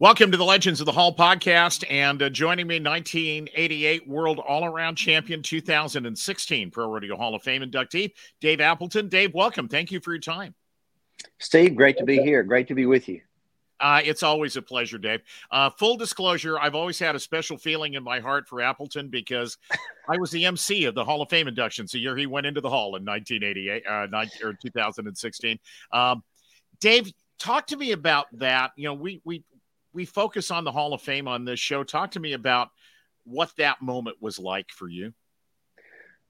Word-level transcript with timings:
Welcome 0.00 0.32
to 0.32 0.36
the 0.36 0.44
Legends 0.44 0.80
of 0.80 0.86
the 0.86 0.92
Hall 0.92 1.14
podcast. 1.14 1.84
And 1.88 2.20
uh, 2.20 2.28
joining 2.28 2.66
me, 2.66 2.80
1988 2.80 4.08
World 4.08 4.40
All 4.40 4.64
Around 4.64 4.96
Champion, 4.96 5.40
2016 5.40 6.72
Pro 6.72 6.90
Rodeo 6.90 7.16
Hall 7.16 7.36
of 7.36 7.44
Fame 7.44 7.62
inductee, 7.62 8.12
Dave 8.40 8.60
Appleton. 8.60 9.08
Dave, 9.08 9.32
welcome. 9.34 9.68
Thank 9.68 9.92
you 9.92 10.00
for 10.00 10.12
your 10.12 10.20
time. 10.20 10.52
Steve, 11.38 11.76
great 11.76 11.96
to 11.98 12.04
be 12.04 12.18
here. 12.18 12.42
Great 12.42 12.66
to 12.66 12.74
be 12.74 12.86
with 12.86 13.08
you. 13.08 13.20
Uh, 13.78 14.00
it's 14.04 14.24
always 14.24 14.56
a 14.56 14.62
pleasure, 14.62 14.98
Dave. 14.98 15.20
Uh, 15.52 15.70
full 15.70 15.96
disclosure, 15.96 16.58
I've 16.58 16.74
always 16.74 16.98
had 16.98 17.14
a 17.14 17.20
special 17.20 17.56
feeling 17.56 17.94
in 17.94 18.02
my 18.02 18.18
heart 18.18 18.48
for 18.48 18.62
Appleton 18.62 19.10
because 19.10 19.58
I 20.08 20.18
was 20.18 20.32
the 20.32 20.44
MC 20.44 20.86
of 20.86 20.96
the 20.96 21.04
Hall 21.04 21.22
of 21.22 21.30
Fame 21.30 21.46
inductions 21.46 21.92
the 21.92 22.00
year 22.00 22.16
he 22.16 22.26
went 22.26 22.46
into 22.46 22.60
the 22.60 22.68
Hall 22.68 22.96
in 22.96 23.04
1988 23.04 23.86
uh, 23.86 24.06
19, 24.10 24.44
or 24.44 24.54
2016. 24.54 25.56
Um, 25.92 26.24
Dave, 26.80 27.12
talk 27.38 27.68
to 27.68 27.76
me 27.76 27.92
about 27.92 28.26
that. 28.32 28.72
You 28.74 28.88
know, 28.88 28.94
we 28.94 29.20
we 29.24 29.44
we 29.94 30.04
focus 30.04 30.50
on 30.50 30.64
the 30.64 30.72
Hall 30.72 30.92
of 30.92 31.00
Fame 31.00 31.28
on 31.28 31.44
this 31.44 31.60
show. 31.60 31.84
Talk 31.84 32.10
to 32.12 32.20
me 32.20 32.32
about 32.32 32.70
what 33.24 33.52
that 33.56 33.80
moment 33.80 34.18
was 34.20 34.38
like 34.38 34.70
for 34.70 34.88
you. 34.88 35.14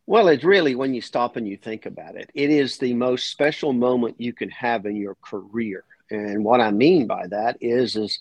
Well, 0.07 0.29
it's 0.29 0.45
really 0.45 0.75
when 0.75 0.93
you 0.93 1.01
stop 1.01 1.37
and 1.37 1.49
you 1.49 1.57
think 1.57 1.87
about 1.87 2.15
it, 2.17 2.31
it 2.35 2.51
is 2.51 2.77
the 2.77 2.93
most 2.93 3.31
special 3.31 3.73
moment 3.73 4.21
you 4.21 4.35
can 4.35 4.51
have 4.51 4.85
in 4.85 4.97
your 4.97 5.17
career. 5.17 5.85
And 6.11 6.45
what 6.45 6.61
I 6.61 6.71
mean 6.71 7.07
by 7.07 7.27
that 7.29 7.57
is, 7.63 7.97
is, 7.97 8.21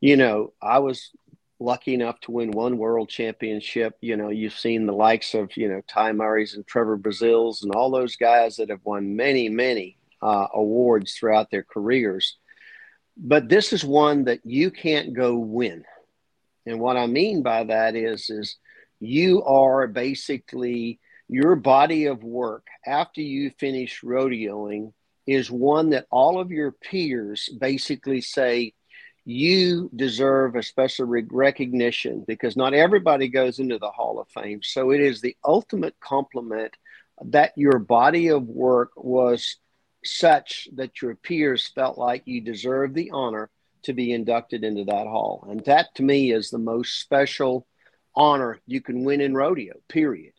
you 0.00 0.18
know, 0.18 0.52
I 0.60 0.80
was 0.80 1.10
lucky 1.58 1.94
enough 1.94 2.20
to 2.20 2.32
win 2.32 2.50
one 2.50 2.76
world 2.76 3.08
championship. 3.08 3.96
You 4.02 4.18
know, 4.18 4.28
you've 4.28 4.58
seen 4.58 4.84
the 4.84 4.92
likes 4.92 5.32
of, 5.32 5.56
you 5.56 5.68
know, 5.68 5.80
Ty 5.88 6.12
Murray's 6.12 6.54
and 6.54 6.66
Trevor 6.66 6.98
Braziles 6.98 7.62
and 7.62 7.74
all 7.74 7.90
those 7.90 8.16
guys 8.16 8.56
that 8.56 8.68
have 8.68 8.84
won 8.84 9.16
many, 9.16 9.48
many 9.48 9.96
uh, 10.20 10.48
awards 10.52 11.14
throughout 11.14 11.50
their 11.50 11.62
careers. 11.62 12.36
But 13.16 13.48
this 13.48 13.72
is 13.72 13.84
one 13.84 14.24
that 14.24 14.40
you 14.44 14.70
can't 14.70 15.12
go 15.12 15.36
win. 15.36 15.84
And 16.66 16.80
what 16.80 16.96
I 16.96 17.06
mean 17.06 17.42
by 17.42 17.64
that 17.64 17.94
is, 17.94 18.30
is 18.30 18.56
you 19.00 19.42
are 19.44 19.86
basically 19.86 21.00
your 21.28 21.56
body 21.56 22.06
of 22.06 22.22
work 22.22 22.66
after 22.86 23.20
you 23.20 23.50
finish 23.58 24.00
rodeoing 24.02 24.92
is 25.26 25.50
one 25.50 25.90
that 25.90 26.06
all 26.10 26.40
of 26.40 26.50
your 26.50 26.72
peers 26.72 27.48
basically 27.60 28.20
say 28.20 28.74
you 29.24 29.88
deserve 29.94 30.56
a 30.56 30.62
special 30.62 31.06
recognition 31.06 32.24
because 32.26 32.56
not 32.56 32.74
everybody 32.74 33.28
goes 33.28 33.60
into 33.60 33.78
the 33.78 33.90
Hall 33.90 34.18
of 34.18 34.28
Fame. 34.28 34.60
So 34.62 34.90
it 34.90 35.00
is 35.00 35.20
the 35.20 35.36
ultimate 35.44 35.94
compliment 36.00 36.76
that 37.26 37.52
your 37.56 37.78
body 37.78 38.28
of 38.28 38.42
work 38.44 38.90
was 38.96 39.56
such 40.04 40.68
that 40.74 41.00
your 41.00 41.14
peers 41.14 41.68
felt 41.74 41.98
like 41.98 42.22
you 42.26 42.40
deserved 42.40 42.94
the 42.94 43.10
honor 43.12 43.50
to 43.82 43.92
be 43.92 44.12
inducted 44.12 44.64
into 44.64 44.84
that 44.84 45.06
hall. 45.06 45.46
And 45.48 45.64
that 45.64 45.94
to 45.96 46.02
me 46.02 46.32
is 46.32 46.50
the 46.50 46.58
most 46.58 47.00
special 47.00 47.66
honor 48.14 48.60
you 48.66 48.80
can 48.80 49.04
win 49.04 49.20
in 49.20 49.34
rodeo, 49.34 49.74
period. 49.88 50.32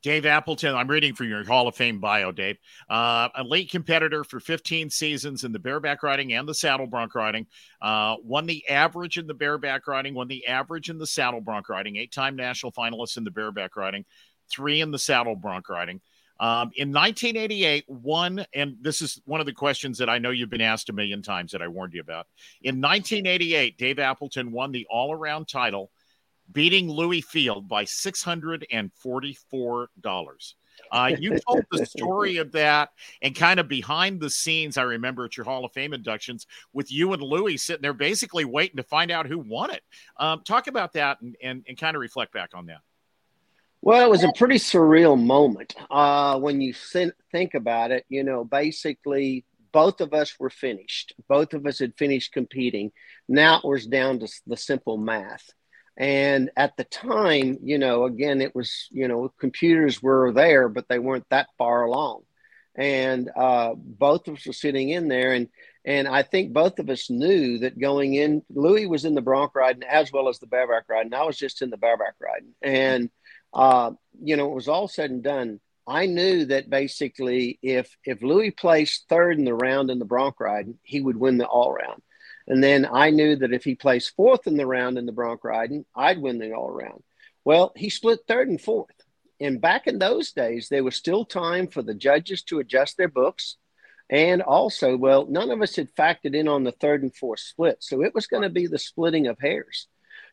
Dave 0.00 0.26
Appleton, 0.26 0.76
I'm 0.76 0.88
reading 0.88 1.14
from 1.14 1.28
your 1.28 1.44
Hall 1.44 1.66
of 1.66 1.74
Fame 1.74 1.98
bio, 1.98 2.30
Dave. 2.30 2.56
Uh, 2.88 3.28
a 3.34 3.42
late 3.42 3.68
competitor 3.68 4.22
for 4.22 4.38
15 4.38 4.90
seasons 4.90 5.42
in 5.42 5.50
the 5.50 5.58
bareback 5.58 6.04
riding 6.04 6.32
and 6.34 6.48
the 6.48 6.54
saddle 6.54 6.86
bronc 6.86 7.16
riding. 7.16 7.46
Uh, 7.82 8.14
won 8.22 8.46
the 8.46 8.68
average 8.68 9.18
in 9.18 9.26
the 9.26 9.34
bareback 9.34 9.88
riding, 9.88 10.14
won 10.14 10.28
the 10.28 10.46
average 10.46 10.88
in 10.88 10.98
the 10.98 11.06
saddle 11.06 11.40
bronc 11.40 11.68
riding, 11.68 11.96
eight 11.96 12.12
time 12.12 12.36
national 12.36 12.70
finalist 12.70 13.16
in 13.16 13.24
the 13.24 13.30
bareback 13.32 13.76
riding, 13.76 14.04
three 14.48 14.80
in 14.80 14.92
the 14.92 14.98
saddle 14.98 15.34
bronc 15.34 15.68
riding. 15.68 16.00
Um, 16.40 16.70
in 16.76 16.92
1988, 16.92 17.84
one, 17.88 18.46
and 18.54 18.76
this 18.80 19.02
is 19.02 19.20
one 19.24 19.40
of 19.40 19.46
the 19.46 19.52
questions 19.52 19.98
that 19.98 20.08
I 20.08 20.18
know 20.18 20.30
you've 20.30 20.50
been 20.50 20.60
asked 20.60 20.88
a 20.88 20.92
million 20.92 21.20
times 21.22 21.50
that 21.52 21.62
I 21.62 21.68
warned 21.68 21.94
you 21.94 22.00
about. 22.00 22.26
In 22.62 22.80
1988, 22.80 23.76
Dave 23.76 23.98
Appleton 23.98 24.52
won 24.52 24.70
the 24.70 24.86
all 24.88 25.12
around 25.12 25.48
title, 25.48 25.90
beating 26.52 26.88
Lewis 26.88 27.24
Feild 27.24 27.66
by 27.66 27.84
$644. 27.84 30.54
Uh, 30.92 31.10
you 31.18 31.36
told 31.40 31.64
the 31.72 31.84
story 31.84 32.36
of 32.36 32.52
that 32.52 32.90
and 33.20 33.34
kind 33.34 33.58
of 33.58 33.68
behind 33.68 34.20
the 34.20 34.30
scenes. 34.30 34.76
I 34.76 34.82
remember 34.82 35.24
at 35.24 35.36
your 35.36 35.44
Hall 35.44 35.64
of 35.64 35.72
Fame 35.72 35.92
inductions 35.92 36.46
with 36.72 36.92
you 36.92 37.12
and 37.12 37.22
Lewis 37.22 37.64
sitting 37.64 37.82
there 37.82 37.92
basically 37.92 38.44
waiting 38.44 38.76
to 38.76 38.84
find 38.84 39.10
out 39.10 39.26
who 39.26 39.38
won 39.38 39.70
it. 39.70 39.82
Um, 40.18 40.42
talk 40.44 40.68
about 40.68 40.92
that 40.92 41.20
and, 41.20 41.36
and, 41.42 41.64
and 41.68 41.76
kind 41.76 41.96
of 41.96 42.00
reflect 42.00 42.32
back 42.32 42.50
on 42.54 42.66
that. 42.66 42.80
Well, 43.80 44.04
it 44.04 44.10
was 44.10 44.24
a 44.24 44.32
pretty 44.36 44.56
surreal 44.56 45.18
moment 45.20 45.74
uh, 45.90 46.38
when 46.38 46.60
you 46.60 46.74
think 46.74 47.54
about 47.54 47.90
it. 47.90 48.04
You 48.08 48.24
know, 48.24 48.44
basically, 48.44 49.44
both 49.72 50.00
of 50.00 50.12
us 50.12 50.34
were 50.38 50.50
finished. 50.50 51.14
Both 51.28 51.54
of 51.54 51.66
us 51.66 51.78
had 51.78 51.96
finished 51.96 52.32
competing. 52.32 52.90
Now 53.28 53.58
it 53.58 53.64
was 53.64 53.86
down 53.86 54.18
to 54.20 54.28
the 54.46 54.56
simple 54.56 54.96
math. 54.96 55.48
And 55.96 56.50
at 56.56 56.76
the 56.76 56.84
time, 56.84 57.58
you 57.62 57.78
know, 57.78 58.04
again, 58.04 58.40
it 58.40 58.54
was, 58.54 58.88
you 58.90 59.08
know, 59.08 59.32
computers 59.40 60.02
were 60.02 60.32
there, 60.32 60.68
but 60.68 60.88
they 60.88 60.98
weren't 60.98 61.28
that 61.30 61.48
far 61.58 61.82
along. 61.82 62.22
And 62.76 63.28
uh, 63.34 63.74
both 63.76 64.28
of 64.28 64.36
us 64.36 64.46
were 64.46 64.52
sitting 64.52 64.90
in 64.90 65.08
there. 65.08 65.32
And, 65.32 65.48
and 65.84 66.06
I 66.06 66.22
think 66.22 66.52
both 66.52 66.78
of 66.78 66.88
us 66.88 67.10
knew 67.10 67.58
that 67.58 67.78
going 67.78 68.14
in, 68.14 68.42
Lewis 68.48 68.86
was 68.86 69.04
in 69.04 69.16
the 69.16 69.20
bronc 69.22 69.56
riding 69.56 69.82
as 69.82 70.12
well 70.12 70.28
as 70.28 70.38
the 70.38 70.46
bareback 70.46 70.84
riding. 70.88 71.14
I 71.14 71.24
was 71.24 71.36
just 71.36 71.62
in 71.62 71.70
the 71.70 71.76
bareback 71.76 72.14
riding. 72.20 72.54
And, 72.62 73.10
uh, 73.52 73.92
you 74.22 74.36
know, 74.36 74.50
it 74.50 74.54
was 74.54 74.68
all 74.68 74.88
said 74.88 75.10
and 75.10 75.22
done. 75.22 75.60
I 75.86 76.06
knew 76.06 76.44
that 76.46 76.68
basically 76.68 77.58
if 77.62 77.96
if 78.04 78.22
Lewis 78.22 78.52
placed 78.56 79.08
third 79.08 79.38
in 79.38 79.44
the 79.44 79.54
round 79.54 79.90
in 79.90 79.98
the 79.98 80.04
bronc 80.04 80.38
riding, 80.38 80.78
he 80.82 81.00
would 81.00 81.16
win 81.16 81.38
the 81.38 81.46
all 81.46 81.72
round. 81.72 82.02
And 82.46 82.62
then 82.62 82.86
I 82.90 83.10
knew 83.10 83.36
that 83.36 83.52
if 83.52 83.64
he 83.64 83.74
placed 83.74 84.16
fourth 84.16 84.46
in 84.46 84.56
the 84.56 84.66
round 84.66 84.98
in 84.98 85.06
the 85.06 85.12
bronc 85.12 85.44
riding, 85.44 85.84
I'd 85.94 86.20
win 86.20 86.38
the 86.38 86.52
all 86.52 86.70
round. 86.70 87.02
Well, 87.44 87.72
he 87.76 87.90
split 87.90 88.20
third 88.26 88.48
and 88.48 88.60
fourth. 88.60 88.94
And 89.40 89.60
back 89.60 89.86
in 89.86 89.98
those 89.98 90.32
days, 90.32 90.68
there 90.68 90.84
was 90.84 90.96
still 90.96 91.24
time 91.24 91.68
for 91.68 91.82
the 91.82 91.94
judges 91.94 92.42
to 92.44 92.58
adjust 92.58 92.96
their 92.96 93.08
books. 93.08 93.56
And 94.10 94.42
also, 94.42 94.96
well, 94.96 95.26
none 95.26 95.50
of 95.50 95.60
us 95.60 95.76
had 95.76 95.94
factored 95.94 96.34
in 96.34 96.48
on 96.48 96.64
the 96.64 96.72
third 96.72 97.02
and 97.02 97.14
fourth 97.14 97.40
split. 97.40 97.78
So 97.80 98.02
it 98.02 98.14
was 98.14 98.26
going 98.26 98.42
to 98.42 98.48
be 98.48 98.66
the 98.66 98.78
splitting 98.78 99.26
of 99.26 99.38
hairs. 99.38 99.86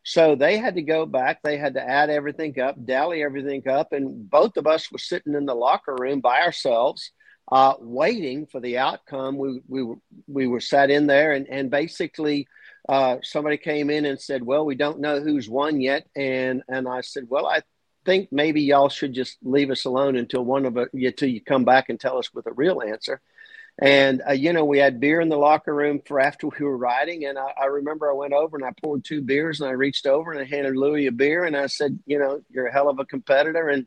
So 0.05 0.35
they 0.35 0.59
had 0.59 0.75
to 0.75 0.83
go 0.83 1.07
back. 1.07 1.41
They 1.41 1.57
had 1.57 1.73
to 1.73 1.81
add 1.81 2.11
everything 2.11 2.59
up, 2.59 2.75
dally 2.85 3.23
everything 3.23 3.67
up. 3.67 3.91
And 3.91 4.29
both 4.29 4.55
of 4.55 4.67
us 4.67 4.91
were 4.91 4.99
sitting 4.99 5.33
in 5.33 5.47
the 5.47 5.55
locker 5.55 5.95
room 5.99 6.21
by 6.21 6.41
ourselves, 6.41 7.11
uh, 7.51 7.73
waiting 7.79 8.45
for 8.45 8.59
the 8.61 8.77
outcome. 8.77 9.35
We, 9.35 9.61
we, 9.67 9.81
were, 9.81 9.95
we 10.27 10.45
were 10.45 10.59
sat 10.59 10.91
in 10.91 11.07
there 11.07 11.31
and, 11.31 11.47
and 11.49 11.71
basically 11.71 12.47
uh, 12.87 13.17
somebody 13.23 13.57
came 13.57 13.89
in 13.89 14.05
and 14.05 14.21
said, 14.21 14.43
well, 14.43 14.63
we 14.63 14.75
don't 14.75 14.99
know 14.99 15.21
who's 15.21 15.49
won 15.49 15.81
yet. 15.81 16.05
And, 16.15 16.61
and 16.67 16.87
I 16.87 17.01
said, 17.01 17.23
well, 17.27 17.47
I 17.47 17.63
think 18.05 18.29
maybe 18.31 18.61
y'all 18.61 18.89
should 18.89 19.13
just 19.13 19.39
leave 19.41 19.71
us 19.71 19.85
alone 19.85 20.17
until 20.17 20.45
one 20.45 20.67
of 20.67 20.77
until 20.77 21.29
you 21.29 21.41
come 21.41 21.65
back 21.65 21.89
and 21.89 21.99
tell 21.99 22.19
us 22.19 22.31
with 22.31 22.45
a 22.45 22.53
real 22.53 22.83
answer. 22.83 23.21
And, 23.77 24.21
uh, 24.27 24.31
you 24.31 24.53
know, 24.53 24.63
we 24.63 24.77
had 24.77 25.01
beer 25.01 25.19
in 25.19 25.27
the 25.27 25.37
locker 25.37 25.73
room 25.73 26.01
for 26.05 26.19
after 26.19 26.47
we 26.47 26.65
were 26.65 26.77
riding. 26.77 27.25
And 27.25 27.37
I, 27.37 27.51
I, 27.61 27.65
remember 27.65 28.09
I 28.09 28.13
went 28.13 28.33
over 28.33 28.55
and 28.55 28.65
I 28.65 28.71
poured 28.81 29.03
two 29.03 29.21
beers 29.21 29.59
and 29.59 29.69
I 29.69 29.73
reached 29.73 30.07
over 30.07 30.31
and 30.31 30.39
I 30.39 30.45
handed 30.45 30.77
Lewis 30.77 31.09
a 31.09 31.11
beer 31.11 31.43
and 31.43 31.57
I 31.57 31.67
said, 31.67 31.99
you 32.05 32.17
know, 32.17 32.41
you're 32.49 32.67
a 32.67 32.71
hell 32.71 32.89
of 32.89 32.99
a 32.99 33.05
competitor 33.05 33.67
and 33.67 33.85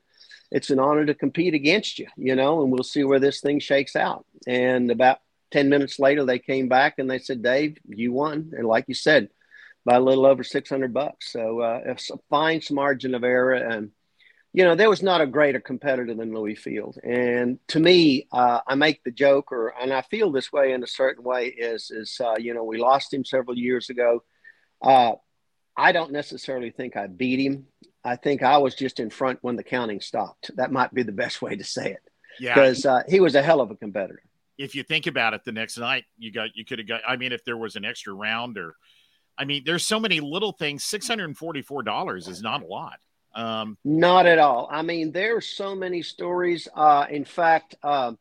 it's 0.50 0.70
an 0.70 0.78
honor 0.78 1.06
to 1.06 1.14
compete 1.14 1.54
against 1.54 1.98
you, 1.98 2.06
you 2.16 2.34
know, 2.34 2.62
and 2.62 2.70
we'll 2.70 2.82
see 2.82 3.04
where 3.04 3.20
this 3.20 3.40
thing 3.40 3.60
shakes 3.60 3.96
out. 3.96 4.26
And 4.46 4.90
about 4.90 5.20
10 5.52 5.70
minutes 5.70 5.98
later, 5.98 6.24
they 6.24 6.38
came 6.38 6.68
back 6.68 6.98
and 6.98 7.10
they 7.10 7.18
said, 7.18 7.42
Dave, 7.42 7.78
you 7.86 8.12
won. 8.12 8.52
And 8.56 8.66
like 8.66 8.84
you 8.88 8.94
said, 8.94 9.30
by 9.84 9.96
a 9.96 10.00
little 10.00 10.26
over 10.26 10.44
600 10.44 10.92
bucks. 10.92 11.32
So 11.32 11.60
uh, 11.60 11.80
it's 11.86 12.10
a 12.10 12.18
fine 12.28 12.60
margin 12.70 13.14
of 13.14 13.24
error. 13.24 13.54
And, 13.54 13.90
you 14.52 14.64
know, 14.64 14.74
there 14.74 14.88
was 14.88 15.02
not 15.02 15.20
a 15.20 15.26
greater 15.26 15.60
competitor 15.60 16.14
than 16.14 16.34
Lewis 16.34 16.58
Feild. 16.58 16.98
And 17.04 17.58
to 17.68 17.80
me, 17.80 18.26
uh, 18.32 18.60
I 18.66 18.74
make 18.76 19.04
the 19.04 19.10
joke, 19.10 19.52
or 19.52 19.74
and 19.80 19.92
I 19.92 20.02
feel 20.02 20.32
this 20.32 20.52
way 20.52 20.72
in 20.72 20.82
a 20.82 20.86
certain 20.86 21.22
way, 21.22 21.46
is 21.46 21.90
is 21.90 22.20
uh, 22.22 22.36
you 22.38 22.54
know 22.54 22.64
we 22.64 22.78
lost 22.78 23.12
him 23.12 23.24
several 23.24 23.56
years 23.56 23.90
ago. 23.90 24.22
Uh, 24.80 25.12
I 25.76 25.92
don't 25.92 26.12
necessarily 26.12 26.70
think 26.70 26.96
I 26.96 27.06
beat 27.06 27.40
him. 27.40 27.66
I 28.04 28.16
think 28.16 28.42
I 28.42 28.58
was 28.58 28.74
just 28.74 29.00
in 29.00 29.10
front 29.10 29.38
when 29.42 29.56
the 29.56 29.62
counting 29.62 30.00
stopped. 30.00 30.50
That 30.56 30.72
might 30.72 30.94
be 30.94 31.02
the 31.02 31.12
best 31.12 31.42
way 31.42 31.56
to 31.56 31.64
say 31.64 31.92
it. 31.92 32.02
Yeah, 32.40 32.54
because 32.54 32.86
uh, 32.86 33.02
he 33.08 33.20
was 33.20 33.34
a 33.34 33.42
hell 33.42 33.60
of 33.60 33.70
a 33.70 33.76
competitor. 33.76 34.22
If 34.56 34.74
you 34.74 34.82
think 34.82 35.06
about 35.06 35.34
it, 35.34 35.44
the 35.44 35.52
next 35.52 35.76
night 35.76 36.04
you 36.16 36.32
got 36.32 36.56
you 36.56 36.64
could 36.64 36.78
have 36.78 36.88
got. 36.88 37.02
I 37.06 37.16
mean, 37.16 37.32
if 37.32 37.44
there 37.44 37.56
was 37.56 37.76
an 37.76 37.84
extra 37.84 38.14
round, 38.14 38.56
or 38.56 38.76
I 39.36 39.44
mean, 39.44 39.62
there's 39.66 39.84
so 39.86 40.00
many 40.00 40.20
little 40.20 40.52
things. 40.52 40.84
Six 40.84 41.06
hundred 41.06 41.26
and 41.26 41.36
forty 41.36 41.60
four 41.60 41.82
dollars 41.82 42.28
is 42.28 42.40
not 42.40 42.62
a 42.62 42.66
lot. 42.66 42.98
Um, 43.38 43.78
Not 43.84 44.26
at 44.26 44.40
all. 44.40 44.68
I 44.70 44.82
mean, 44.82 45.12
there's 45.12 45.46
so 45.46 45.76
many 45.76 46.02
stories. 46.02 46.66
Uh, 46.74 47.06
in 47.08 47.24
fact, 47.24 47.76
uh, 47.84 48.12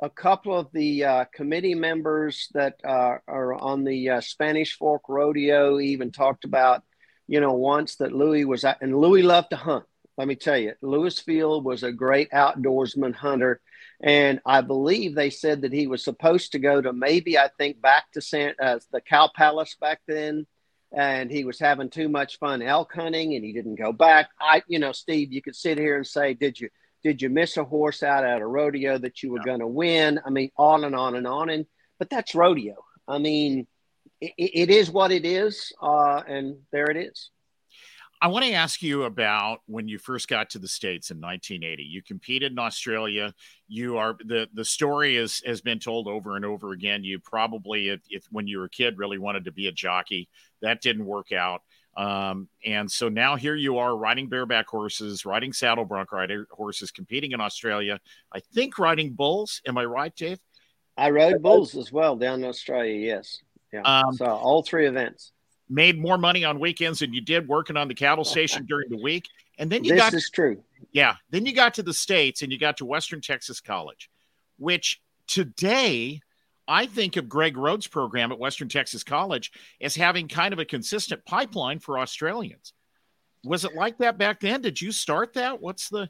a 0.00 0.08
couple 0.08 0.56
of 0.56 0.70
the 0.72 1.04
uh, 1.04 1.24
committee 1.34 1.74
members 1.74 2.48
that 2.54 2.76
uh, 2.84 3.18
are 3.26 3.54
on 3.54 3.82
the 3.82 4.10
uh, 4.10 4.20
Spanish 4.20 4.76
Fork 4.78 5.02
Rodeo 5.08 5.80
even 5.80 6.12
talked 6.12 6.44
about, 6.44 6.84
you 7.26 7.40
know, 7.40 7.54
once 7.54 7.96
that 7.96 8.12
Lewis 8.12 8.46
was 8.46 8.64
at, 8.64 8.78
and 8.82 8.96
Lewis 8.96 9.24
loved 9.24 9.50
to 9.50 9.56
hunt. 9.56 9.84
Let 10.16 10.28
me 10.28 10.36
tell 10.36 10.58
you, 10.58 10.74
Lewis 10.80 11.20
Feild 11.20 11.64
was 11.64 11.82
a 11.82 11.90
great 11.90 12.30
outdoorsman 12.30 13.14
hunter. 13.14 13.60
And 14.00 14.40
I 14.46 14.60
believe 14.60 15.14
they 15.14 15.30
said 15.30 15.62
that 15.62 15.72
he 15.72 15.86
was 15.86 16.04
supposed 16.04 16.52
to 16.52 16.58
go 16.58 16.80
to 16.80 16.92
maybe, 16.92 17.38
I 17.38 17.48
think, 17.58 17.80
back 17.80 18.10
to 18.12 18.20
San, 18.20 18.54
uh, 18.62 18.78
the 18.92 19.00
Cow 19.00 19.30
Palace 19.34 19.76
back 19.80 20.00
then. 20.06 20.46
And 20.94 21.30
he 21.30 21.44
was 21.44 21.58
having 21.58 21.88
too 21.88 22.08
much 22.08 22.38
fun 22.38 22.62
elk 22.62 22.92
hunting 22.94 23.34
and 23.34 23.44
he 23.44 23.52
didn't 23.52 23.76
go 23.76 23.92
back. 23.92 24.28
I, 24.38 24.62
you 24.68 24.78
know, 24.78 24.92
Steve, 24.92 25.32
you 25.32 25.42
could 25.42 25.56
sit 25.56 25.78
here 25.78 25.96
and 25.96 26.06
say, 26.06 26.34
did 26.34 26.60
you, 26.60 26.68
did 27.02 27.20
you 27.20 27.30
miss 27.30 27.56
a 27.56 27.64
horse 27.64 28.02
out 28.02 28.24
at 28.24 28.40
a 28.40 28.46
rodeo 28.46 28.98
that 28.98 29.22
you 29.22 29.32
were 29.32 29.42
going 29.42 29.60
to 29.60 29.66
win? 29.66 30.20
I 30.24 30.30
mean, 30.30 30.50
on 30.56 30.84
and 30.84 30.94
on 30.94 31.16
and 31.16 31.26
on. 31.26 31.50
And, 31.50 31.66
but 31.98 32.10
that's 32.10 32.34
rodeo. 32.34 32.76
I 33.08 33.18
mean, 33.18 33.66
it, 34.20 34.34
it 34.36 34.70
is 34.70 34.90
what 34.90 35.10
it 35.10 35.24
is. 35.24 35.72
Uh, 35.82 36.22
and 36.28 36.58
there 36.70 36.90
it 36.90 36.96
is. 36.96 37.31
I 38.22 38.28
want 38.28 38.44
to 38.44 38.52
ask 38.52 38.80
you 38.84 39.02
about 39.02 39.62
when 39.66 39.88
you 39.88 39.98
first 39.98 40.28
got 40.28 40.48
to 40.50 40.60
the 40.60 40.68
states 40.68 41.10
in 41.10 41.16
1980. 41.16 41.82
You 41.82 42.02
competed 42.04 42.52
in 42.52 42.58
Australia. 42.60 43.34
You 43.66 43.96
are 43.96 44.16
the 44.24 44.48
the 44.54 44.64
story 44.64 45.16
is 45.16 45.42
has 45.44 45.60
been 45.60 45.80
told 45.80 46.06
over 46.06 46.36
and 46.36 46.44
over 46.44 46.70
again. 46.70 47.02
You 47.02 47.18
probably, 47.18 47.88
if, 47.88 48.00
if 48.08 48.24
when 48.30 48.46
you 48.46 48.58
were 48.58 48.66
a 48.66 48.70
kid, 48.70 48.96
really 48.96 49.18
wanted 49.18 49.46
to 49.46 49.52
be 49.52 49.66
a 49.66 49.72
jockey. 49.72 50.28
That 50.60 50.80
didn't 50.80 51.04
work 51.04 51.32
out. 51.32 51.62
Um, 51.96 52.48
and 52.64 52.88
so 52.88 53.08
now 53.08 53.34
here 53.34 53.56
you 53.56 53.78
are 53.78 53.96
riding 53.96 54.28
bareback 54.28 54.68
horses, 54.68 55.26
riding 55.26 55.52
saddle 55.52 55.84
bronc 55.84 56.12
rider 56.12 56.46
horses, 56.52 56.92
competing 56.92 57.32
in 57.32 57.40
Australia. 57.40 57.98
I 58.32 58.38
think 58.54 58.78
riding 58.78 59.14
bulls. 59.14 59.60
Am 59.66 59.76
I 59.76 59.84
right, 59.84 60.14
Dave? 60.14 60.38
I 60.96 61.10
rode 61.10 61.42
bulls 61.42 61.74
as 61.76 61.90
well 61.90 62.14
down 62.14 62.44
in 62.44 62.48
Australia. 62.48 62.94
Yes. 62.94 63.38
Yeah. 63.72 63.82
Um, 63.82 64.14
so 64.14 64.26
all 64.26 64.62
three 64.62 64.86
events 64.86 65.31
made 65.72 65.98
more 65.98 66.18
money 66.18 66.44
on 66.44 66.60
weekends 66.60 66.98
than 66.98 67.12
you 67.12 67.20
did 67.20 67.48
working 67.48 67.76
on 67.76 67.88
the 67.88 67.94
cattle 67.94 68.24
station 68.24 68.66
during 68.66 68.90
the 68.90 69.00
week. 69.00 69.26
And 69.58 69.70
then 69.70 69.84
you 69.84 69.92
this 69.92 70.00
got 70.00 70.14
is 70.14 70.30
true. 70.30 70.62
Yeah. 70.92 71.16
Then 71.30 71.46
you 71.46 71.54
got 71.54 71.74
to 71.74 71.82
the 71.82 71.94
States 71.94 72.42
and 72.42 72.52
you 72.52 72.58
got 72.58 72.76
to 72.78 72.84
Western 72.84 73.20
Texas 73.20 73.60
College, 73.60 74.10
which 74.58 75.00
today 75.26 76.20
I 76.68 76.86
think 76.86 77.16
of 77.16 77.28
Greg 77.28 77.56
Rhodes' 77.56 77.86
program 77.86 78.32
at 78.32 78.38
Western 78.38 78.68
Texas 78.68 79.02
College 79.02 79.52
as 79.80 79.96
having 79.96 80.28
kind 80.28 80.52
of 80.52 80.58
a 80.58 80.64
consistent 80.64 81.24
pipeline 81.24 81.78
for 81.78 81.98
Australians. 81.98 82.74
Was 83.44 83.64
it 83.64 83.74
like 83.74 83.98
that 83.98 84.18
back 84.18 84.40
then? 84.40 84.60
Did 84.60 84.80
you 84.80 84.92
start 84.92 85.34
that? 85.34 85.60
What's 85.60 85.88
the 85.88 86.08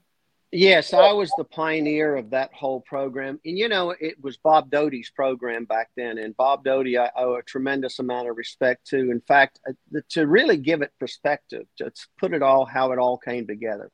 Yes, 0.55 0.93
I 0.93 1.13
was 1.13 1.33
the 1.39 1.45
pioneer 1.45 2.15
of 2.15 2.29
that 2.31 2.53
whole 2.53 2.83
program. 2.83 3.41
And, 3.43 3.59
you 3.59 3.71
know, 3.71 3.95
it 3.99 4.23
was 4.23 4.37
Bob 4.37 4.71
Doty's 4.71 5.11
program 5.11 5.65
back 5.65 5.89
then. 5.97 6.19
And 6.19 6.37
Bob 6.37 6.63
Doty, 6.63 6.99
I 6.99 7.11
owe 7.17 7.37
a 7.37 7.43
tremendous 7.43 7.99
amount 8.01 8.29
of 8.29 8.37
respect 8.37 8.87
to. 8.89 8.99
In 8.99 9.23
fact, 9.23 9.61
uh, 9.67 10.01
to 10.11 10.27
really 10.27 10.59
give 10.59 10.83
it 10.83 10.93
perspective, 11.01 11.67
to 11.79 11.91
put 12.19 12.35
it 12.35 12.43
all 12.43 12.67
how 12.67 12.93
it 12.93 12.99
all 12.99 13.17
came 13.17 13.47
together. 13.47 13.91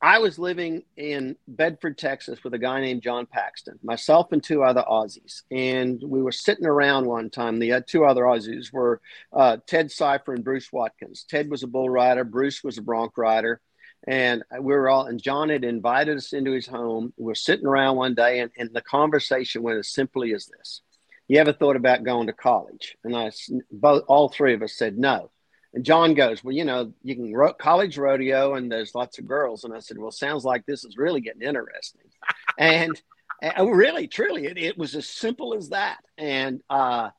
I 0.00 0.18
was 0.18 0.38
living 0.38 0.82
in 0.98 1.36
Bedford, 1.48 1.96
Texas 1.96 2.44
with 2.44 2.52
a 2.52 2.58
guy 2.58 2.82
named 2.82 3.02
John 3.02 3.24
Paxton, 3.24 3.78
myself 3.82 4.30
and 4.32 4.44
two 4.44 4.62
other 4.62 4.84
Aussies. 4.88 5.42
And 5.50 6.02
we 6.04 6.22
were 6.22 6.32
sitting 6.32 6.66
around 6.66 7.06
one 7.06 7.30
time. 7.30 7.58
The 7.58 7.82
two 7.84 8.04
other 8.04 8.24
Aussies 8.24 8.70
were 8.74 9.00
uh, 9.32 9.56
Ted 9.66 9.90
Cipher 9.90 10.34
and 10.34 10.44
Bruce 10.44 10.70
Watkins. 10.70 11.24
Ted 11.28 11.50
was 11.50 11.62
a 11.62 11.66
bull 11.66 11.88
rider, 11.88 12.24
Bruce 12.24 12.62
was 12.62 12.76
a 12.76 12.82
bronc 12.82 13.16
rider 13.16 13.62
and 14.06 14.42
we 14.52 14.72
were 14.72 14.88
all, 14.88 15.06
and 15.06 15.20
John 15.20 15.48
had 15.48 15.64
invited 15.64 16.16
us 16.16 16.32
into 16.32 16.52
his 16.52 16.66
home. 16.66 17.12
We 17.16 17.26
were 17.26 17.34
sitting 17.34 17.66
around 17.66 17.96
one 17.96 18.14
day, 18.14 18.40
and, 18.40 18.50
and 18.56 18.70
the 18.72 18.80
conversation 18.80 19.62
went 19.62 19.78
as 19.78 19.88
simply 19.88 20.32
as 20.34 20.46
this: 20.46 20.82
"You 21.26 21.38
ever 21.40 21.52
thought 21.52 21.76
about 21.76 22.04
going 22.04 22.28
to 22.28 22.32
college?" 22.32 22.96
And 23.02 23.16
I, 23.16 23.32
both, 23.70 24.04
all 24.06 24.28
three 24.28 24.54
of 24.54 24.62
us 24.62 24.74
said 24.74 24.98
no. 24.98 25.30
And 25.74 25.84
John 25.84 26.14
goes, 26.14 26.44
"Well, 26.44 26.54
you 26.54 26.64
know, 26.64 26.92
you 27.02 27.16
can 27.16 27.34
ro- 27.34 27.54
college 27.54 27.98
rodeo, 27.98 28.54
and 28.54 28.70
there's 28.70 28.94
lots 28.94 29.18
of 29.18 29.26
girls." 29.26 29.64
And 29.64 29.74
I 29.74 29.80
said, 29.80 29.98
"Well, 29.98 30.12
sounds 30.12 30.44
like 30.44 30.64
this 30.64 30.84
is 30.84 30.96
really 30.96 31.20
getting 31.20 31.42
interesting." 31.42 32.02
and, 32.58 33.00
and 33.42 33.72
really, 33.72 34.06
truly, 34.06 34.46
it, 34.46 34.58
it 34.58 34.78
was 34.78 34.94
as 34.94 35.08
simple 35.08 35.54
as 35.54 35.70
that. 35.70 35.98
And 36.16 36.60
uh, 36.70 37.10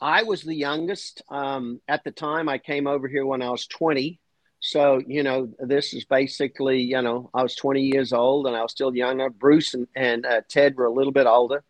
I 0.00 0.24
was 0.24 0.42
the 0.42 0.54
youngest 0.54 1.22
um, 1.30 1.80
at 1.86 2.02
the 2.02 2.10
time. 2.10 2.48
I 2.48 2.58
came 2.58 2.88
over 2.88 3.06
here 3.06 3.24
when 3.24 3.40
I 3.40 3.50
was 3.50 3.66
20 3.68 4.20
so, 4.66 5.02
you 5.06 5.22
know, 5.22 5.50
this 5.58 5.92
is 5.92 6.06
basically, 6.06 6.80
you 6.80 7.02
know, 7.02 7.28
I 7.34 7.42
was 7.42 7.54
20 7.54 7.82
years 7.82 8.14
old 8.14 8.46
and 8.46 8.56
I 8.56 8.62
was 8.62 8.72
still 8.72 8.96
young. 8.96 9.20
Bruce 9.38 9.74
and, 9.74 9.86
and 9.94 10.24
uh, 10.24 10.40
Ted 10.48 10.76
were 10.76 10.86
a 10.86 10.92
little 10.92 11.12
bit 11.12 11.26
older. 11.26 11.62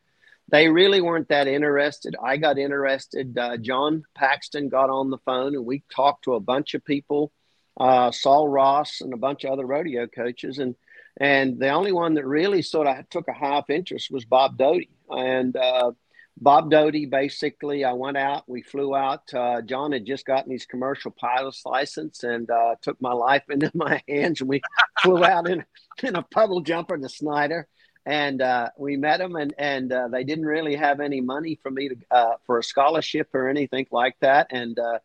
They 0.49 0.69
really 0.69 1.01
weren't 1.01 1.27
that 1.31 1.49
interested. 1.49 2.15
I 2.23 2.37
got 2.37 2.57
interested. 2.57 3.37
Uh, 3.37 3.57
John 3.57 4.05
Paxton 4.15 4.69
got 4.69 4.91
on 4.91 5.11
the 5.11 5.19
phone 5.19 5.57
and 5.57 5.67
we 5.67 5.83
talked 5.93 6.23
to 6.25 6.35
a 6.35 6.41
bunch 6.41 6.75
of 6.75 6.85
people, 6.85 7.33
uh, 7.81 8.13
Sul 8.13 8.47
Ross 8.47 9.01
and 9.01 9.13
a 9.13 9.17
bunch 9.17 9.43
of 9.43 9.51
other 9.51 9.67
rodeo 9.67 10.07
coaches. 10.07 10.61
And, 10.61 10.77
and 11.17 11.59
the 11.59 11.71
only 11.71 11.91
one 11.91 12.15
that 12.15 12.25
really 12.25 12.63
sort 12.63 12.87
of 12.87 13.11
took 13.11 13.27
a 13.27 13.33
half 13.33 13.71
interest 13.71 14.09
was 14.13 14.25
Bob 14.25 14.57
Doty. 14.57 14.91
And, 15.11 15.57
uh, 15.57 15.91
Bob 16.37 16.71
Doty, 16.71 17.07
basically, 17.07 17.85
I 17.85 17.93
went 17.93 18.17
out. 18.17 18.45
We 18.49 18.63
flew 18.63 18.95
out. 18.95 19.33
Uh, 19.33 19.63
John 19.63 19.93
had 19.93 20.05
just 20.05 20.27
gotten 20.27 20.51
his 20.51 20.67
commercial 20.67 21.11
pilot's 21.13 21.65
license 21.65 22.25
and 22.25 22.51
uh, 22.51 22.75
took 22.83 23.01
my 23.01 23.13
life 23.13 23.45
into 23.51 23.71
my 23.75 24.03
hands. 24.09 24.41
And 24.41 24.49
we 24.49 24.61
flew 25.01 25.25
out 25.25 25.49
in, 25.49 25.65
in 26.03 26.17
a 26.17 26.23
puddle 26.23 26.61
jumper 26.61 26.99
to 26.99 27.09
Snyder. 27.09 27.69
And 28.07 28.43
uh, 28.43 28.69
we 28.77 28.99
met 28.99 29.17
them, 29.19 29.35
and, 29.35 29.55
and 29.57 29.91
uh, 29.91 30.09
they 30.09 30.25
didn't 30.25 30.45
really 30.45 30.77
have 30.77 31.01
any 31.01 31.23
money 31.23 31.59
for 31.63 31.71
me 31.71 31.89
to 31.89 31.97
uh, 32.11 32.35
for 32.45 32.59
a 32.59 32.63
scholarship 32.63 33.29
or 33.33 33.49
anything 33.49 33.87
like 33.91 34.17
that. 34.21 34.49
And 34.51 34.79
uh, 34.79 34.99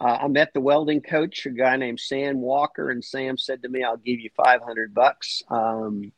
I 0.00 0.28
met 0.28 0.52
the 0.54 0.60
welding 0.60 1.00
coach, 1.00 1.46
a 1.46 1.50
guy 1.50 1.74
named 1.74 1.98
Sam 1.98 2.40
Walker, 2.40 2.90
and 2.90 3.04
Sam 3.04 3.38
said 3.38 3.62
to 3.62 3.68
me, 3.68 3.82
"I'll 3.82 3.96
give 3.96 4.20
you 4.20 4.30
five 4.36 4.60
hundred 4.62 4.94
bucks." 4.94 5.42
Um, 5.48 6.12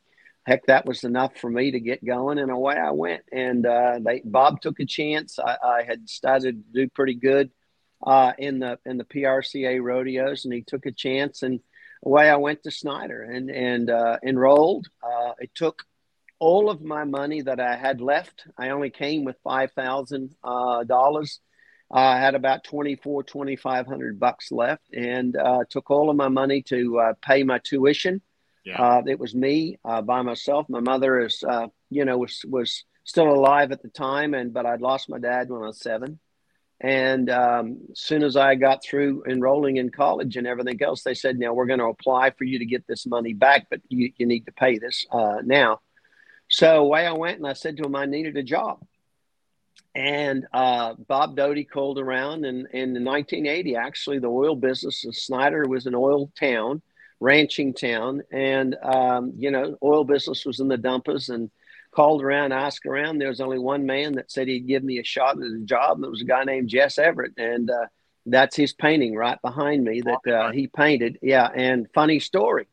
heck, 0.47 0.67
that 0.67 0.87
was 0.87 1.03
enough 1.05 1.37
for 1.37 1.51
me 1.51 1.73
to 1.73 1.81
get 1.81 2.05
going, 2.05 2.39
and 2.39 2.51
away 2.51 2.77
I 2.77 2.93
went. 2.93 3.25
And 3.33 3.67
uh, 3.67 3.99
they 4.01 4.23
Bob 4.25 4.61
took 4.61 4.81
a 4.81 4.87
chance. 4.87 5.39
I, 5.39 5.57
I 5.63 5.83
had 5.83 6.09
started 6.09 6.65
to 6.65 6.85
do 6.85 6.89
pretty 6.89 7.15
good 7.15 7.51
uh, 8.07 8.33
in 8.39 8.61
the 8.61 8.79
in 8.87 8.97
the 8.97 9.05
PRCA 9.05 9.83
rodeos, 9.83 10.45
and 10.45 10.55
he 10.55 10.63
took 10.63 10.87
a 10.87 10.93
chance, 10.93 11.43
and 11.43 11.61
away 12.05 12.31
I 12.31 12.37
went 12.37 12.63
to 12.63 12.71
Snyder 12.71 13.23
and 13.23 13.51
and 13.51 13.91
uh, 13.91 14.19
enrolled. 14.25 14.87
Uh, 15.03 15.33
it 15.41 15.51
took 15.55 15.83
all 16.39 16.71
of 16.71 16.83
my 16.83 17.05
money 17.05 17.43
that 17.43 17.61
I 17.61 17.77
had 17.77 18.01
left. 18.01 18.45
I 18.57 18.71
only 18.71 18.91
came 18.91 19.25
with 19.25 19.37
five 19.43 19.73
thousand 19.73 20.35
uh, 20.45 20.85
dollars. 20.85 21.41
I 21.89 22.19
had 22.19 22.35
about 22.35 22.65
24, 22.65 23.23
2500 23.23 24.19
bucks 24.19 24.51
left 24.51 24.83
and 24.93 25.37
uh, 25.37 25.61
took 25.71 25.89
all 25.89 26.11
of 26.11 26.17
my 26.17 26.27
money 26.27 26.63
to 26.63 27.15
pay 27.23 27.45
my 27.45 27.61
tuition 27.63 28.23
yeah. 28.67 28.83
Uh, 28.83 29.03
it 29.07 29.21
was 29.21 29.33
me 29.33 29.79
uh, 29.85 30.03
by 30.03 30.23
myself. 30.23 30.69
My 30.69 30.81
mother 30.81 31.21
is, 31.21 31.45
uh, 31.49 31.69
you 31.89 32.05
know, 32.05 32.19
was 32.19 32.45
was 32.49 32.85
still 33.05 33.29
alive 33.29 33.71
at 33.71 33.81
the 33.81 33.89
time, 33.89 34.35
and 34.35 34.53
but 34.53 34.67
I'd 34.67 34.81
lost 34.81 35.09
my 35.09 35.21
dad 35.21 35.49
when 35.49 35.63
I 35.63 35.67
was 35.69 35.81
seven. 35.81 36.19
And 36.81 37.31
um, 37.31 37.79
as 37.93 38.01
soon 38.01 38.25
as 38.25 38.37
I 38.37 38.57
got 38.57 38.85
through 38.85 39.23
enrolling 39.31 39.77
in 39.77 39.91
college 39.91 40.37
and 40.37 40.49
everything 40.49 40.83
else, 40.83 41.05
they 41.05 41.15
said, 41.15 41.39
"Now 41.39 41.55
we're 41.55 41.67
going 41.67 41.79
to 41.79 41.87
apply 41.87 42.33
for 42.33 42.43
you 42.43 42.59
to 42.59 42.67
get 42.67 42.89
this 42.89 43.07
money 43.07 43.35
back, 43.35 43.69
but 43.71 43.81
you, 43.89 44.13
you 44.17 44.27
need 44.27 44.47
to 44.47 44.53
pay 44.53 44.79
this 44.79 45.07
uh, 45.13 45.37
now." 45.45 45.81
So 46.49 46.79
away 46.79 47.07
I 47.07 47.13
went, 47.13 47.39
and 47.39 47.47
I 47.47 47.53
said 47.53 47.77
to 47.77 47.85
him, 47.85 47.95
"I 47.95 48.07
needed 48.07 48.37
a 48.37 48.43
job." 48.43 48.85
And 49.95 50.45
uh, 50.53 50.95
Bob 51.07 51.37
Doty 51.37 51.65
called 51.65 52.01
around, 52.01 52.45
and, 52.45 52.67
and 52.73 52.97
in 52.97 53.05
1980, 53.05 53.77
actually, 53.77 54.19
the 54.19 54.27
oil 54.27 54.57
business 54.57 55.05
in 55.05 55.13
Snyder 55.13 55.67
was 55.67 55.87
an 55.87 55.95
oil 55.95 56.33
town 56.39 56.83
ranching 57.21 57.75
town, 57.75 58.23
and 58.33 58.77
um, 58.83 59.33
you 59.37 59.51
know, 59.51 59.77
oil 59.83 60.05
business 60.05 60.45
was 60.45 60.61
in 60.61 60.69
the 60.69 60.77
dumpers, 60.77 61.29
and 61.29 61.51
called 61.97 62.23
around, 62.23 62.53
asked 62.53 62.85
around. 62.85 63.19
There 63.19 63.29
was 63.29 63.41
only 63.41 63.59
one 63.59 63.87
man 63.87 64.13
that 64.17 64.31
said 64.31 64.49
he'd 64.49 64.67
give 64.67 64.85
me 64.85 64.99
a 64.99 65.05
shot 65.05 65.39
at 65.39 65.51
a 65.51 65.61
job. 65.65 65.97
And 65.97 66.05
it 66.05 66.11
was 66.11 66.21
a 66.21 66.27
guy 66.27 66.45
named 66.45 66.69
Jess 66.69 66.99
Everett, 66.99 67.33
and 67.39 67.71
uh, 67.71 67.87
that's 68.27 68.55
his 68.55 68.75
painting 68.75 69.15
right 69.15 69.41
behind 69.41 69.83
me 69.83 70.03
that 70.03 70.33
uh, 70.33 70.51
he 70.53 70.67
painted. 70.67 71.19
Yeah, 71.23 71.49
and 71.53 71.89
funny 71.95 72.21
story. 72.21 72.67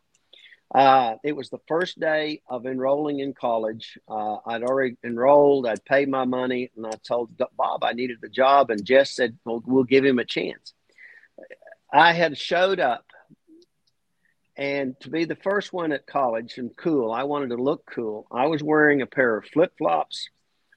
Uh, 0.76 1.16
it 1.24 1.36
was 1.36 1.50
the 1.50 1.60
first 1.68 2.00
day 2.00 2.42
of 2.50 2.66
enrolling 2.66 3.20
in 3.20 3.34
college. 3.34 3.98
Uh, 4.10 4.38
I'd 4.46 4.64
already 4.64 4.98
enrolled. 5.04 5.68
I'd 5.68 5.86
paid 5.86 6.10
my 6.10 6.26
money, 6.26 6.72
and 6.76 6.86
I 6.86 6.94
told 7.08 7.30
Bob 7.56 7.84
I 7.84 7.94
needed 7.94 8.18
the 8.22 8.30
job, 8.30 8.72
and 8.72 8.84
Jess 8.84 9.12
said, 9.12 9.38
"Well, 9.46 9.64
we'll 9.66 9.84
give 9.84 10.04
him 10.04 10.20
a 10.20 10.26
chance." 10.26 10.74
I 11.94 12.12
had 12.14 12.38
showed 12.38 12.80
up 12.80 13.06
and 14.56 15.00
to 15.02 15.10
be 15.10 15.26
the 15.26 15.36
first 15.36 15.74
one 15.74 15.92
at 15.92 16.06
college 16.06 16.58
and 16.58 16.76
cool, 16.78 17.12
I 17.12 17.24
wanted 17.24 17.50
to 17.50 17.56
look 17.56 17.86
cool. 17.86 18.28
I 18.32 18.48
was 18.48 18.62
wearing 18.62 19.02
a 19.02 19.08
pair 19.08 19.36
of 19.38 19.46
flip 19.46 19.74
flops, 19.78 20.30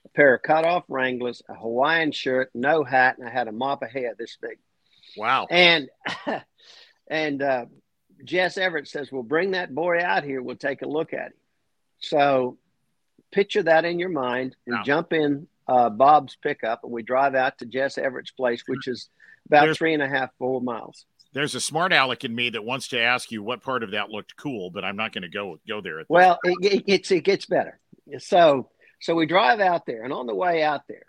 a 0.05 0.09
pair 0.09 0.35
of 0.35 0.41
cut 0.41 0.65
off 0.65 0.83
Wranglers, 0.87 1.43
a 1.47 1.53
Hawaiian 1.53 2.11
shirt, 2.11 2.49
no 2.55 2.83
hat, 2.83 3.17
and 3.19 3.27
I 3.27 3.31
had 3.31 3.47
a 3.47 3.51
mop 3.51 3.83
of 3.83 3.91
hair 3.91 4.15
this 4.17 4.37
big. 4.41 4.57
Wow. 5.15 5.47
And 5.49 5.89
and 7.07 7.41
uh, 7.41 7.65
Jess 8.23 8.57
Everett 8.57 8.87
says, 8.87 9.11
"Well, 9.11 9.23
bring 9.23 9.51
that 9.51 9.73
boy 9.73 9.99
out 10.01 10.23
here. 10.23 10.41
We'll 10.41 10.55
take 10.55 10.81
a 10.81 10.87
look 10.87 11.13
at 11.13 11.27
him." 11.27 11.33
So 11.99 12.57
picture 13.31 13.63
that 13.63 13.85
in 13.85 13.99
your 13.99 14.09
mind 14.09 14.55
and 14.65 14.77
wow. 14.77 14.83
jump 14.83 15.13
in 15.13 15.47
uh, 15.67 15.89
Bob's 15.89 16.35
pickup, 16.41 16.83
and 16.83 16.91
we 16.91 17.03
drive 17.03 17.35
out 17.35 17.59
to 17.59 17.65
Jess 17.67 17.99
Everett's 17.99 18.31
place, 18.31 18.63
which 18.65 18.87
is 18.87 19.09
about 19.45 19.65
There's- 19.65 19.77
three 19.77 19.93
and 19.93 20.01
a 20.01 20.09
half, 20.09 20.31
four 20.39 20.61
miles 20.61 21.05
there's 21.37 21.53
a 21.53 21.61
smart 21.61 21.93
aleck 21.93 22.23
in 22.23 22.33
me 22.33 22.49
that 22.49 22.65
wants 22.65 22.87
to 22.87 22.99
ask 22.99 23.31
you 23.31 23.43
what 23.43 23.61
part 23.61 23.83
of 23.83 23.91
that 23.91 24.09
looked 24.09 24.35
cool, 24.35 24.71
but 24.71 24.83
I'm 24.83 24.95
not 24.95 25.13
going 25.13 25.21
to 25.21 25.29
go 25.29 25.59
go 25.67 25.81
there. 25.81 26.03
well, 26.09 26.39
it, 26.43 26.73
it, 26.73 26.85
gets 26.87 27.11
it 27.11 27.23
gets 27.23 27.45
better. 27.45 27.79
So 28.17 28.71
so 28.99 29.13
we 29.13 29.27
drive 29.27 29.59
out 29.59 29.85
there, 29.85 30.03
and 30.03 30.11
on 30.11 30.25
the 30.25 30.33
way 30.33 30.63
out 30.63 30.81
there, 30.89 31.05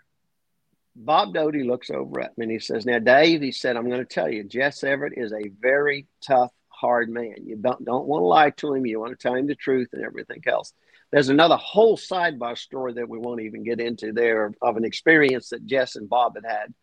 Bob 0.95 1.33
Doty 1.33 1.63
looks 1.63 1.89
over 1.89 2.19
at 2.19 2.37
me 2.37 2.43
and 2.43 2.51
he 2.51 2.59
says, 2.59 2.85
"Now, 2.85 2.99
Dave," 2.99 3.41
he 3.41 3.51
said, 3.51 3.75
"I'm 3.75 3.89
going 3.89 4.05
to 4.05 4.05
tell 4.05 4.29
you, 4.29 4.43
Jess 4.43 4.83
Everett 4.83 5.13
is 5.17 5.33
a 5.33 5.49
very 5.59 6.05
tough, 6.21 6.51
hard 6.67 7.09
man. 7.09 7.37
You 7.43 7.55
don't 7.55 7.83
don't 7.83 8.05
want 8.05 8.21
to 8.21 8.27
lie 8.27 8.49
to 8.51 8.75
him. 8.75 8.85
You 8.85 8.99
want 8.99 9.17
to 9.17 9.27
tell 9.27 9.33
him 9.33 9.47
the 9.47 9.55
truth 9.55 9.89
and 9.93 10.03
everything 10.03 10.43
else." 10.45 10.73
There's 11.11 11.29
another 11.29 11.57
whole 11.57 11.97
sidebar 11.97 12.55
story 12.55 12.93
that 12.93 13.09
we 13.09 13.17
won't 13.17 13.41
even 13.41 13.63
get 13.63 13.79
into 13.79 14.13
there 14.13 14.53
of 14.61 14.77
an 14.77 14.85
experience 14.85 15.49
that 15.49 15.65
Jess 15.65 15.95
and 15.95 16.07
Bob 16.07 16.35
had 16.35 16.45
had. 16.45 16.73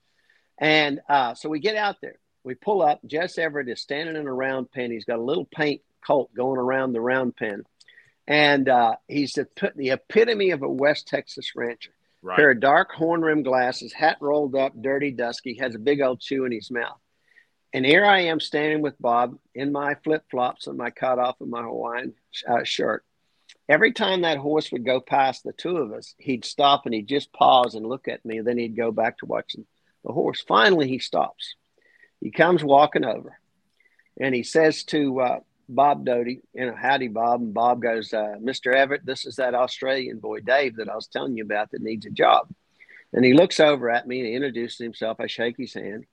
And 0.58 1.00
uh, 1.08 1.34
so 1.34 1.48
we 1.48 1.60
get 1.60 1.76
out 1.76 1.98
there. 2.02 2.18
We 2.46 2.54
pull 2.54 2.80
up. 2.80 3.00
Jess 3.04 3.38
Everett 3.38 3.68
is 3.68 3.80
standing 3.80 4.14
in 4.14 4.28
a 4.28 4.32
round 4.32 4.70
pen. 4.70 4.92
He's 4.92 5.04
got 5.04 5.18
a 5.18 5.22
little 5.22 5.48
paint 5.52 5.82
colt 6.06 6.32
going 6.32 6.60
around 6.60 6.92
the 6.92 7.00
round 7.00 7.34
pen. 7.34 7.64
And 8.28 8.68
uh, 8.68 8.94
he's 9.08 9.32
the, 9.32 9.48
the 9.74 9.90
epitome 9.90 10.52
of 10.52 10.62
a 10.62 10.68
West 10.68 11.08
Texas 11.08 11.56
rancher. 11.56 11.90
Right. 12.22 12.36
Pair 12.36 12.52
of 12.52 12.60
dark 12.60 12.92
horn 12.92 13.22
rimmed 13.22 13.46
glasses, 13.46 13.92
hat 13.92 14.18
rolled 14.20 14.54
up, 14.54 14.80
dirty, 14.80 15.10
dusky, 15.10 15.58
has 15.60 15.74
a 15.74 15.80
big 15.80 16.00
old 16.00 16.20
chew 16.20 16.44
in 16.44 16.52
his 16.52 16.70
mouth. 16.70 17.00
And 17.72 17.84
here 17.84 18.04
I 18.04 18.20
am 18.20 18.38
standing 18.38 18.80
with 18.80 18.94
Bob 19.00 19.36
in 19.52 19.72
my 19.72 19.96
flip 20.04 20.22
flops 20.30 20.68
and 20.68 20.78
my 20.78 20.90
cut 20.90 21.18
off 21.18 21.40
of 21.40 21.48
my 21.48 21.62
Hawaiian 21.62 22.14
uh, 22.48 22.62
shirt. 22.62 23.04
Every 23.68 23.92
time 23.92 24.22
that 24.22 24.38
horse 24.38 24.70
would 24.70 24.84
go 24.84 25.00
past 25.00 25.42
the 25.42 25.52
two 25.52 25.78
of 25.78 25.92
us, 25.92 26.14
he'd 26.18 26.44
stop 26.44 26.86
and 26.86 26.94
he'd 26.94 27.08
just 27.08 27.32
pause 27.32 27.74
and 27.74 27.84
look 27.84 28.06
at 28.06 28.24
me. 28.24 28.38
And 28.38 28.46
then 28.46 28.56
he'd 28.56 28.76
go 28.76 28.92
back 28.92 29.18
to 29.18 29.26
watching 29.26 29.66
the 30.04 30.12
horse. 30.12 30.44
Finally, 30.46 30.86
he 30.86 31.00
stops. 31.00 31.56
He 32.20 32.30
comes 32.30 32.64
walking 32.64 33.04
over 33.04 33.38
and 34.20 34.34
he 34.34 34.42
says 34.42 34.84
to 34.84 35.20
uh, 35.20 35.40
Bob 35.68 36.04
Doty, 36.04 36.40
you 36.54 36.66
know, 36.66 36.74
howdy, 36.74 37.08
Bob. 37.08 37.40
And 37.40 37.54
Bob 37.54 37.82
goes, 37.82 38.12
uh, 38.12 38.36
Mr. 38.40 38.74
Everett, 38.74 39.04
this 39.04 39.26
is 39.26 39.36
that 39.36 39.54
Australian 39.54 40.18
boy, 40.18 40.40
Dave, 40.40 40.76
that 40.76 40.88
I 40.88 40.94
was 40.94 41.08
telling 41.08 41.36
you 41.36 41.44
about 41.44 41.70
that 41.70 41.82
needs 41.82 42.06
a 42.06 42.10
job. 42.10 42.48
And 43.12 43.24
he 43.24 43.32
looks 43.32 43.60
over 43.60 43.90
at 43.90 44.06
me 44.06 44.20
and 44.20 44.28
he 44.28 44.34
introduces 44.34 44.78
himself. 44.78 45.18
I 45.20 45.26
shake 45.26 45.56
his 45.56 45.74
hand. 45.74 46.04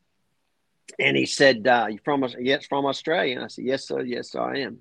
And 0.99 1.17
he 1.17 1.25
said, 1.25 1.67
uh, 1.67 1.87
You 1.89 1.99
from 2.03 2.25
yes, 2.39 2.65
from 2.65 2.85
Australia? 2.85 3.35
And 3.35 3.45
I 3.45 3.47
said, 3.47 3.65
Yes, 3.65 3.87
sir, 3.87 4.01
yes, 4.01 4.31
sir, 4.31 4.41
I 4.41 4.59
am. 4.59 4.79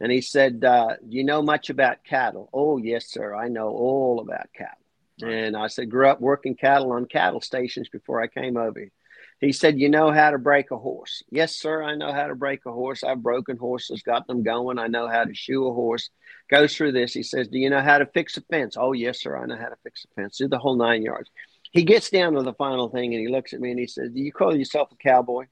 And 0.00 0.12
he 0.12 0.20
said, 0.20 0.64
uh, 0.64 0.96
Do 0.96 1.16
you 1.16 1.24
know 1.24 1.42
much 1.42 1.70
about 1.70 2.04
cattle? 2.04 2.48
Oh, 2.52 2.76
yes, 2.76 3.06
sir, 3.06 3.34
I 3.34 3.48
know 3.48 3.68
all 3.68 4.20
about 4.20 4.48
cattle. 4.54 4.74
Right. 5.20 5.32
And 5.32 5.56
I 5.56 5.66
said, 5.66 5.90
Grew 5.90 6.08
up 6.08 6.20
working 6.20 6.54
cattle 6.54 6.92
on 6.92 7.06
cattle 7.06 7.40
stations 7.40 7.88
before 7.88 8.20
I 8.22 8.28
came 8.28 8.56
over 8.56 8.78
here. 8.78 8.92
He 9.40 9.52
said, 9.52 9.78
You 9.78 9.88
know 9.88 10.10
how 10.10 10.30
to 10.30 10.38
break 10.38 10.70
a 10.70 10.76
horse? 10.76 11.22
Yes, 11.30 11.54
sir, 11.54 11.82
I 11.82 11.94
know 11.94 12.12
how 12.12 12.26
to 12.26 12.34
break 12.34 12.66
a 12.66 12.72
horse. 12.72 13.04
I've 13.04 13.22
broken 13.22 13.56
horses, 13.56 14.02
got 14.02 14.26
them 14.26 14.42
going. 14.42 14.78
I 14.78 14.88
know 14.88 15.08
how 15.08 15.24
to 15.24 15.34
shoe 15.34 15.68
a 15.68 15.72
horse. 15.72 16.10
Goes 16.50 16.74
through 16.74 16.92
this. 16.92 17.12
He 17.14 17.22
says, 17.22 17.48
Do 17.48 17.58
you 17.58 17.70
know 17.70 17.80
how 17.80 17.98
to 17.98 18.06
fix 18.06 18.36
a 18.36 18.40
fence? 18.42 18.76
Oh, 18.76 18.92
yes, 18.92 19.20
sir, 19.20 19.36
I 19.36 19.46
know 19.46 19.56
how 19.56 19.68
to 19.68 19.76
fix 19.84 20.04
a 20.04 20.20
fence. 20.20 20.38
Do 20.38 20.48
the 20.48 20.58
whole 20.58 20.76
nine 20.76 21.02
yards. 21.02 21.30
He 21.70 21.84
gets 21.84 22.10
down 22.10 22.32
to 22.32 22.42
the 22.42 22.54
final 22.54 22.88
thing 22.88 23.14
and 23.14 23.20
he 23.20 23.28
looks 23.28 23.52
at 23.52 23.60
me 23.60 23.70
and 23.70 23.78
he 23.78 23.86
says, 23.86 24.10
Do 24.10 24.20
you 24.20 24.32
call 24.32 24.56
yourself 24.56 24.90
a 24.90 24.96
cowboy? 24.96 25.46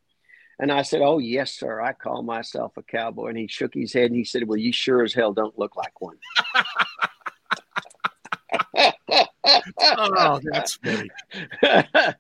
And 0.58 0.72
I 0.72 0.82
said, 0.82 1.02
Oh, 1.02 1.18
yes, 1.18 1.52
sir, 1.52 1.80
I 1.80 1.92
call 1.92 2.22
myself 2.22 2.72
a 2.76 2.82
cowboy. 2.82 3.28
And 3.28 3.38
he 3.38 3.46
shook 3.46 3.74
his 3.74 3.92
head 3.92 4.06
and 4.06 4.16
he 4.16 4.24
said, 4.24 4.48
Well, 4.48 4.58
you 4.58 4.72
sure 4.72 5.04
as 5.04 5.14
hell 5.14 5.32
don't 5.32 5.58
look 5.58 5.76
like 5.76 6.00
one. 6.00 6.18
oh, 9.80 10.40
that's 10.42 10.74
funny. 10.74 11.10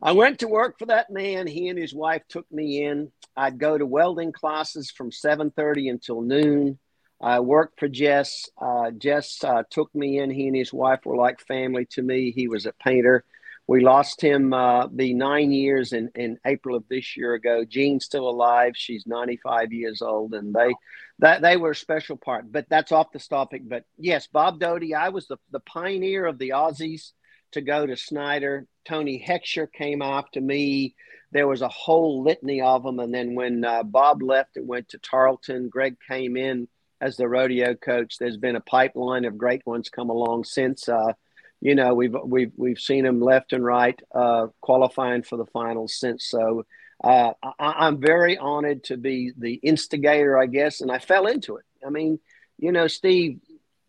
I 0.00 0.12
went 0.12 0.40
to 0.40 0.48
work 0.48 0.78
for 0.78 0.86
that 0.86 1.10
man. 1.10 1.46
He 1.46 1.68
and 1.68 1.78
his 1.78 1.92
wife 1.92 2.22
took 2.28 2.50
me 2.52 2.84
in. 2.84 3.10
I'd 3.36 3.58
go 3.58 3.76
to 3.76 3.86
welding 3.86 4.32
classes 4.32 4.90
from 4.90 5.10
7:30 5.10 5.90
until 5.90 6.22
noon. 6.22 6.78
I 7.20 7.40
worked 7.40 7.80
for 7.80 7.88
Jess. 7.88 8.48
Uh, 8.60 8.92
Jess 8.92 9.42
uh, 9.42 9.64
took 9.70 9.92
me 9.94 10.18
in. 10.20 10.30
He 10.30 10.46
and 10.46 10.56
his 10.56 10.72
wife 10.72 11.00
were 11.04 11.16
like 11.16 11.40
family 11.40 11.86
to 11.90 12.02
me. 12.02 12.30
He 12.30 12.46
was 12.46 12.64
a 12.64 12.72
painter. 12.72 13.24
We 13.66 13.80
lost 13.80 14.20
him 14.20 14.54
uh, 14.54 14.86
the 14.86 15.12
nine 15.14 15.50
years 15.52 15.92
in, 15.92 16.10
in 16.14 16.38
April 16.46 16.74
of 16.76 16.88
this 16.88 17.16
year 17.16 17.34
ago. 17.34 17.64
Jean's 17.64 18.04
still 18.04 18.28
alive. 18.28 18.72
She's 18.76 19.06
95 19.06 19.72
years 19.72 20.00
old, 20.00 20.32
and 20.32 20.54
they 20.54 20.74
that 21.18 21.42
they 21.42 21.56
were 21.56 21.72
a 21.72 21.76
special 21.76 22.16
part. 22.16 22.50
But 22.50 22.68
that's 22.68 22.92
off 22.92 23.12
the 23.12 23.18
topic. 23.18 23.62
But 23.68 23.84
yes, 23.98 24.28
Bob 24.28 24.60
Doty. 24.60 24.94
I 24.94 25.08
was 25.08 25.26
the 25.26 25.38
the 25.50 25.60
pioneer 25.60 26.24
of 26.24 26.38
the 26.38 26.50
Aussies 26.50 27.12
to 27.52 27.60
go 27.60 27.86
to 27.86 27.96
Snyder. 27.96 28.66
Tony 28.86 29.22
Heckscher 29.24 29.70
came 29.72 30.02
off 30.02 30.30
to 30.32 30.40
me. 30.40 30.94
There 31.32 31.46
was 31.46 31.62
a 31.62 31.68
whole 31.68 32.22
litany 32.22 32.60
of 32.60 32.82
them. 32.82 32.98
And 32.98 33.12
then 33.12 33.34
when 33.34 33.64
uh, 33.64 33.82
Bob 33.82 34.22
left 34.22 34.56
and 34.56 34.66
went 34.66 34.88
to 34.90 34.98
Tarleton, 34.98 35.68
Greg 35.68 35.96
came 36.08 36.36
in 36.36 36.68
as 37.00 37.16
the 37.16 37.28
rodeo 37.28 37.74
coach. 37.74 38.18
There's 38.18 38.36
been 38.36 38.56
a 38.56 38.60
pipeline 38.60 39.24
of 39.24 39.38
great 39.38 39.66
ones 39.66 39.88
come 39.88 40.10
along 40.10 40.44
since. 40.44 40.88
Uh, 40.88 41.12
you 41.60 41.74
know, 41.74 41.94
we've 41.94 42.14
we've 42.24 42.52
we've 42.56 42.78
seen 42.78 43.04
them 43.04 43.20
left 43.20 43.52
and 43.52 43.64
right 43.64 44.00
uh, 44.14 44.46
qualifying 44.60 45.22
for 45.22 45.36
the 45.36 45.46
finals 45.46 45.94
since. 45.94 46.24
So 46.24 46.64
uh, 47.02 47.32
I, 47.58 47.88
am 47.88 48.00
very 48.00 48.38
honored 48.38 48.84
to 48.84 48.96
be 48.96 49.32
the 49.36 49.54
instigator, 49.54 50.38
I 50.38 50.46
guess, 50.46 50.80
and 50.80 50.90
I 50.90 50.98
fell 50.98 51.26
into 51.26 51.56
it. 51.56 51.64
I 51.86 51.90
mean, 51.90 52.18
you 52.58 52.72
know, 52.72 52.86
Steve, 52.86 53.40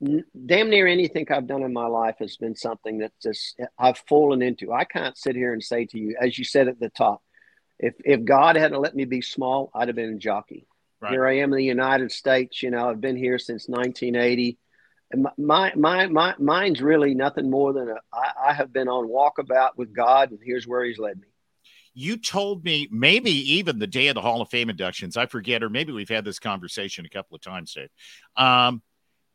damn 0.01 0.69
near 0.69 0.87
anything 0.87 1.27
I've 1.29 1.47
done 1.47 1.63
in 1.63 1.73
my 1.73 1.87
life 1.87 2.15
has 2.19 2.37
been 2.37 2.55
something 2.55 2.99
that 2.99 3.11
just 3.21 3.59
I've 3.77 3.97
fallen 4.07 4.41
into. 4.41 4.71
I 4.71 4.85
can't 4.85 5.17
sit 5.17 5.35
here 5.35 5.53
and 5.53 5.63
say 5.63 5.85
to 5.85 5.99
you, 5.99 6.15
as 6.19 6.37
you 6.37 6.45
said 6.45 6.67
at 6.67 6.79
the 6.79 6.89
top, 6.89 7.21
if 7.79 7.95
if 8.05 8.23
God 8.23 8.55
hadn't 8.55 8.81
let 8.81 8.95
me 8.95 9.05
be 9.05 9.21
small, 9.21 9.71
I'd 9.73 9.89
have 9.89 9.95
been 9.95 10.13
a 10.13 10.17
jockey. 10.17 10.67
Right. 11.01 11.11
Here 11.11 11.25
I 11.25 11.37
am 11.37 11.53
in 11.53 11.57
the 11.57 11.63
United 11.63 12.11
States. 12.11 12.61
You 12.61 12.71
know, 12.71 12.89
I've 12.89 13.01
been 13.01 13.17
here 13.17 13.39
since 13.39 13.67
1980. 13.67 14.57
And 15.11 15.27
my 15.37 15.73
my 15.75 16.07
my 16.07 16.35
mine's 16.37 16.81
really 16.81 17.15
nothing 17.15 17.49
more 17.49 17.73
than 17.73 17.89
a. 17.89 17.95
I, 18.13 18.49
I 18.49 18.53
have 18.53 18.71
been 18.71 18.87
on 18.87 19.07
walkabout 19.07 19.71
with 19.75 19.93
God, 19.93 20.31
and 20.31 20.39
here's 20.43 20.67
where 20.67 20.83
He's 20.85 20.99
led 20.99 21.19
me. 21.19 21.27
You 21.95 22.17
told 22.17 22.63
me 22.63 22.87
maybe 22.91 23.31
even 23.53 23.79
the 23.79 23.87
day 23.87 24.07
of 24.07 24.15
the 24.15 24.21
Hall 24.21 24.41
of 24.41 24.49
Fame 24.49 24.69
inductions. 24.69 25.17
I 25.17 25.25
forget, 25.25 25.63
or 25.63 25.69
maybe 25.69 25.91
we've 25.91 26.09
had 26.09 26.25
this 26.25 26.37
conversation 26.37 27.05
a 27.05 27.09
couple 27.09 27.35
of 27.35 27.41
times, 27.41 27.73
Dave. 27.73 27.89
Um, 28.37 28.83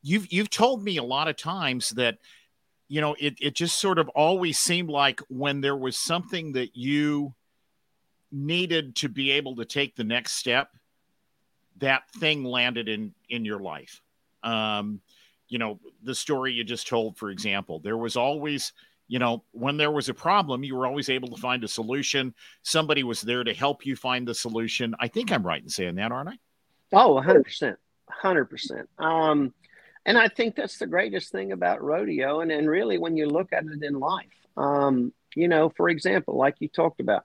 you've 0.04 0.30
you've 0.32 0.50
told 0.50 0.84
me 0.84 0.98
a 0.98 1.02
lot 1.02 1.26
of 1.28 1.36
times 1.36 1.88
that 1.90 2.18
you 2.88 3.00
know 3.00 3.16
it, 3.18 3.34
it 3.40 3.54
just 3.54 3.80
sort 3.80 3.98
of 3.98 4.08
always 4.10 4.58
seemed 4.58 4.90
like 4.90 5.20
when 5.28 5.60
there 5.60 5.76
was 5.76 5.96
something 5.96 6.52
that 6.52 6.76
you 6.76 7.34
needed 8.30 8.94
to 8.96 9.08
be 9.08 9.30
able 9.32 9.56
to 9.56 9.64
take 9.64 9.96
the 9.96 10.04
next 10.04 10.32
step 10.32 10.68
that 11.78 12.08
thing 12.20 12.44
landed 12.44 12.88
in 12.88 13.12
in 13.30 13.44
your 13.44 13.58
life. 13.58 14.00
Um 14.44 15.00
you 15.48 15.58
know 15.58 15.80
the 16.02 16.14
story 16.14 16.52
you 16.52 16.64
just 16.64 16.86
told 16.86 17.16
for 17.16 17.30
example 17.30 17.78
there 17.80 17.96
was 17.96 18.16
always 18.16 18.72
you 19.08 19.18
know 19.18 19.42
when 19.52 19.76
there 19.76 19.90
was 19.90 20.08
a 20.08 20.14
problem 20.14 20.64
you 20.64 20.76
were 20.76 20.86
always 20.86 21.08
able 21.08 21.28
to 21.28 21.40
find 21.40 21.64
a 21.64 21.68
solution. 21.68 22.34
Somebody 22.62 23.04
was 23.04 23.22
there 23.22 23.42
to 23.42 23.54
help 23.54 23.86
you 23.86 23.96
find 23.96 24.28
the 24.28 24.34
solution. 24.34 24.94
I 25.00 25.08
think 25.08 25.32
i'm 25.32 25.46
right 25.46 25.62
in 25.62 25.68
saying 25.70 25.94
that 25.94 26.12
aren't 26.12 26.28
i? 26.28 26.38
Oh 26.92 27.20
100% 27.22 27.76
100% 28.22 28.86
um 28.98 29.54
and 30.06 30.18
I 30.18 30.28
think 30.28 30.54
that's 30.54 30.78
the 30.78 30.86
greatest 30.86 31.32
thing 31.32 31.52
about 31.52 31.82
rodeo. 31.82 32.40
And, 32.40 32.52
and 32.52 32.68
really, 32.68 32.98
when 32.98 33.16
you 33.16 33.26
look 33.26 33.52
at 33.52 33.64
it 33.64 33.82
in 33.82 33.98
life, 33.98 34.26
um, 34.56 35.12
you 35.34 35.48
know, 35.48 35.70
for 35.70 35.88
example, 35.88 36.36
like 36.36 36.56
you 36.58 36.68
talked 36.68 37.00
about, 37.00 37.24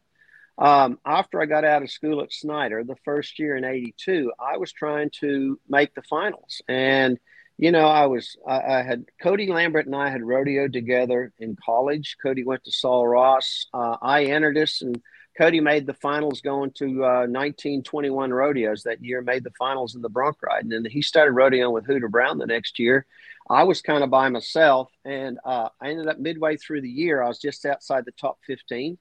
um, 0.57 0.99
after 1.05 1.41
I 1.41 1.45
got 1.45 1.63
out 1.63 1.83
of 1.83 1.91
school 1.91 2.21
at 2.21 2.33
Snyder, 2.33 2.83
the 2.83 2.97
first 3.05 3.39
year 3.39 3.55
in 3.55 3.63
82, 3.63 4.31
I 4.39 4.57
was 4.57 4.73
trying 4.73 5.09
to 5.21 5.59
make 5.69 5.93
the 5.95 6.01
finals. 6.01 6.61
And, 6.67 7.17
you 7.57 7.71
know, 7.71 7.87
I 7.87 8.07
was, 8.07 8.35
I, 8.45 8.59
I 8.61 8.81
had 8.83 9.05
Cody 9.21 9.47
Lambert 9.47 9.85
and 9.85 9.95
I 9.95 10.09
had 10.09 10.21
rodeoed 10.21 10.73
together 10.73 11.31
in 11.39 11.55
college. 11.63 12.17
Cody 12.21 12.43
went 12.43 12.65
to 12.65 12.71
Sul 12.71 13.07
Ross. 13.07 13.67
Uh, 13.73 13.97
I 14.01 14.25
entered 14.25 14.57
us 14.57 14.81
and 14.81 15.01
Cody 15.39 15.61
made 15.61 15.87
the 15.87 15.93
finals 15.93 16.41
going 16.41 16.71
to 16.71 16.85
uh, 17.05 17.25
1921 17.25 18.31
rodeos 18.31 18.83
that 18.83 19.01
year, 19.01 19.21
made 19.21 19.45
the 19.45 19.53
finals 19.57 19.95
in 19.95 20.01
the 20.01 20.09
bronc 20.09 20.35
ride. 20.43 20.63
And 20.63 20.71
then 20.71 20.83
he 20.91 21.01
started 21.01 21.33
rodeoing 21.33 21.71
with 21.71 21.85
Hooter 21.85 22.09
Brown 22.09 22.39
the 22.39 22.45
next 22.45 22.77
year. 22.77 23.05
I 23.49 23.63
was 23.63 23.81
kind 23.81 24.03
of 24.03 24.09
by 24.09 24.27
myself, 24.27 24.91
and 25.05 25.39
uh, 25.45 25.69
I 25.81 25.91
ended 25.91 26.09
up 26.09 26.19
midway 26.19 26.57
through 26.57 26.81
the 26.81 26.89
year, 26.89 27.23
I 27.23 27.29
was 27.29 27.39
just 27.39 27.65
outside 27.65 28.03
the 28.03 28.11
top 28.11 28.37
15. 28.47 28.97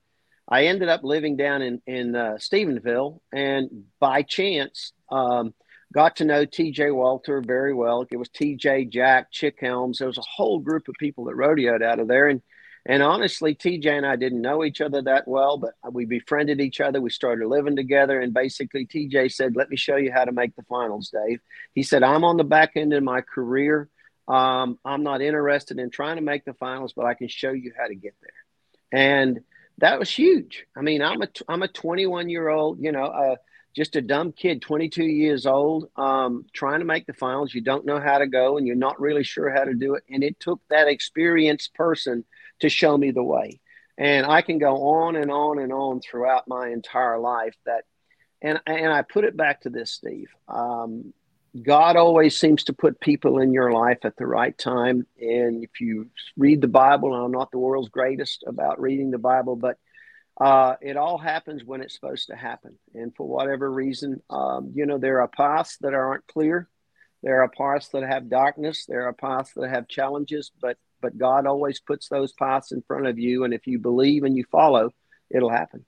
I 0.49 0.67
ended 0.67 0.89
up 0.89 1.03
living 1.03 1.37
down 1.37 1.61
in, 1.61 1.83
in 1.89 2.15
uh, 2.15 2.37
Stephenville, 2.39 3.19
and 3.33 3.87
by 3.99 4.23
chance, 4.23 4.93
um, 5.11 5.53
got 5.93 6.17
to 6.17 6.25
know 6.25 6.47
TJ 6.47 6.95
Walter 6.95 7.43
very 7.45 7.75
well. 7.75 8.07
It 8.13 8.17
was 8.17 8.29
TJ, 8.29 8.91
Jack, 8.91 9.33
Chick 9.33 9.59
Helms. 9.61 9.99
There 9.99 10.07
was 10.07 10.19
a 10.19 10.23
whole 10.23 10.61
group 10.61 10.87
of 10.87 10.95
people 11.01 11.25
that 11.25 11.35
rodeoed 11.35 11.83
out 11.83 11.99
of 11.99 12.07
there. 12.07 12.29
And 12.29 12.43
and 12.89 13.03
honestly, 13.03 13.55
TJ 13.55 13.87
and 13.87 14.07
I 14.07 14.17
didn't 14.17 14.41
know 14.41 14.65
each 14.65 14.81
other 14.81 15.03
that 15.03 15.29
well, 15.29 15.59
but 15.59 15.75
we 15.93 16.07
befriended 16.07 16.59
each 16.59 16.81
other. 16.81 17.03
We 17.03 17.11
started 17.11 17.47
living 17.47 17.77
together. 17.77 18.19
And 18.19 18.33
basically, 18.33 18.87
TJ 18.87 19.31
said, 19.31 19.57
Let 19.57 19.69
me 19.69 19.77
show 19.77 19.97
you 19.97 20.11
how 20.11 20.25
to 20.25 20.33
make 20.33 20.57
the 20.57 20.63
finals, 20.63 21.11
Dave. 21.11 21.41
He 21.75 21.83
said, 21.83 22.03
I'm 22.03 22.25
on 22.25 22.39
the 22.39 22.45
back 22.45 22.73
end 22.77 22.95
of 22.95 23.03
my 23.03 23.21
career. 23.21 23.91
Um, 24.27 24.79
I'm 24.87 25.03
not 25.03 25.21
interested 25.21 25.79
in 25.79 25.91
trying 25.91 26.17
to 26.17 26.23
make 26.23 26.47
the 26.47 26.55
finals, 26.55 26.95
but 26.97 27.05
I 27.05 27.13
can 27.13 27.29
show 27.29 27.53
you 27.53 27.73
how 27.79 27.89
to 27.89 27.95
get 27.95 28.15
there. 28.23 29.01
And 29.01 29.41
that 29.79 29.99
was 29.99 30.11
huge. 30.11 30.65
I 30.75 30.81
mean, 30.81 31.03
I'm 31.03 31.21
a, 31.21 31.29
I'm 31.47 31.63
a 31.63 31.69
21 31.69 32.31
year 32.31 32.49
old, 32.49 32.81
you 32.81 32.93
know, 32.93 33.05
uh, 33.05 33.37
just 33.77 33.97
a 33.97 34.03
dumb 34.03 34.33
kid, 34.33 34.63
22 34.63 35.05
years 35.05 35.45
old, 35.45 35.91
um, 35.97 36.47
trying 36.55 36.81
to 36.81 36.87
make 36.87 37.07
the 37.07 37.13
finals. 37.13 37.55
You 37.55 37.61
don't 37.61 37.85
know 37.85 38.01
how 38.01 38.19
to 38.19 38.27
go 38.27 38.57
and 38.57 38.67
you're 38.67 38.77
not 38.77 38.99
really 38.99 39.25
sure 39.25 39.51
how 39.51 39.65
to 39.65 39.75
do 39.75 39.95
it. 39.95 40.05
And 40.09 40.25
it 40.25 40.41
took 40.41 40.61
that 40.71 40.89
experienced 40.89 41.75
person 41.75 42.25
to 42.61 42.69
show 42.69 42.97
me 42.97 43.11
the 43.11 43.23
way. 43.23 43.61
And 43.97 44.27
I 44.27 44.43
can 44.43 44.59
go 44.59 44.77
on 45.01 45.17
and 45.17 45.31
on 45.31 45.59
and 45.59 45.73
on 45.73 46.01
throughout 46.01 46.47
my 46.47 46.69
entire 46.69 47.19
life 47.19 47.55
that, 47.67 47.85
and, 48.41 48.61
and 48.67 48.93
I 48.93 49.03
put 49.03 49.25
it 49.25 49.37
back 49.37 49.63
to 49.63 49.71
this, 49.71 49.91
Steve. 49.91 50.29
Um, 50.47 51.13
God 51.61 51.97
always 51.97 52.39
seems 52.39 52.65
to 52.65 52.73
put 52.73 53.01
people 53.01 53.39
in 53.41 53.53
your 53.53 53.73
life 53.73 53.99
at 54.05 54.17
the 54.17 54.27
right 54.27 54.57
time. 54.57 55.07
And 55.21 55.65
if 55.65 55.81
you 55.81 56.11
read 56.37 56.61
the 56.61 56.69
Bible, 56.69 57.13
I'm 57.15 57.33
not 57.33 57.51
the 57.51 57.59
world's 57.59 57.89
greatest 57.89 58.45
about 58.47 58.81
reading 58.81 59.11
the 59.11 59.19
Bible, 59.19 59.57
but 59.57 59.77
uh, 60.41 60.77
it 60.81 60.97
all 60.97 61.19
happens 61.19 61.65
when 61.65 61.81
it's 61.81 61.95
supposed 61.95 62.29
to 62.29 62.37
happen. 62.37 62.79
And 62.95 63.15
for 63.17 63.27
whatever 63.27 63.71
reason, 63.71 64.23
um, 64.31 64.73
you 64.75 64.87
know, 64.87 64.99
there 64.99 65.21
are 65.21 65.29
paths 65.29 65.79
that 65.81 65.95
aren't 65.95 66.27
clear. 66.29 66.69
There 67.23 67.43
are 67.43 67.49
paths 67.49 67.89
that 67.89 68.05
have 68.05 68.31
darkness. 68.31 68.85
There 68.87 69.09
are 69.09 69.13
paths 69.13 69.53
that 69.57 69.71
have 69.71 69.89
challenges, 69.89 70.53
but 70.61 70.77
but 71.01 71.17
God 71.19 71.47
always 71.47 71.81
puts 71.81 72.09
those 72.09 72.33
paths 72.33 72.73
in 72.73 72.83
front 72.83 73.07
of 73.07 73.19
you. 73.19 73.45
And 73.45 73.55
if 73.55 73.67
you 73.67 73.79
believe 73.79 74.25
and 74.25 74.37
you 74.37 74.45
follow, 74.51 74.93
it'll 75.31 75.51
happen. 75.51 75.85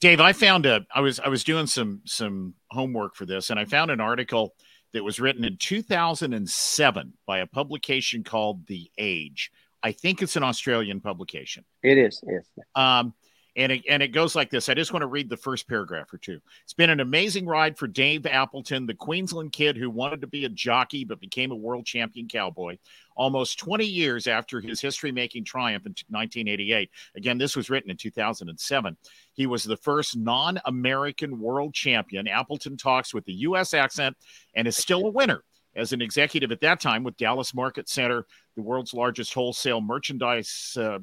Dave, 0.00 0.20
I 0.20 0.32
found 0.32 0.66
a 0.66 0.84
I 0.92 1.00
was 1.00 1.20
I 1.20 1.28
was 1.28 1.44
doing 1.44 1.66
some 1.66 2.00
some 2.04 2.54
homework 2.70 3.14
for 3.14 3.24
this 3.24 3.50
and 3.50 3.60
I 3.60 3.64
found 3.64 3.90
an 3.90 4.00
article 4.00 4.54
that 4.92 5.04
was 5.04 5.20
written 5.20 5.44
in 5.44 5.56
2007 5.58 7.12
by 7.26 7.38
a 7.38 7.46
publication 7.46 8.24
called 8.24 8.66
The 8.66 8.90
Age. 8.98 9.50
I 9.82 9.92
think 9.92 10.22
it's 10.22 10.36
an 10.36 10.42
Australian 10.42 11.00
publication. 11.00 11.64
It 11.82 11.98
is, 11.98 12.22
yes. 12.26 12.46
Um, 12.74 13.14
and 13.56 13.72
it, 13.72 13.82
and 13.88 14.02
it 14.02 14.08
goes 14.08 14.34
like 14.34 14.50
this. 14.50 14.68
I 14.68 14.74
just 14.74 14.92
want 14.92 15.02
to 15.02 15.08
read 15.08 15.28
the 15.28 15.36
first 15.36 15.68
paragraph 15.68 16.12
or 16.12 16.18
two. 16.18 16.40
It's 16.64 16.72
been 16.72 16.90
an 16.90 17.00
amazing 17.00 17.46
ride 17.46 17.76
for 17.76 17.86
Dave 17.86 18.26
Appleton, 18.26 18.86
the 18.86 18.94
Queensland 18.94 19.52
kid 19.52 19.76
who 19.76 19.90
wanted 19.90 20.20
to 20.22 20.26
be 20.26 20.44
a 20.44 20.48
jockey 20.48 21.04
but 21.04 21.20
became 21.20 21.50
a 21.50 21.56
world 21.56 21.84
champion 21.84 22.28
cowboy 22.28 22.78
almost 23.16 23.58
20 23.58 23.84
years 23.84 24.26
after 24.26 24.60
his 24.60 24.80
history 24.80 25.12
making 25.12 25.44
triumph 25.44 25.86
in 25.86 25.94
1988. 26.08 26.90
Again, 27.16 27.38
this 27.38 27.56
was 27.56 27.70
written 27.70 27.90
in 27.90 27.96
2007. 27.96 28.96
He 29.34 29.46
was 29.46 29.64
the 29.64 29.76
first 29.76 30.16
non 30.16 30.60
American 30.64 31.38
world 31.38 31.74
champion. 31.74 32.28
Appleton 32.28 32.76
talks 32.76 33.12
with 33.14 33.24
the 33.24 33.34
U.S. 33.34 33.74
accent 33.74 34.16
and 34.54 34.66
is 34.66 34.76
still 34.76 35.06
a 35.06 35.10
winner 35.10 35.44
as 35.74 35.92
an 35.92 36.02
executive 36.02 36.52
at 36.52 36.60
that 36.60 36.80
time 36.80 37.02
with 37.02 37.16
Dallas 37.16 37.54
Market 37.54 37.88
Center, 37.88 38.26
the 38.56 38.62
world's 38.62 38.92
largest 38.92 39.32
wholesale 39.32 39.80
merchandise 39.80 40.76
uh, 40.78 40.98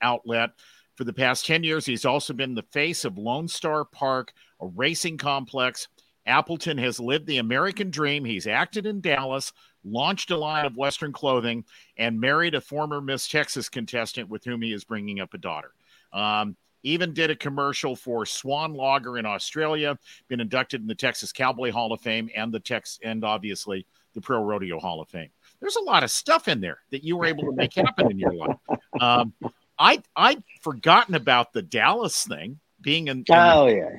outlet. 0.00 0.50
For 0.98 1.04
the 1.04 1.12
past 1.12 1.46
10 1.46 1.62
years, 1.62 1.86
he's 1.86 2.04
also 2.04 2.32
been 2.32 2.56
the 2.56 2.64
face 2.72 3.04
of 3.04 3.18
Lone 3.18 3.46
Star 3.46 3.84
Park, 3.84 4.32
a 4.60 4.66
racing 4.66 5.16
complex. 5.16 5.86
Appleton 6.26 6.76
has 6.78 6.98
lived 6.98 7.28
the 7.28 7.38
American 7.38 7.88
dream. 7.88 8.24
He's 8.24 8.48
acted 8.48 8.84
in 8.84 9.00
Dallas, 9.00 9.52
launched 9.84 10.32
a 10.32 10.36
line 10.36 10.66
of 10.66 10.76
Western 10.76 11.12
clothing, 11.12 11.64
and 11.98 12.20
married 12.20 12.56
a 12.56 12.60
former 12.60 13.00
Miss 13.00 13.28
Texas 13.28 13.68
contestant 13.68 14.28
with 14.28 14.44
whom 14.44 14.60
he 14.60 14.72
is 14.72 14.82
bringing 14.82 15.20
up 15.20 15.34
a 15.34 15.38
daughter. 15.38 15.70
Um, 16.12 16.56
even 16.82 17.14
did 17.14 17.30
a 17.30 17.36
commercial 17.36 17.94
for 17.94 18.26
Swan 18.26 18.74
Lager 18.74 19.18
in 19.18 19.24
Australia, 19.24 19.96
been 20.26 20.40
inducted 20.40 20.80
in 20.80 20.88
the 20.88 20.96
Texas 20.96 21.32
Cowboy 21.32 21.70
Hall 21.70 21.92
of 21.92 22.00
Fame 22.00 22.28
and 22.34 22.52
the 22.52 22.58
Tex 22.58 22.98
and 23.04 23.24
obviously 23.24 23.86
the 24.14 24.20
Pro 24.20 24.42
Rodeo 24.42 24.80
Hall 24.80 25.00
of 25.00 25.08
Fame. 25.08 25.30
There's 25.60 25.76
a 25.76 25.80
lot 25.80 26.02
of 26.02 26.10
stuff 26.10 26.48
in 26.48 26.60
there 26.60 26.80
that 26.90 27.04
you 27.04 27.16
were 27.16 27.26
able 27.26 27.44
to 27.44 27.52
make 27.52 27.74
happen 27.74 28.10
in 28.10 28.18
your 28.18 28.34
life. 28.34 28.56
Um, 29.00 29.32
I 29.78 30.02
I'd 30.16 30.42
forgotten 30.62 31.14
about 31.14 31.52
the 31.52 31.62
Dallas 31.62 32.24
thing 32.26 32.60
being 32.80 33.08
in. 33.08 33.18
in 33.18 33.24
oh 33.30 33.66
yeah, 33.66 33.90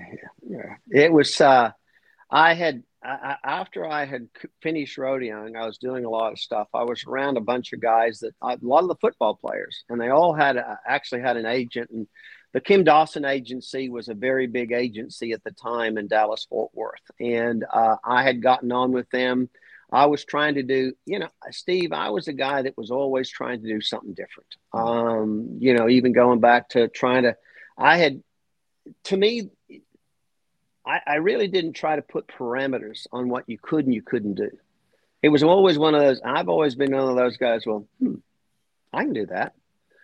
yeah, 0.48 0.76
it 0.90 1.12
was. 1.12 1.40
Uh, 1.40 1.72
I 2.30 2.54
had 2.54 2.84
I, 3.04 3.38
after 3.44 3.86
I 3.86 4.06
had 4.06 4.28
finished 4.62 4.98
rodeoing, 4.98 5.56
I 5.56 5.66
was 5.66 5.78
doing 5.78 6.06
a 6.06 6.10
lot 6.10 6.34
of 6.34 6.40
stuff. 6.40 6.68
I 6.74 6.84
was 6.84 7.06
around 7.06 7.38
a 7.38 7.42
bunch 7.42 7.72
of 7.72 7.80
guys 7.80 8.20
that 8.20 8.34
a 8.42 8.58
lot 8.62 8.84
of 8.84 8.90
the 8.90 8.96
football 8.96 9.36
players, 9.36 9.84
and 9.90 10.00
they 10.00 10.10
all 10.10 10.34
had 10.34 10.58
a, 10.58 10.80
actually 10.86 11.22
had 11.22 11.38
an 11.38 11.46
agent. 11.46 11.90
And 11.92 12.08
the 12.52 12.60
Kim 12.60 12.84
Dawson 12.84 13.26
agency 13.26 13.90
was 13.90 14.10
a 14.10 14.14
very 14.14 14.48
big 14.48 14.72
agency 14.74 15.32
at 15.32 15.44
the 15.44 15.52
time 15.52 15.98
in 15.98 16.08
Dallas 16.08 16.46
Fort 16.50 16.72
Worth, 16.74 17.12
and 17.20 17.64
uh, 17.72 17.96
I 18.04 18.24
had 18.24 18.42
gotten 18.42 18.72
on 18.72 18.92
with 18.92 19.10
them 19.12 19.50
I 19.92 20.06
was 20.06 20.24
trying 20.24 20.56
to 20.56 20.64
do, 20.64 20.94
you 21.06 21.20
know, 21.20 21.30
Steve, 21.52 21.92
I 21.92 22.10
was 22.10 22.28
a 22.28 22.34
guy 22.34 22.62
that 22.62 22.78
was 22.78 22.92
always 22.92 23.30
trying 23.30 23.62
to 23.62 23.68
do 23.68 23.82
something 23.82 24.14
different. 24.14 24.56
Um, 24.74 25.58
you 25.60 25.74
know, 25.74 25.90
even 25.90 26.14
going 26.14 26.40
back 26.40 26.70
to 26.70 26.88
trying 26.90 27.24
to, 27.24 27.36
I 27.78 27.98
had, 27.98 28.22
to 29.06 29.18
me, 29.18 29.50
I, 30.86 31.02
I 31.06 31.16
really 31.16 31.48
didn't 31.48 31.74
try 31.74 31.96
to 31.96 32.02
put 32.02 32.28
parameters 32.28 33.08
on 33.12 33.30
what 33.30 33.46
you 33.48 33.58
could 33.58 33.86
and 33.86 33.94
you 33.94 34.02
couldn't 34.02 34.36
do. 34.36 34.52
It 35.22 35.30
was 35.30 35.44
always 35.44 35.78
one 35.78 35.96
of 35.96 36.02
those, 36.02 36.22
I've 36.24 36.50
always 36.50 36.76
been 36.76 36.96
one 36.96 37.10
of 37.10 37.16
those 37.16 37.38
guys, 37.38 37.66
well, 37.66 37.88
hmm, 38.00 38.16
I 38.94 39.04
can 39.04 39.14
do 39.14 39.26
that. 39.28 39.54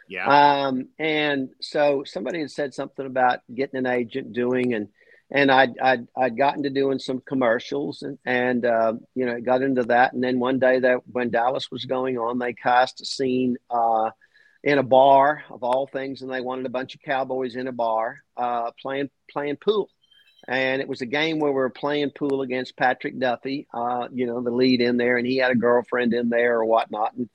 Yeah. 0.08 0.28
Um, 0.67 0.89
and 1.00 1.50
so 1.62 2.04
somebody 2.06 2.39
had 2.39 2.52
said 2.52 2.74
something 2.74 3.06
about 3.06 3.39
getting 3.54 3.78
an 3.78 3.88
agent 3.88 4.34
doing, 4.34 4.74
and 4.74 4.89
and 5.36 5.52
I'd, 5.52 5.78
I'd, 5.80 6.08
I'd 6.15 6.38
gotten 6.38 6.63
to 6.63 6.69
doing 6.69 6.98
some 6.98 7.19
commercials 7.19 8.04
and, 8.04 8.17
and 8.26 8.65
uh, 8.65 8.93
you 9.15 9.26
know, 9.26 9.41
got 9.41 9.62
into 9.62 9.84
that. 9.84 10.13
And 10.13 10.24
then 10.24 10.39
one 10.39 10.60
day 10.60 10.80
that 10.80 11.00
when 11.12 11.30
Dallas 11.30 11.69
was 11.69 11.84
going 11.84 12.17
on, 12.17 12.39
they 12.39 12.54
cast 12.54 13.02
a 13.02 13.06
scene 13.06 13.58
uh, 13.69 14.12
in 14.63 14.78
a 14.78 14.84
bar 14.84 15.43
of 15.52 15.62
all 15.62 15.88
things. 15.88 16.21
And 16.21 16.32
they 16.32 16.39
wanted 16.39 16.65
a 16.65 16.69
bunch 16.69 16.95
of 16.95 17.02
cowboys 17.02 17.58
in 17.58 17.67
a 17.67 17.74
bar 17.74 18.19
uh, 18.38 18.71
playing, 18.82 19.10
playing 19.30 19.58
pool. 19.58 19.89
And 20.48 20.82
it 20.82 20.88
was 20.88 21.02
a 21.02 21.06
game 21.06 21.39
where 21.39 21.52
we 21.52 21.58
were 21.58 21.69
playing 21.69 22.12
pool 22.12 22.41
against 22.41 22.78
Patrick 22.78 23.19
Duffy, 23.19 23.67
uh, 23.74 24.08
you 24.13 24.28
know, 24.28 24.41
the 24.41 24.52
lead 24.52 24.80
in 24.80 24.95
there, 24.95 25.17
and 25.17 25.28
he 25.28 25.36
had 25.36 25.52
a 25.52 25.56
girlfriend 25.56 26.13
in 26.13 26.30
there 26.30 26.60
or 26.60 26.65
whatnot. 26.65 27.13
And 27.13 27.30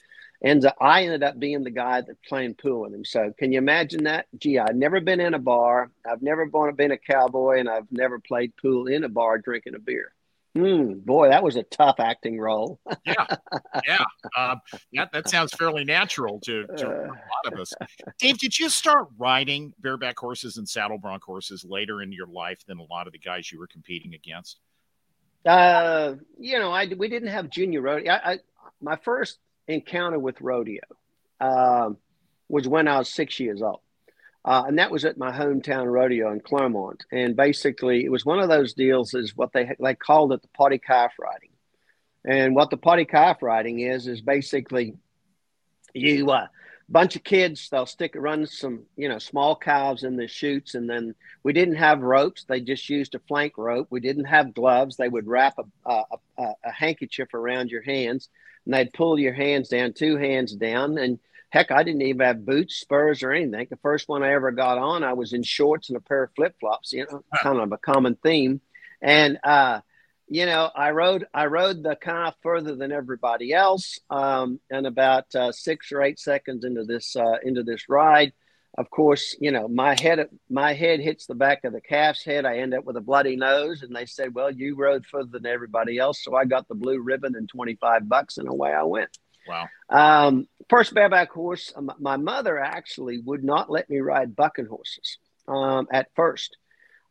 up 0.44 0.76
I 0.80 1.04
ended 1.04 1.22
up 1.22 1.38
being 1.38 1.64
the 1.64 1.70
guy 1.70 2.00
that 2.00 2.22
playing 2.28 2.54
pool 2.54 2.82
with 2.82 2.94
him. 2.94 3.04
So 3.04 3.32
can 3.38 3.52
you 3.52 3.58
imagine 3.58 4.04
that? 4.04 4.26
Gee, 4.38 4.58
I've 4.58 4.76
never 4.76 5.00
been 5.00 5.20
in 5.20 5.34
a 5.34 5.38
bar. 5.38 5.90
I've 6.08 6.22
never 6.22 6.46
been 6.72 6.92
a 6.92 6.98
cowboy, 6.98 7.58
and 7.60 7.68
I've 7.68 7.90
never 7.90 8.18
played 8.18 8.52
pool 8.56 8.86
in 8.86 9.04
a 9.04 9.08
bar 9.08 9.38
drinking 9.38 9.74
a 9.74 9.78
beer. 9.78 10.12
Hmm, 10.54 10.94
boy, 10.94 11.28
that 11.28 11.44
was 11.44 11.54
a 11.54 11.62
tough 11.62 12.00
acting 12.00 12.40
role. 12.40 12.80
yeah, 13.06 13.26
yeah, 13.86 14.04
um, 14.36 14.60
that 14.94 15.12
that 15.12 15.28
sounds 15.28 15.52
fairly 15.52 15.84
natural 15.84 16.40
to, 16.40 16.66
to 16.66 16.86
a 16.86 17.06
lot 17.06 17.52
of 17.52 17.60
us. 17.60 17.72
Dave, 18.18 18.36
did 18.38 18.58
you 18.58 18.68
start 18.68 19.06
riding 19.16 19.72
bareback 19.78 20.18
horses 20.18 20.56
and 20.56 20.68
saddle 20.68 20.98
bronc 20.98 21.22
horses 21.22 21.64
later 21.68 22.02
in 22.02 22.10
your 22.10 22.26
life 22.26 22.58
than 22.66 22.80
a 22.80 22.82
lot 22.82 23.06
of 23.06 23.12
the 23.12 23.18
guys 23.18 23.52
you 23.52 23.60
were 23.60 23.68
competing 23.68 24.14
against? 24.14 24.58
Uh, 25.46 26.14
you 26.36 26.58
know, 26.58 26.72
I 26.72 26.86
we 26.98 27.08
didn't 27.08 27.28
have 27.28 27.48
junior 27.48 27.80
rodeo. 27.80 28.12
I, 28.12 28.32
I 28.32 28.38
my 28.82 28.96
first 28.96 29.38
encounter 29.70 30.18
with 30.18 30.40
rodeo 30.40 30.82
um, 31.40 31.96
was 32.48 32.68
when 32.68 32.88
I 32.88 32.98
was 32.98 33.08
six 33.08 33.40
years 33.40 33.62
old. 33.62 33.80
Uh, 34.42 34.64
and 34.66 34.78
that 34.78 34.90
was 34.90 35.04
at 35.04 35.18
my 35.18 35.30
hometown 35.30 35.86
rodeo 35.86 36.32
in 36.32 36.40
Clermont. 36.40 37.04
And 37.12 37.36
basically, 37.36 38.04
it 38.04 38.10
was 38.10 38.24
one 38.24 38.40
of 38.40 38.48
those 38.48 38.72
deals 38.72 39.12
is 39.12 39.36
what 39.36 39.52
they 39.52 39.70
they 39.78 39.94
called 39.94 40.32
it 40.32 40.40
the 40.40 40.48
poddy 40.48 40.78
calf 40.78 41.12
riding. 41.18 41.50
And 42.24 42.54
what 42.54 42.70
the 42.70 42.78
poddy 42.78 43.04
calf 43.04 43.42
riding 43.42 43.80
is 43.80 44.06
is 44.06 44.22
basically 44.22 44.94
you 45.92 46.30
uh, 46.30 46.46
bunch 46.90 47.14
of 47.14 47.22
kids 47.22 47.68
they'll 47.70 47.86
stick 47.86 48.14
run 48.16 48.46
some 48.46 48.82
you 48.96 49.08
know 49.08 49.18
small 49.18 49.54
calves 49.54 50.02
in 50.02 50.16
the 50.16 50.26
chutes 50.26 50.74
and 50.74 50.90
then 50.90 51.14
we 51.44 51.52
didn't 51.52 51.76
have 51.76 52.00
ropes 52.00 52.44
they 52.44 52.60
just 52.60 52.88
used 52.90 53.14
a 53.14 53.20
flank 53.20 53.56
rope 53.56 53.86
we 53.90 54.00
didn't 54.00 54.24
have 54.24 54.54
gloves 54.54 54.96
they 54.96 55.08
would 55.08 55.26
wrap 55.28 55.56
a, 55.58 55.90
a, 55.90 56.02
a, 56.38 56.52
a 56.64 56.72
handkerchief 56.72 57.32
around 57.32 57.70
your 57.70 57.82
hands 57.82 58.28
and 58.70 58.78
they'd 58.78 58.92
pull 58.92 59.18
your 59.18 59.32
hands 59.32 59.68
down, 59.68 59.92
two 59.92 60.16
hands 60.16 60.54
down. 60.54 60.96
And 60.96 61.18
heck, 61.48 61.72
I 61.72 61.82
didn't 61.82 62.02
even 62.02 62.24
have 62.24 62.46
boots, 62.46 62.76
spurs, 62.76 63.24
or 63.24 63.32
anything. 63.32 63.66
The 63.68 63.76
first 63.78 64.08
one 64.08 64.22
I 64.22 64.32
ever 64.32 64.52
got 64.52 64.78
on, 64.78 65.02
I 65.02 65.14
was 65.14 65.32
in 65.32 65.42
shorts 65.42 65.88
and 65.88 65.96
a 65.96 66.00
pair 66.00 66.22
of 66.22 66.30
flip 66.36 66.54
flops, 66.60 66.92
you 66.92 67.04
know, 67.10 67.24
kind 67.42 67.58
of 67.58 67.72
a 67.72 67.78
common 67.78 68.14
theme. 68.14 68.60
And, 69.02 69.40
uh, 69.42 69.80
you 70.28 70.46
know, 70.46 70.70
I 70.72 70.92
rode 70.92 71.26
I 71.34 71.46
rode 71.46 71.82
the 71.82 71.96
car 71.96 72.32
further 72.44 72.76
than 72.76 72.92
everybody 72.92 73.52
else, 73.52 73.98
um, 74.08 74.60
and 74.70 74.86
about 74.86 75.34
uh, 75.34 75.50
six 75.50 75.90
or 75.90 76.02
eight 76.02 76.20
seconds 76.20 76.64
into 76.64 76.84
this 76.84 77.16
uh, 77.16 77.38
into 77.42 77.64
this 77.64 77.88
ride, 77.88 78.32
of 78.78 78.88
course, 78.90 79.36
you 79.40 79.50
know, 79.50 79.68
my 79.68 80.00
head 80.00 80.28
my 80.48 80.72
head 80.72 81.00
hits 81.00 81.26
the 81.26 81.34
back 81.34 81.64
of 81.64 81.72
the 81.72 81.80
calf's 81.80 82.24
head. 82.24 82.46
I 82.46 82.58
end 82.58 82.74
up 82.74 82.84
with 82.84 82.96
a 82.96 83.00
bloody 83.00 83.36
nose, 83.36 83.82
and 83.82 83.94
they 83.94 84.06
said, 84.06 84.34
"Well, 84.34 84.50
you 84.50 84.76
rode 84.76 85.04
further 85.06 85.30
than 85.32 85.46
everybody 85.46 85.98
else," 85.98 86.22
so 86.22 86.36
I 86.36 86.44
got 86.44 86.68
the 86.68 86.74
blue 86.74 87.00
ribbon 87.00 87.34
and 87.34 87.48
twenty 87.48 87.74
five 87.74 88.08
bucks, 88.08 88.38
and 88.38 88.48
away 88.48 88.72
I 88.72 88.84
went. 88.84 89.18
Wow. 89.48 89.68
Um, 89.88 90.48
first 90.68 90.94
bareback 90.94 91.30
horse. 91.30 91.72
Um, 91.74 91.90
my 91.98 92.16
mother 92.16 92.58
actually 92.58 93.18
would 93.18 93.42
not 93.42 93.70
let 93.70 93.90
me 93.90 93.98
ride 93.98 94.36
bucking 94.36 94.66
horses 94.66 95.18
um, 95.48 95.88
at 95.92 96.08
first. 96.14 96.56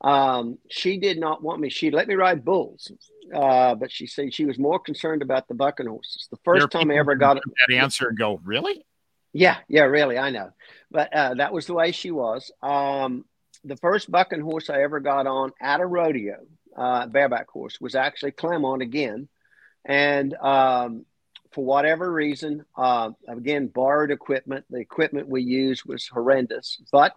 Um, 0.01 0.57
she 0.69 0.97
did 0.97 1.19
not 1.19 1.43
want 1.43 1.59
me. 1.59 1.69
She 1.69 1.91
let 1.91 2.07
me 2.07 2.15
ride 2.15 2.45
bulls, 2.45 2.89
uh, 3.35 3.75
but 3.75 3.91
she 3.91 4.07
said 4.07 4.33
she 4.33 4.45
was 4.45 4.57
more 4.57 4.79
concerned 4.79 5.21
about 5.21 5.49
the 5.49 5.55
bucking 5.55 5.87
horses. 5.87 6.29
The 6.31 6.37
first 6.45 6.71
time 6.71 6.89
I 6.89 6.95
ever 6.95 7.15
got 7.15 7.35
that 7.67 7.75
answer 7.75 8.07
and 8.07 8.17
go, 8.17 8.39
really? 8.45 8.85
Yeah, 9.33 9.57
yeah, 9.67 9.83
really, 9.83 10.17
I 10.17 10.31
know. 10.31 10.51
But 10.91 11.13
uh, 11.13 11.33
that 11.35 11.53
was 11.53 11.65
the 11.67 11.73
way 11.73 11.91
she 11.91 12.11
was. 12.11 12.51
Um, 12.63 13.25
the 13.63 13.77
first 13.77 14.09
bucking 14.09 14.41
horse 14.41 14.69
I 14.69 14.81
ever 14.81 14.99
got 14.99 15.27
on 15.27 15.51
at 15.61 15.81
a 15.81 15.85
rodeo, 15.85 16.37
uh, 16.75 17.07
bareback 17.07 17.49
horse, 17.49 17.79
was 17.79 17.95
actually 17.95 18.31
Clermont 18.31 18.81
again, 18.81 19.27
and 19.85 20.33
um, 20.35 21.05
for 21.51 21.63
whatever 21.63 22.11
reason, 22.11 22.65
uh, 22.77 23.11
again 23.27 23.67
borrowed 23.67 24.11
equipment. 24.11 24.65
The 24.69 24.79
equipment 24.79 25.27
we 25.27 25.43
used 25.43 25.85
was 25.85 26.07
horrendous, 26.07 26.81
but 26.91 27.13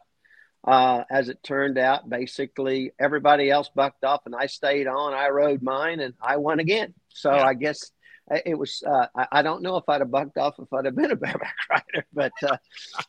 uh, 0.65 1.05
as 1.11 1.29
it 1.29 1.43
turned 1.43 1.79
out, 1.79 2.09
basically 2.09 2.93
everybody 2.99 3.51
else 3.51 3.71
bucked 3.75 4.05
off, 4.05 4.27
and 4.27 4.35
I 4.35 4.47
stayed 4.47 4.87
on. 4.87 5.15
I 5.15 5.29
rode 5.29 5.63
mine, 5.63 6.01
and 6.01 6.15
I 6.21 6.37
won 6.37 6.61
again. 6.61 6.95
So 7.09 7.35
yeah. 7.35 7.45
I 7.45 7.55
guess 7.55 7.91
it 8.31 8.59
was. 8.59 8.83
Uh, 8.87 9.07
I, 9.15 9.27
I, 9.33 9.43
don't 9.43 9.63
know 9.63 9.77
if 9.77 9.89
I'd 9.89 10.01
have 10.01 10.11
bucked 10.11 10.39
off 10.39 10.55
if 10.59 10.73
I'd 10.73 10.85
have 10.85 10.97
been 10.97 11.11
a 11.11 11.17
bareback 11.25 11.57
rider, 11.71 12.07
but 12.13 12.33
uh, 12.43 12.57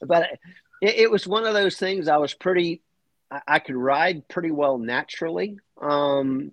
but 0.01 0.31
it, 0.81 0.95
it, 0.95 1.11
was 1.11 1.27
one 1.27 1.45
of 1.45 1.53
those 1.53 1.77
things. 1.77 2.07
I 2.07 2.17
was 2.17 2.33
pretty. 2.33 2.81
I, 3.29 3.41
I 3.47 3.59
could 3.59 3.75
ride 3.75 4.27
pretty 4.27 4.51
well 4.51 4.77
naturally 4.77 5.57
um, 5.81 6.51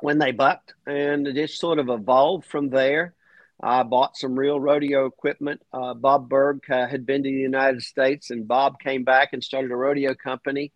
when 0.00 0.18
they 0.18 0.32
bucked, 0.32 0.74
and 0.86 1.26
it 1.26 1.34
just 1.34 1.58
sort 1.58 1.78
of 1.78 1.88
evolved 1.88 2.46
from 2.46 2.70
there. 2.70 3.14
I 3.62 3.82
bought 3.84 4.18
some 4.18 4.38
real 4.38 4.60
rodeo 4.60 5.06
equipment. 5.06 5.62
Uh, 5.72 5.94
Bob 5.94 6.28
Berg 6.28 6.60
uh, 6.70 6.86
had 6.86 7.06
been 7.06 7.22
to 7.22 7.30
the 7.30 7.34
United 7.34 7.82
States, 7.82 8.30
and 8.30 8.46
Bob 8.46 8.78
came 8.78 9.02
back 9.02 9.30
and 9.32 9.42
started 9.42 9.70
a 9.70 9.76
rodeo 9.76 10.14
company. 10.14 10.72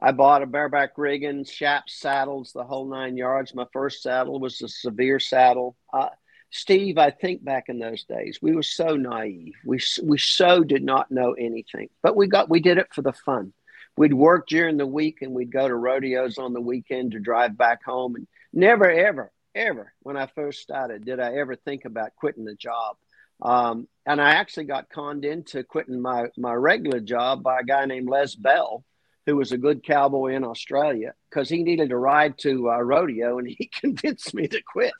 I 0.00 0.12
bought 0.12 0.42
a 0.42 0.46
bareback 0.46 0.96
rigging, 0.96 1.44
shaps, 1.44 2.00
saddles, 2.00 2.52
the 2.52 2.64
whole 2.64 2.88
nine 2.88 3.16
yards. 3.16 3.54
My 3.54 3.66
first 3.72 4.02
saddle 4.02 4.40
was 4.40 4.60
a 4.62 4.68
severe 4.68 5.20
saddle. 5.20 5.76
Uh, 5.92 6.08
Steve, 6.52 6.98
I 6.98 7.10
think 7.10 7.42
back 7.42 7.68
in 7.68 7.78
those 7.78 8.04
days, 8.04 8.38
we 8.42 8.54
were 8.54 8.62
so 8.62 8.94
naive. 8.94 9.54
We 9.64 9.80
we 10.02 10.18
so 10.18 10.62
did 10.62 10.84
not 10.84 11.10
know 11.10 11.32
anything, 11.32 11.88
but 12.02 12.14
we 12.14 12.26
got 12.26 12.50
we 12.50 12.60
did 12.60 12.78
it 12.78 12.92
for 12.92 13.00
the 13.00 13.12
fun. 13.12 13.54
We'd 13.96 14.14
work 14.14 14.48
during 14.48 14.76
the 14.76 14.86
week 14.86 15.22
and 15.22 15.32
we'd 15.32 15.50
go 15.50 15.66
to 15.66 15.74
rodeos 15.74 16.38
on 16.38 16.52
the 16.52 16.60
weekend 16.60 17.12
to 17.12 17.20
drive 17.20 17.56
back 17.56 17.82
home, 17.82 18.16
and 18.16 18.26
never 18.52 18.90
ever 18.90 19.32
ever 19.54 19.92
when 20.00 20.16
I 20.16 20.26
first 20.26 20.60
started 20.60 21.04
did 21.04 21.20
I 21.20 21.34
ever 21.36 21.56
think 21.56 21.84
about 21.84 22.16
quitting 22.16 22.44
the 22.44 22.54
job. 22.54 22.96
Um, 23.40 23.88
and 24.06 24.20
I 24.20 24.32
actually 24.32 24.64
got 24.64 24.88
conned 24.88 25.24
into 25.24 25.64
quitting 25.64 26.00
my, 26.00 26.26
my 26.36 26.54
regular 26.54 27.00
job 27.00 27.42
by 27.42 27.60
a 27.60 27.64
guy 27.64 27.86
named 27.86 28.08
Les 28.08 28.36
Bell, 28.36 28.84
who 29.26 29.36
was 29.36 29.50
a 29.50 29.58
good 29.58 29.82
cowboy 29.82 30.34
in 30.34 30.44
Australia, 30.44 31.14
because 31.28 31.48
he 31.48 31.64
needed 31.64 31.90
a 31.90 31.96
ride 31.96 32.38
to 32.38 32.68
a 32.68 32.82
rodeo 32.82 33.38
and 33.38 33.48
he 33.48 33.66
convinced 33.80 34.32
me 34.32 34.46
to 34.46 34.62
quit. 34.62 34.94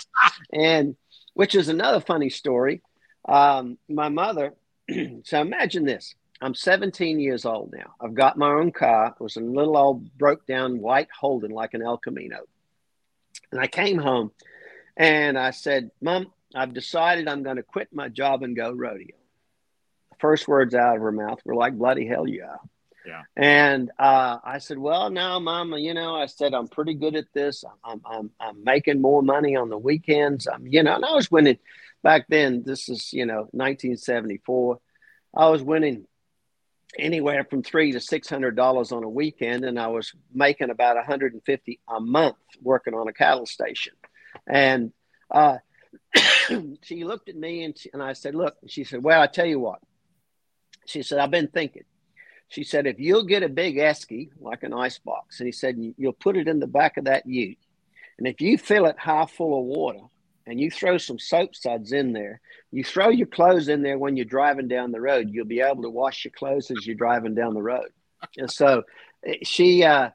and 0.52 0.96
which 1.34 1.54
is 1.54 1.68
another 1.68 2.00
funny 2.00 2.30
story. 2.30 2.82
Um, 3.28 3.78
my 3.88 4.08
mother, 4.08 4.54
so 5.24 5.40
imagine 5.40 5.84
this 5.84 6.14
I'm 6.42 6.54
17 6.54 7.20
years 7.20 7.44
old 7.44 7.72
now. 7.72 7.94
I've 8.00 8.14
got 8.14 8.36
my 8.36 8.50
own 8.50 8.72
car. 8.72 9.14
It 9.18 9.22
was 9.22 9.36
a 9.36 9.40
little 9.40 9.76
old 9.76 10.18
broke 10.18 10.44
down 10.44 10.80
white 10.80 11.08
Holden 11.16 11.52
like 11.52 11.74
an 11.74 11.82
El 11.82 11.98
Camino. 11.98 12.40
And 13.52 13.60
I 13.60 13.68
came 13.68 13.98
home 13.98 14.32
and 14.96 15.38
I 15.38 15.50
said, 15.50 15.92
Mom, 16.00 16.32
I've 16.52 16.74
decided 16.74 17.28
I'm 17.28 17.44
going 17.44 17.56
to 17.56 17.62
quit 17.62 17.88
my 17.92 18.08
job 18.08 18.42
and 18.42 18.56
go 18.56 18.72
rodeo. 18.72 19.14
The 20.10 20.16
first 20.18 20.48
words 20.48 20.74
out 20.74 20.96
of 20.96 21.02
her 21.02 21.12
mouth 21.12 21.40
were 21.44 21.54
like, 21.54 21.78
bloody 21.78 22.06
hell, 22.06 22.26
yeah. 22.26 22.56
Yeah. 23.06 23.22
And 23.36 23.90
uh, 23.98 24.38
I 24.44 24.58
said, 24.58 24.78
well, 24.78 25.10
now, 25.10 25.38
Mama, 25.38 25.78
you 25.78 25.94
know, 25.94 26.14
I 26.14 26.26
said, 26.26 26.54
I'm 26.54 26.68
pretty 26.68 26.94
good 26.94 27.16
at 27.16 27.32
this. 27.32 27.64
I'm, 27.84 28.00
I'm, 28.04 28.30
I'm 28.40 28.62
making 28.62 29.00
more 29.00 29.22
money 29.22 29.56
on 29.56 29.70
the 29.70 29.78
weekends. 29.78 30.46
I'm, 30.46 30.66
you 30.66 30.82
know, 30.82 30.94
and 30.94 31.04
I 31.04 31.12
was 31.12 31.30
winning 31.30 31.58
back 32.02 32.26
then. 32.28 32.62
This 32.64 32.88
is, 32.88 33.12
you 33.12 33.26
know, 33.26 33.48
1974. 33.52 34.78
I 35.34 35.48
was 35.48 35.62
winning 35.62 36.06
anywhere 36.98 37.44
from 37.44 37.62
three 37.62 37.92
to 37.92 38.00
six 38.00 38.28
hundred 38.28 38.54
dollars 38.54 38.92
on 38.92 39.02
a 39.02 39.08
weekend, 39.08 39.64
and 39.64 39.78
I 39.78 39.88
was 39.88 40.12
making 40.32 40.70
about 40.70 40.96
150 40.96 41.80
a 41.88 42.00
month 42.00 42.36
working 42.60 42.94
on 42.94 43.08
a 43.08 43.12
cattle 43.12 43.46
station. 43.46 43.94
And 44.46 44.92
uh, 45.30 45.58
she 46.82 47.04
looked 47.04 47.28
at 47.28 47.36
me 47.36 47.64
and, 47.64 47.76
she, 47.76 47.90
and 47.92 48.02
I 48.02 48.12
said, 48.12 48.34
"Look," 48.34 48.56
she 48.66 48.84
said, 48.84 49.02
"Well, 49.02 49.20
I 49.20 49.26
tell 49.26 49.46
you 49.46 49.58
what." 49.58 49.80
She 50.86 51.02
said, 51.02 51.18
"I've 51.18 51.30
been 51.30 51.48
thinking." 51.48 51.84
She 52.52 52.64
said, 52.64 52.86
"If 52.86 53.00
you'll 53.00 53.24
get 53.24 53.42
a 53.42 53.48
big 53.48 53.76
esky 53.76 54.30
like 54.38 54.62
an 54.62 54.74
ice 54.74 54.98
box," 54.98 55.40
and 55.40 55.46
he 55.46 55.52
said, 55.52 55.76
"You'll 55.96 56.12
put 56.12 56.36
it 56.36 56.48
in 56.48 56.60
the 56.60 56.66
back 56.66 56.98
of 56.98 57.04
that 57.06 57.26
ute, 57.26 57.58
and 58.18 58.28
if 58.28 58.40
you 58.40 58.58
fill 58.58 58.86
it 58.86 58.96
half 58.98 59.32
full 59.32 59.58
of 59.58 59.64
water." 59.64 60.00
and 60.46 60.60
you 60.60 60.70
throw 60.70 60.98
some 60.98 61.18
soap 61.18 61.54
suds 61.54 61.92
in 61.92 62.12
there. 62.12 62.40
You 62.70 62.84
throw 62.84 63.10
your 63.10 63.26
clothes 63.26 63.68
in 63.68 63.82
there 63.82 63.98
when 63.98 64.16
you're 64.16 64.24
driving 64.24 64.68
down 64.68 64.92
the 64.92 65.00
road. 65.00 65.28
You'll 65.30 65.46
be 65.46 65.60
able 65.60 65.82
to 65.82 65.90
wash 65.90 66.24
your 66.24 66.32
clothes 66.32 66.70
as 66.70 66.86
you're 66.86 66.96
driving 66.96 67.34
down 67.34 67.54
the 67.54 67.62
road. 67.62 67.88
And 68.36 68.50
so 68.50 68.82
eh, 69.24 69.36
she, 69.42 69.84
uh, 69.84 70.10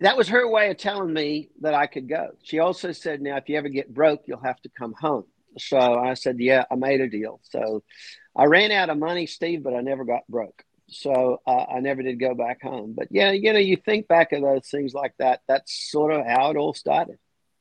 that 0.00 0.16
was 0.16 0.28
her 0.28 0.48
way 0.48 0.70
of 0.70 0.76
telling 0.76 1.12
me 1.12 1.50
that 1.60 1.74
I 1.74 1.86
could 1.86 2.08
go. 2.08 2.30
She 2.42 2.58
also 2.58 2.92
said, 2.92 3.22
now, 3.22 3.36
if 3.36 3.48
you 3.48 3.56
ever 3.56 3.68
get 3.68 3.92
broke, 3.92 4.22
you'll 4.26 4.40
have 4.40 4.60
to 4.62 4.68
come 4.68 4.94
home. 4.98 5.24
So 5.58 5.78
I 5.78 6.14
said, 6.14 6.40
yeah, 6.40 6.64
I 6.70 6.74
made 6.74 7.00
a 7.00 7.08
deal. 7.08 7.40
So 7.44 7.84
I 8.36 8.44
ran 8.44 8.72
out 8.72 8.90
of 8.90 8.98
money, 8.98 9.26
Steve, 9.26 9.62
but 9.62 9.74
I 9.74 9.80
never 9.80 10.04
got 10.04 10.26
broke. 10.28 10.64
So 10.88 11.40
uh, 11.46 11.64
I 11.64 11.80
never 11.80 12.02
did 12.02 12.20
go 12.20 12.34
back 12.34 12.62
home. 12.62 12.94
But 12.96 13.08
yeah, 13.10 13.32
you 13.32 13.52
know, 13.52 13.58
you 13.58 13.76
think 13.76 14.08
back 14.08 14.32
of 14.32 14.42
those 14.42 14.68
things 14.68 14.94
like 14.94 15.14
that. 15.18 15.40
That's 15.48 15.90
sort 15.90 16.12
of 16.12 16.26
how 16.26 16.50
it 16.50 16.56
all 16.56 16.74
started. 16.74 17.18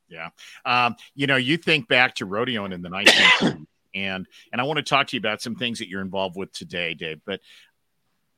Yeah. 0.10 0.30
Um, 0.66 0.96
you 1.16 1.28
know, 1.28 1.38
you 1.38 1.58
think 1.58 1.88
back 1.88 2.16
to 2.16 2.28
rodeoing 2.28 2.74
in 2.74 2.82
the 2.82 2.90
19th 2.90 3.66
and 3.96 4.28
and 4.52 4.62
I 4.62 4.64
want 4.64 4.78
to 4.78 4.84
talk 4.84 5.08
to 5.08 5.16
you 5.16 5.20
about 5.20 5.42
some 5.42 5.56
things 5.56 5.80
that 5.80 5.88
you're 5.88 6.02
involved 6.02 6.36
with 6.36 6.52
today, 6.52 6.94
Dave. 6.94 7.22
But 7.26 7.40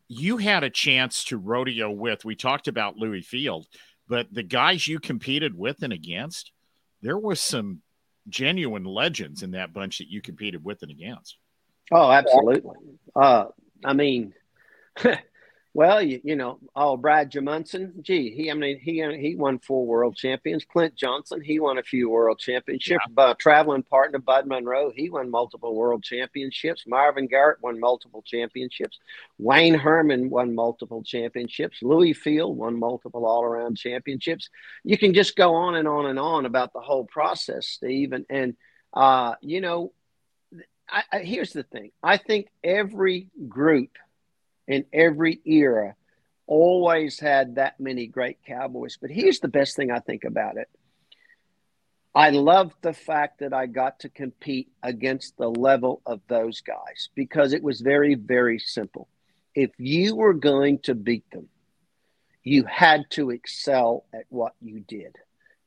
you 0.07 0.37
had 0.37 0.63
a 0.63 0.69
chance 0.69 1.23
to 1.25 1.37
rodeo 1.37 1.89
with. 1.89 2.25
We 2.25 2.35
talked 2.35 2.67
about 2.67 2.97
Lewis 2.97 3.25
Feild, 3.25 3.65
but 4.07 4.27
the 4.31 4.43
guys 4.43 4.87
you 4.87 4.99
competed 4.99 5.57
with 5.57 5.81
and 5.81 5.93
against, 5.93 6.51
there 7.01 7.17
was 7.17 7.41
some 7.41 7.81
genuine 8.29 8.83
legends 8.83 9.43
in 9.43 9.51
that 9.51 9.73
bunch 9.73 9.99
that 9.99 10.09
you 10.09 10.21
competed 10.21 10.63
with 10.63 10.81
and 10.81 10.91
against. 10.91 11.37
Oh, 11.91 12.11
absolutely. 12.11 12.75
Uh, 13.15 13.45
I 13.83 13.93
mean, 13.93 14.33
Well, 15.75 16.01
you, 16.01 16.21
you 16.23 16.37
know, 16.37 16.59
oh, 16.73 16.95
Brad 16.95 17.33
Gjermundson, 17.33 18.01
gee, 18.01 18.33
he, 18.33 18.49
I 18.49 18.53
mean, 18.53 18.79
he 18.79 19.05
he 19.19 19.35
won 19.35 19.59
four 19.59 19.85
world 19.85 20.15
champions. 20.15 20.63
Clint 20.63 20.95
Johnson, 20.95 21.41
he 21.41 21.59
won 21.59 21.77
a 21.77 21.83
few 21.83 22.09
world 22.09 22.39
championships. 22.39 23.03
Yeah. 23.05 23.21
Uh, 23.21 23.33
traveling 23.37 23.83
partner 23.83 24.19
Bud 24.19 24.47
Monroe, 24.47 24.93
he 24.95 25.09
won 25.09 25.29
multiple 25.29 25.75
world 25.75 26.01
championships. 26.01 26.85
Marvin 26.87 27.27
Garrett 27.27 27.61
won 27.61 27.77
multiple 27.77 28.23
championships. 28.25 28.99
Wayne 29.37 29.73
Herman 29.73 30.29
won 30.29 30.55
multiple 30.55 31.03
championships. 31.03 31.79
Lewis 31.81 32.17
Feild 32.25 32.55
won 32.55 32.79
multiple 32.79 33.25
all 33.25 33.43
around 33.43 33.75
championships. 33.75 34.49
You 34.85 34.97
can 34.97 35.13
just 35.13 35.35
go 35.35 35.55
on 35.55 35.75
and 35.75 35.89
on 35.89 36.05
and 36.05 36.17
on 36.17 36.45
about 36.45 36.71
the 36.71 36.79
whole 36.79 37.03
process, 37.03 37.67
Steve. 37.67 38.13
And, 38.13 38.25
and 38.29 38.55
uh, 38.93 39.35
you 39.41 39.59
know, 39.59 39.91
I, 40.89 41.03
I, 41.11 41.19
here's 41.19 41.51
the 41.51 41.63
thing 41.63 41.91
I 42.01 42.15
think 42.15 42.47
every 42.63 43.27
group 43.49 43.89
in 44.67 44.85
every 44.93 45.41
era 45.45 45.95
always 46.47 47.19
had 47.19 47.55
that 47.55 47.79
many 47.79 48.07
great 48.07 48.37
cowboys. 48.45 48.97
But 48.99 49.11
here's 49.11 49.39
the 49.39 49.47
best 49.47 49.75
thing 49.75 49.91
I 49.91 49.99
think 49.99 50.23
about 50.23 50.57
it. 50.57 50.69
I 52.13 52.29
loved 52.29 52.75
the 52.81 52.93
fact 52.93 53.39
that 53.39 53.53
I 53.53 53.65
got 53.65 53.99
to 53.99 54.09
compete 54.09 54.69
against 54.81 55.35
the 55.37 55.49
level 55.49 56.01
of 56.05 56.21
those 56.27 56.61
guys 56.61 57.09
because 57.13 57.51
it 57.51 57.61
was 57.61 57.81
very, 57.81 58.15
very 58.15 58.57
simple. 58.57 59.09
If 59.53 59.71
you 59.77 60.15
were 60.15 60.33
going 60.33 60.79
to 60.83 60.95
beat 60.95 61.29
them, 61.31 61.49
you 62.41 62.63
had 62.63 63.09
to 63.11 63.31
excel 63.31 64.05
at 64.13 64.25
what 64.29 64.53
you 64.61 64.79
did. 64.79 65.17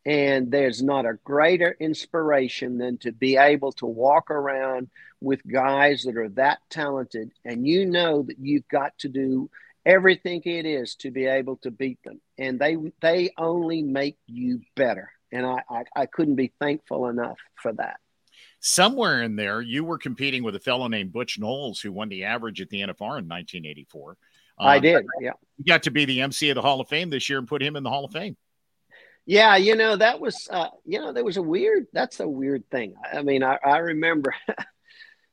And 0.06 0.50
there's 0.50 0.82
not 0.82 1.04
a 1.04 1.18
greater 1.22 1.76
inspiration 1.78 2.78
than 2.78 2.96
to 2.98 3.12
be 3.12 3.36
able 3.36 3.72
to 3.72 3.86
walk 3.86 4.30
around 4.30 4.88
with 5.20 5.40
guys 5.46 6.04
that 6.04 6.16
are 6.16 6.28
that 6.30 6.58
talented 6.70 7.30
and 7.44 7.66
you 7.66 7.86
know 7.86 8.22
that 8.22 8.38
you've 8.38 8.68
got 8.68 8.96
to 8.98 9.08
do 9.08 9.50
everything 9.84 10.42
it 10.44 10.66
is 10.66 10.94
to 10.96 11.10
be 11.10 11.26
able 11.26 11.56
to 11.56 11.70
beat 11.70 11.98
them. 12.04 12.20
And 12.38 12.58
they 12.58 12.76
they 13.00 13.30
only 13.36 13.82
make 13.82 14.18
you 14.26 14.60
better. 14.76 15.10
And 15.32 15.44
I, 15.44 15.62
I, 15.68 15.84
I 15.94 16.06
couldn't 16.06 16.36
be 16.36 16.52
thankful 16.60 17.08
enough 17.08 17.38
for 17.60 17.72
that 17.74 17.98
somewhere 18.60 19.22
in 19.22 19.36
there, 19.36 19.60
you 19.60 19.84
were 19.84 19.98
competing 19.98 20.42
with 20.42 20.54
a 20.54 20.60
fellow 20.60 20.88
named 20.88 21.12
Butch 21.12 21.38
Knowles, 21.38 21.80
who 21.80 21.92
won 21.92 22.08
the 22.08 22.24
average 22.24 22.60
at 22.60 22.68
the 22.70 22.80
NFR 22.80 23.18
in 23.18 23.28
1984. 23.28 24.16
Um, 24.58 24.66
I 24.66 24.78
did. 24.78 25.06
Yeah. 25.20 25.32
You 25.56 25.64
got 25.64 25.84
to 25.84 25.90
be 25.90 26.04
the 26.04 26.20
MC 26.20 26.50
of 26.50 26.56
the 26.56 26.62
Hall 26.62 26.80
of 26.80 26.88
Fame 26.88 27.10
this 27.10 27.28
year 27.28 27.38
and 27.38 27.46
put 27.46 27.62
him 27.62 27.76
in 27.76 27.82
the 27.82 27.90
Hall 27.90 28.04
of 28.04 28.12
Fame. 28.12 28.36
Yeah, 29.26 29.56
you 29.56 29.76
know 29.76 29.94
that 29.94 30.20
was, 30.20 30.48
uh, 30.50 30.68
you 30.86 31.00
know, 31.00 31.12
there 31.12 31.24
was 31.24 31.36
a 31.36 31.42
weird. 31.42 31.86
That's 31.92 32.18
a 32.20 32.26
weird 32.28 32.64
thing. 32.70 32.94
I 33.12 33.20
mean, 33.20 33.42
I, 33.42 33.58
I 33.62 33.78
remember 33.78 34.34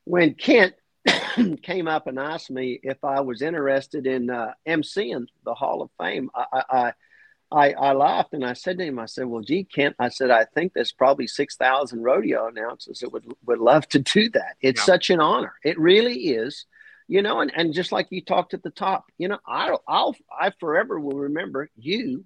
when 0.06 0.34
Kent 0.34 0.74
came 1.62 1.88
up 1.88 2.06
and 2.06 2.18
asked 2.18 2.50
me 2.50 2.80
if 2.82 3.04
I 3.04 3.20
was 3.20 3.42
interested 3.42 4.06
in 4.06 4.30
uh, 4.30 4.52
emceeing 4.66 5.26
the 5.44 5.54
Hall 5.54 5.82
of 5.82 5.90
Fame. 5.98 6.30
I, 6.34 6.62
I, 6.70 6.92
I, 7.52 7.72
I 7.72 7.92
laughed 7.92 8.32
and 8.32 8.44
I 8.44 8.54
said 8.54 8.78
to 8.78 8.84
him, 8.84 8.98
I 8.98 9.06
said, 9.06 9.26
"Well, 9.26 9.42
gee, 9.42 9.64
Kent," 9.64 9.96
I 9.98 10.08
said, 10.08 10.30
"I 10.30 10.44
think 10.44 10.72
there's 10.72 10.92
probably 10.92 11.26
six 11.26 11.56
thousand 11.56 12.02
rodeo 12.02 12.48
announcers 12.48 13.00
that 13.00 13.12
would 13.12 13.24
would 13.44 13.58
love 13.58 13.86
to 13.90 13.98
do 14.00 14.30
that. 14.30 14.56
It's 14.60 14.80
yeah. 14.80 14.84
such 14.84 15.10
an 15.10 15.20
honor. 15.20 15.54
It 15.62 15.78
really 15.78 16.30
is." 16.30 16.64
You 17.08 17.22
know, 17.22 17.38
and, 17.38 17.52
and 17.54 17.72
just 17.72 17.92
like 17.92 18.08
you 18.10 18.20
talked 18.20 18.52
at 18.52 18.64
the 18.64 18.70
top, 18.70 19.04
you 19.16 19.28
know, 19.28 19.38
I, 19.46 19.76
I'll 19.86 20.16
I 20.36 20.50
forever 20.58 20.98
will 20.98 21.18
remember 21.18 21.70
you 21.76 22.24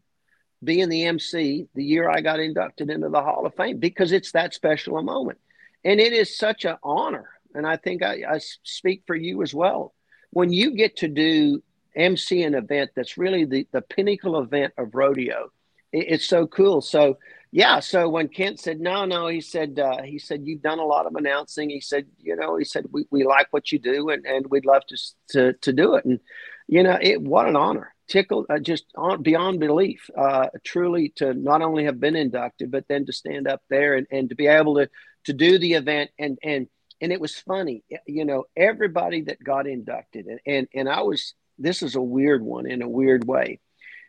being 0.64 0.88
the 0.88 1.04
MC 1.04 1.68
the 1.74 1.84
year 1.84 2.08
I 2.08 2.22
got 2.22 2.40
inducted 2.40 2.88
into 2.88 3.10
the 3.10 3.20
Hall 3.20 3.44
of 3.44 3.54
Fame 3.54 3.78
because 3.78 4.12
it's 4.12 4.32
that 4.32 4.54
special 4.54 4.96
a 4.96 5.02
moment. 5.02 5.38
And 5.84 6.00
it 6.00 6.14
is 6.14 6.36
such 6.36 6.64
an 6.64 6.76
honor. 6.82 7.28
And 7.54 7.66
I 7.66 7.76
think 7.76 8.02
I, 8.02 8.22
I 8.28 8.38
speak 8.62 9.02
for 9.06 9.16
you 9.16 9.42
as 9.42 9.54
well. 9.54 9.94
When 10.30 10.52
you 10.52 10.74
get 10.76 10.96
to 10.98 11.08
do 11.08 11.62
MC 11.96 12.42
an 12.42 12.54
event 12.54 12.90
that's 12.94 13.18
really 13.18 13.44
the, 13.44 13.66
the 13.72 13.82
pinnacle 13.82 14.40
event 14.40 14.74
of 14.78 14.94
rodeo, 14.94 15.50
it, 15.92 16.06
it's 16.08 16.26
so 16.26 16.46
cool. 16.46 16.80
So, 16.80 17.18
yeah. 17.50 17.80
So 17.80 18.08
when 18.08 18.28
Kent 18.28 18.60
said, 18.60 18.80
no, 18.80 19.04
no, 19.04 19.26
he 19.26 19.40
said, 19.40 19.78
uh, 19.78 20.02
he 20.02 20.18
said, 20.18 20.42
you've 20.44 20.62
done 20.62 20.78
a 20.78 20.84
lot 20.84 21.06
of 21.06 21.16
announcing. 21.16 21.68
He 21.68 21.80
said, 21.80 22.06
you 22.18 22.36
know, 22.36 22.56
he 22.56 22.64
said, 22.64 22.86
we, 22.92 23.06
we 23.10 23.24
like 23.24 23.48
what 23.50 23.72
you 23.72 23.78
do 23.78 24.10
and, 24.10 24.24
and 24.24 24.46
we'd 24.46 24.66
love 24.66 24.82
to, 24.86 24.96
to, 25.30 25.52
to 25.54 25.72
do 25.72 25.96
it. 25.96 26.04
And, 26.04 26.20
you 26.68 26.84
know, 26.84 26.96
it, 27.00 27.20
what 27.20 27.48
an 27.48 27.56
honor 27.56 27.92
tickled 28.10 28.46
uh, 28.50 28.58
just 28.58 28.84
on, 28.96 29.22
beyond 29.22 29.60
belief 29.60 30.10
uh, 30.18 30.48
truly 30.64 31.10
to 31.16 31.32
not 31.32 31.62
only 31.62 31.84
have 31.84 32.00
been 32.00 32.16
inducted 32.16 32.70
but 32.70 32.84
then 32.88 33.06
to 33.06 33.12
stand 33.12 33.46
up 33.46 33.62
there 33.70 33.94
and, 33.94 34.06
and 34.10 34.28
to 34.28 34.34
be 34.34 34.48
able 34.48 34.74
to 34.74 34.90
to 35.24 35.32
do 35.32 35.58
the 35.58 35.74
event 35.74 36.10
and 36.18 36.38
and 36.42 36.66
and 37.00 37.12
it 37.12 37.20
was 37.20 37.36
funny 37.36 37.82
you 38.06 38.24
know 38.24 38.44
everybody 38.56 39.22
that 39.22 39.42
got 39.42 39.66
inducted 39.66 40.26
and 40.26 40.40
and, 40.46 40.68
and 40.74 40.88
i 40.88 41.02
was 41.02 41.34
this 41.60 41.82
is 41.82 41.94
a 41.94 42.00
weird 42.00 42.42
one 42.42 42.66
in 42.66 42.82
a 42.82 42.88
weird 42.88 43.26
way. 43.26 43.60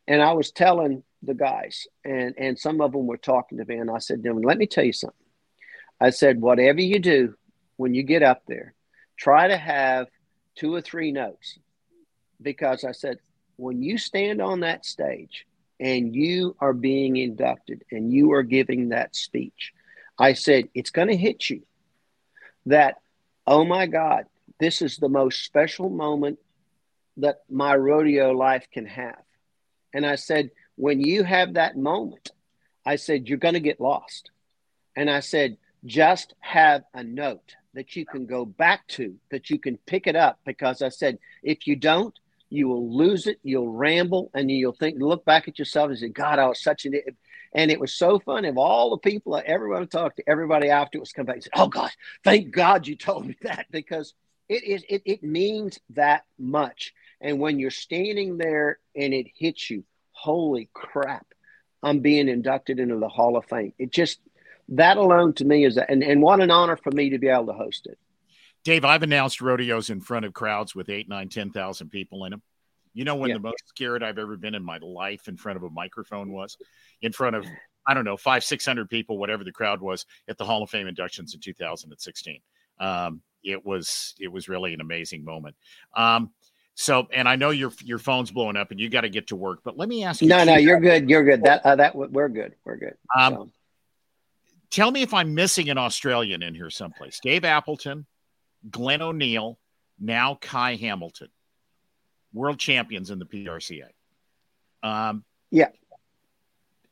And 0.07 0.21
i 0.21 0.31
was 0.31 0.51
telling 0.51 1.03
the 1.21 1.35
guys 1.35 1.85
and 2.03 2.33
and 2.37 2.57
some 2.57 2.81
of 2.81 2.93
them 2.93 3.05
were 3.05 3.17
talking 3.17 3.59
to 3.59 3.65
me 3.65 3.75
and 3.75 3.91
i 3.91 3.99
said 3.99 4.23
let 4.25 4.57
me 4.57 4.65
tell 4.65 4.83
you 4.83 4.93
something. 4.93 5.17
I 5.99 6.09
said 6.09 6.41
whatever 6.41 6.81
you 6.81 6.97
do 6.97 7.35
when 7.77 7.93
you 7.93 8.01
get 8.01 8.23
up 8.23 8.41
there 8.47 8.73
try 9.17 9.47
to 9.47 9.57
have 9.57 10.07
two 10.55 10.73
or 10.73 10.81
three 10.81 11.11
notes. 11.11 11.59
Because 12.41 12.83
i 12.83 12.91
said 12.91 13.17
when 13.57 13.83
you 13.83 13.99
stand 13.99 14.41
on 14.41 14.61
that 14.61 14.85
stage 14.85 15.45
and 15.79 16.15
you 16.15 16.55
are 16.59 16.73
being 16.73 17.17
inducted 17.17 17.83
and 17.91 18.11
you 18.11 18.31
are 18.31 18.43
giving 18.43 18.89
that 18.89 19.15
speech, 19.15 19.71
I 20.17 20.33
said, 20.33 20.69
it's 20.73 20.91
going 20.91 21.07
to 21.09 21.17
hit 21.17 21.49
you 21.49 21.61
that, 22.65 23.01
oh 23.47 23.65
my 23.65 23.87
God, 23.87 24.25
this 24.59 24.81
is 24.81 24.97
the 24.97 25.09
most 25.09 25.43
special 25.43 25.89
moment 25.89 26.39
that 27.17 27.41
my 27.49 27.75
rodeo 27.75 28.31
life 28.31 28.67
can 28.71 28.85
have. 28.85 29.21
And 29.93 30.05
I 30.05 30.15
said, 30.15 30.51
when 30.75 31.01
you 31.01 31.23
have 31.23 31.55
that 31.55 31.77
moment, 31.77 32.31
I 32.85 32.95
said, 32.95 33.27
you're 33.27 33.37
going 33.37 33.55
to 33.55 33.59
get 33.59 33.81
lost. 33.81 34.31
And 34.95 35.09
I 35.09 35.19
said, 35.19 35.57
just 35.85 36.33
have 36.39 36.83
a 36.93 37.03
note 37.03 37.55
that 37.73 37.95
you 37.95 38.05
can 38.05 38.25
go 38.25 38.45
back 38.45 38.87
to, 38.87 39.15
that 39.31 39.49
you 39.49 39.59
can 39.59 39.77
pick 39.85 40.07
it 40.07 40.15
up. 40.15 40.39
Because 40.45 40.81
I 40.81 40.89
said, 40.89 41.17
if 41.43 41.67
you 41.67 41.75
don't, 41.75 42.17
you 42.51 42.67
will 42.67 42.95
lose 42.95 43.27
it. 43.27 43.39
You'll 43.43 43.71
ramble, 43.71 44.29
and 44.33 44.51
you'll 44.51 44.73
think, 44.73 45.01
look 45.01 45.23
back 45.23 45.47
at 45.47 45.57
yourself 45.57 45.89
and 45.89 45.97
say, 45.97 46.09
"God, 46.09 46.37
I 46.37 46.47
was 46.47 46.61
such 46.61 46.85
an." 46.85 46.99
And 47.53 47.69
it 47.69 47.79
was 47.79 47.93
so 47.93 48.19
fun. 48.19 48.45
Of 48.45 48.57
all 48.57 48.91
the 48.91 48.97
people, 48.97 49.41
everyone 49.45 49.87
talked 49.87 50.17
to 50.17 50.29
everybody 50.29 50.69
afterwards, 50.69 51.11
come 51.11 51.25
back 51.25 51.35
and 51.35 51.43
said, 51.43 51.53
"Oh 51.55 51.67
God, 51.67 51.91
thank 52.23 52.51
God 52.51 52.87
you 52.87 52.95
told 52.95 53.27
me 53.27 53.35
that," 53.41 53.65
because 53.71 54.13
it 54.47 54.63
is 54.63 54.83
it, 54.89 55.01
it 55.05 55.23
means 55.23 55.79
that 55.91 56.23
much. 56.39 56.93
And 57.19 57.39
when 57.39 57.59
you're 57.59 57.71
standing 57.71 58.37
there 58.37 58.79
and 58.95 59.13
it 59.13 59.27
hits 59.35 59.69
you, 59.69 59.83
holy 60.11 60.69
crap, 60.73 61.25
I'm 61.83 61.99
being 61.99 62.27
inducted 62.27 62.79
into 62.79 62.97
the 62.97 63.09
Hall 63.09 63.37
of 63.37 63.45
Fame. 63.45 63.73
It 63.77 63.91
just 63.91 64.19
that 64.69 64.97
alone 64.97 65.33
to 65.33 65.45
me 65.45 65.65
is, 65.65 65.77
a, 65.77 65.89
and 65.89 66.03
and 66.03 66.21
what 66.21 66.39
an 66.39 66.51
honor 66.51 66.77
for 66.77 66.91
me 66.91 67.09
to 67.09 67.17
be 67.17 67.27
able 67.27 67.47
to 67.47 67.53
host 67.53 67.87
it. 67.87 67.97
Dave, 68.63 68.85
I've 68.85 69.03
announced 69.03 69.41
rodeos 69.41 69.89
in 69.89 70.01
front 70.01 70.25
of 70.25 70.33
crowds 70.33 70.75
with 70.75 70.89
eight, 70.89 71.09
nine, 71.09 71.29
10,000 71.29 71.89
people 71.89 72.25
in 72.25 72.31
them. 72.31 72.43
You 72.93 73.05
know 73.05 73.15
when 73.15 73.29
yeah. 73.29 73.35
the 73.35 73.41
most 73.41 73.67
scared 73.67 74.03
I've 74.03 74.17
ever 74.17 74.37
been 74.37 74.55
in 74.55 74.63
my 74.63 74.77
life 74.77 75.27
in 75.27 75.37
front 75.37 75.57
of 75.57 75.63
a 75.63 75.69
microphone 75.69 76.31
was? 76.31 76.57
In 77.01 77.11
front 77.11 77.35
of, 77.35 77.45
I 77.87 77.93
don't 77.93 78.05
know, 78.05 78.17
five, 78.17 78.43
600 78.43 78.89
people, 78.89 79.17
whatever 79.17 79.43
the 79.43 79.51
crowd 79.51 79.81
was 79.81 80.05
at 80.27 80.37
the 80.37 80.45
Hall 80.45 80.63
of 80.63 80.69
Fame 80.69 80.87
inductions 80.87 81.33
in 81.33 81.39
2016. 81.39 82.39
Um, 82.79 83.21
it 83.43 83.65
was, 83.65 84.13
it 84.19 84.27
was 84.27 84.49
really 84.49 84.73
an 84.73 84.81
amazing 84.81 85.23
moment. 85.23 85.55
Um, 85.95 86.31
so, 86.73 87.07
and 87.13 87.27
I 87.27 87.35
know 87.35 87.49
your 87.49 87.71
your 87.83 87.99
phone's 87.99 88.31
blowing 88.31 88.55
up, 88.55 88.71
and 88.71 88.79
you 88.79 88.89
got 88.89 89.01
to 89.01 89.09
get 89.09 89.27
to 89.27 89.35
work. 89.35 89.59
But 89.63 89.77
let 89.77 89.89
me 89.89 90.03
ask 90.03 90.21
you. 90.21 90.27
No, 90.27 90.43
no, 90.43 90.55
you're 90.55 90.79
good. 90.79 91.09
You're 91.09 91.23
good. 91.23 91.43
That 91.43 91.65
uh, 91.65 91.75
that 91.75 91.95
we're 91.95 92.29
good. 92.29 92.55
We're 92.65 92.77
good. 92.77 92.95
Um, 93.15 93.33
so. 93.33 93.49
tell 94.69 94.89
me 94.89 95.01
if 95.01 95.13
I'm 95.13 95.35
missing 95.35 95.69
an 95.69 95.77
Australian 95.77 96.41
in 96.41 96.55
here 96.55 96.69
someplace. 96.69 97.19
Dave 97.21 97.43
Appleton, 97.43 98.05
Glen 98.69 99.01
O'Neill, 99.01 99.59
now 99.99 100.39
Kai 100.41 100.75
Hamilton, 100.75 101.27
world 102.33 102.59
champions 102.59 103.09
in 103.09 103.19
the 103.19 103.25
PRCA. 103.25 103.87
Um, 104.83 105.23
yeah. 105.49 105.69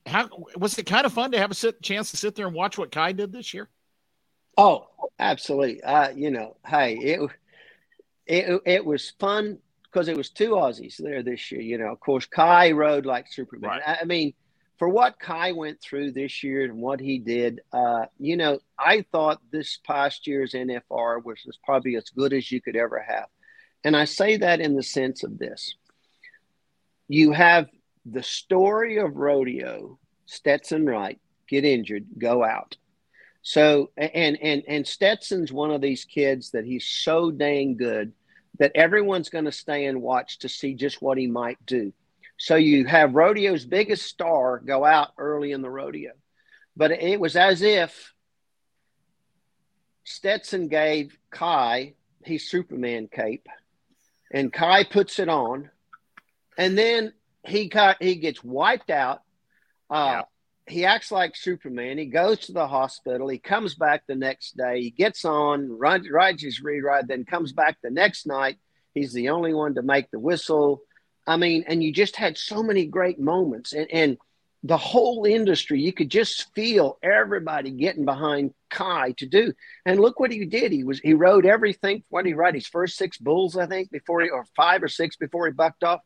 How 0.06 0.30
was 0.56 0.78
it 0.78 0.86
kind 0.86 1.06
of 1.06 1.14
fun 1.14 1.32
to 1.32 1.38
have 1.38 1.52
a 1.52 1.56
sit, 1.56 1.82
chance 1.82 2.12
to 2.12 2.18
sit 2.18 2.36
there 2.36 2.48
and 2.48 2.56
watch 2.56 2.78
what 2.78 2.92
Kai 2.92 3.12
did 3.12 3.32
this 3.32 3.54
year? 3.54 3.70
Oh, 4.58 4.88
absolutely. 5.20 5.84
Uh, 5.84 6.10
you 6.10 6.32
know, 6.32 6.58
hey, 6.66 6.96
it 6.98 7.30
it 8.26 8.62
it 8.66 8.86
was 8.86 9.12
fun 9.20 9.60
because 9.84 10.08
it 10.08 10.18
was 10.18 10.30
two 10.30 10.52
Aussies 10.52 10.98
there 10.98 11.24
this 11.24 11.52
year. 11.52 11.62
You 11.62 11.78
know, 11.78 11.92
of 11.92 12.00
course, 12.00 12.26
Kai 12.26 12.72
rode 12.72 13.06
like 13.06 13.32
Superman. 13.32 13.70
Right. 13.70 13.82
I, 13.86 13.98
I 14.02 14.06
mean, 14.06 14.34
for 14.80 14.88
what 14.88 15.20
Kai 15.20 15.52
went 15.52 15.82
through 15.82 16.14
this 16.14 16.42
year 16.42 16.64
and 16.64 16.78
what 16.78 17.00
he 17.00 17.20
did, 17.20 17.62
uh, 17.74 18.06
you 18.18 18.38
know, 18.38 18.60
I 18.78 19.06
thought 19.12 19.42
this 19.52 19.78
past 19.86 20.26
year's 20.26 20.54
NFR 20.54 21.24
was, 21.24 21.40
was 21.46 21.60
probably 21.64 21.98
as 21.98 22.10
good 22.10 22.34
as 22.34 22.50
you 22.52 22.62
could 22.62 22.78
ever 22.78 23.00
have. 23.00 23.28
And 23.84 23.96
I 23.96 24.06
say 24.06 24.38
that 24.38 24.60
in 24.60 24.76
the 24.76 24.84
sense 24.84 25.24
of 25.24 25.38
this 25.38 25.76
you 27.08 27.32
have 27.32 27.68
the 28.06 28.24
story 28.24 28.98
of 28.98 29.18
rodeo, 29.18 29.98
Stetson 30.26 30.86
Wright, 30.86 31.20
get 31.48 31.66
injured, 31.66 32.06
go 32.18 32.44
out. 32.44 32.78
So 33.42 33.92
and 33.98 34.38
and 34.42 34.64
and 34.68 34.88
Stetson's 34.88 35.52
one 35.52 35.72
of 35.72 35.82
these 35.82 36.06
kids 36.06 36.52
that 36.52 36.66
he's 36.66 36.86
so 36.86 37.32
dang 37.32 37.78
good 37.78 38.14
that 38.60 38.74
everyone's 38.76 39.30
going 39.30 39.46
to 39.46 39.52
stay 39.52 39.86
and 39.86 40.02
watch 40.02 40.40
to 40.40 40.50
see 40.50 40.76
just 40.76 41.02
what 41.02 41.18
he 41.18 41.28
might 41.28 41.58
do. 41.66 41.94
So 42.38 42.56
you 42.56 42.86
have 42.86 43.16
rodeo's 43.16 43.66
biggest 43.66 44.06
star 44.06 44.60
go 44.60 44.86
out 44.86 45.10
early 45.18 45.52
in 45.52 45.62
the 45.62 45.70
rodeo. 45.70 46.12
But 46.76 46.92
it 46.92 47.20
was 47.20 47.36
as 47.36 47.62
if 47.62 48.14
Stetson 50.04 50.68
gave 50.68 51.18
Kai 51.32 51.94
his 52.24 52.50
Superman 52.50 53.10
cape, 53.12 53.48
and 54.32 54.52
Kai 54.52 54.84
puts 54.84 55.20
it 55.20 55.30
on, 55.30 55.70
and 56.58 56.78
then 56.78 57.14
he 57.46 57.72
he 58.00 58.16
gets 58.16 58.44
wiped 58.44 58.90
out. 58.90 59.22
Uh, 59.90 60.22
yeah. 60.22 60.22
He 60.68 60.86
acts 60.86 61.12
like 61.12 61.36
Superman. 61.36 61.98
He 61.98 62.06
goes 62.06 62.42
to 62.42 62.52
the 62.52 62.68
hospital. 62.68 63.28
He 63.28 63.40
comes 63.40 63.74
back 63.74 64.04
the 64.06 64.16
next 64.16 64.56
day. 64.56 64.82
He 64.82 64.92
gets 64.92 65.26
on, 65.26 65.68
rides, 65.68 66.08
rides 66.12 66.44
his 66.44 66.62
ride, 66.62 67.08
then 67.08 67.26
comes 67.26 67.54
back 67.54 67.78
the 67.82 67.90
next 67.90 68.28
night. 68.28 68.58
He's 68.94 69.12
the 69.12 69.30
only 69.30 69.54
one 69.54 69.76
to 69.76 69.82
make 69.82 70.12
the 70.12 70.20
whistle. 70.20 70.82
I 71.26 71.38
mean, 71.38 71.64
and 71.68 71.82
you 71.82 71.92
just 71.92 72.16
had 72.16 72.38
so 72.38 72.62
many 72.62 72.86
great 72.86 73.20
moments 73.20 73.74
and, 73.74 73.88
and 73.92 74.18
the 74.64 74.78
whole 74.78 75.26
industry, 75.26 75.82
you 75.82 75.94
could 75.94 76.10
just 76.10 76.54
feel 76.54 76.98
everybody 77.02 77.72
getting 77.72 78.06
behind 78.06 78.54
Kai 78.70 79.14
to 79.18 79.26
do. 79.26 79.54
And 79.86 80.00
look 80.00 80.20
what 80.20 80.32
he 80.32 80.46
did. 80.46 80.72
He 80.72 80.84
was 80.84 81.00
he 81.00 81.14
rode 81.14 81.46
everything. 81.46 82.04
What 82.10 82.24
did 82.24 82.30
he 82.30 82.34
ride? 82.34 82.56
His 82.56 82.68
first 82.68 82.98
six 82.98 83.18
bulls, 83.18 83.56
I 83.58 83.68
think, 83.68 83.90
before 83.90 84.22
he 84.22 84.30
or 84.30 84.46
five 84.56 84.84
or 84.84 84.90
six 84.90 85.16
before 85.16 85.48
he 85.48 85.54
bucked 85.54 85.84
off. 85.84 86.02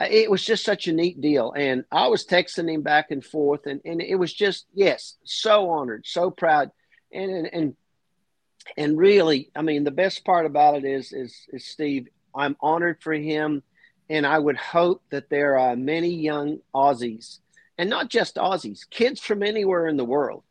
Uh, 0.00 0.06
it 0.08 0.30
was 0.30 0.44
just 0.44 0.64
such 0.64 0.86
a 0.86 0.92
neat 0.92 1.20
deal. 1.20 1.52
And 1.52 1.84
I 1.90 2.06
was 2.06 2.24
texting 2.24 2.72
him 2.72 2.82
back 2.82 3.10
and 3.10 3.24
forth, 3.24 3.66
and, 3.66 3.80
and 3.84 4.00
it 4.00 4.16
was 4.16 4.32
just, 4.32 4.66
yes, 4.72 5.16
so 5.24 5.70
honored, 5.70 6.04
so 6.06 6.30
proud. 6.30 6.70
And 7.12 7.30
and 7.30 7.46
and 7.52 7.76
and 8.76 8.96
really, 8.96 9.50
I 9.56 9.62
mean, 9.62 9.82
the 9.82 9.90
best 9.90 10.24
part 10.24 10.46
about 10.46 10.76
it 10.76 10.84
is 10.84 11.12
is 11.12 11.34
is 11.52 11.66
Steve, 11.66 12.06
I'm 12.34 12.56
honored 12.60 13.02
for 13.02 13.12
him 13.12 13.64
and 14.10 14.26
I 14.26 14.38
would 14.38 14.56
hope 14.56 15.02
that 15.10 15.30
there 15.30 15.56
are 15.56 15.76
many 15.76 16.12
young 16.12 16.58
Aussies, 16.74 17.38
and 17.80 17.88
not 17.88 18.10
just 18.10 18.36
Aussies, 18.36 18.80
kids 18.90 19.22
from 19.22 19.42
anywhere 19.42 19.86
in 19.86 19.96
the 19.96 20.04
world. 20.04 20.42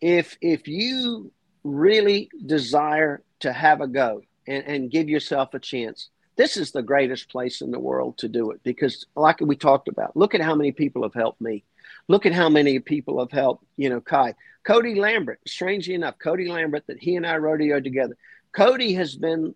If 0.00 0.38
if 0.40 0.66
you 0.66 1.30
really 1.62 2.30
desire 2.46 3.22
to 3.40 3.52
have 3.52 3.82
a 3.82 3.86
go 3.86 4.22
and, 4.46 4.64
and 4.64 4.90
give 4.90 5.10
yourself 5.10 5.52
a 5.52 5.58
chance, 5.58 6.08
this 6.36 6.56
is 6.56 6.72
the 6.72 6.82
greatest 6.82 7.28
place 7.28 7.60
in 7.60 7.72
the 7.72 7.78
world 7.78 8.16
to 8.18 8.28
do 8.28 8.52
it 8.52 8.62
because 8.62 9.04
like 9.14 9.38
we 9.40 9.54
talked 9.54 9.86
about, 9.86 10.16
look 10.16 10.34
at 10.34 10.40
how 10.40 10.54
many 10.54 10.72
people 10.72 11.02
have 11.02 11.12
helped 11.12 11.42
me. 11.42 11.62
Look 12.08 12.24
at 12.24 12.32
how 12.32 12.48
many 12.48 12.78
people 12.78 13.18
have 13.18 13.30
helped, 13.30 13.66
you 13.76 13.90
know, 13.90 14.00
Kai. 14.00 14.34
Cody 14.64 14.94
Lambert, 14.94 15.40
strangely 15.46 15.92
enough, 15.92 16.18
Cody 16.18 16.48
Lambert 16.48 16.86
that 16.86 16.98
he 16.98 17.16
and 17.16 17.26
I 17.26 17.36
rodeo 17.36 17.80
together. 17.80 18.16
Cody 18.52 18.94
has 18.94 19.14
been 19.14 19.54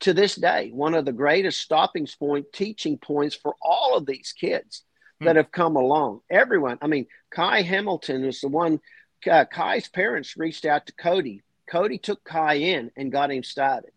to 0.00 0.12
this 0.12 0.34
day 0.34 0.70
one 0.74 0.92
of 0.92 1.06
the 1.06 1.12
greatest 1.12 1.58
stopping 1.58 2.06
point 2.18 2.52
teaching 2.52 2.98
points 2.98 3.34
for 3.34 3.54
all 3.62 3.96
of 3.96 4.04
these 4.04 4.34
kids. 4.38 4.84
That 5.20 5.36
have 5.36 5.52
come 5.52 5.76
along 5.76 6.20
everyone 6.30 6.78
i 6.80 6.86
mean 6.86 7.06
Kai 7.30 7.62
hamilton 7.62 8.24
is 8.24 8.40
the 8.40 8.48
one 8.48 8.80
uh, 9.30 9.44
Kai's 9.44 9.86
parents 9.86 10.36
reached 10.36 10.64
out 10.64 10.86
to 10.86 10.94
cody 10.94 11.42
cody 11.68 11.98
took 11.98 12.24
Kai 12.24 12.54
in 12.54 12.90
and 12.96 13.12
got 13.12 13.30
him 13.30 13.42
started 13.42 13.92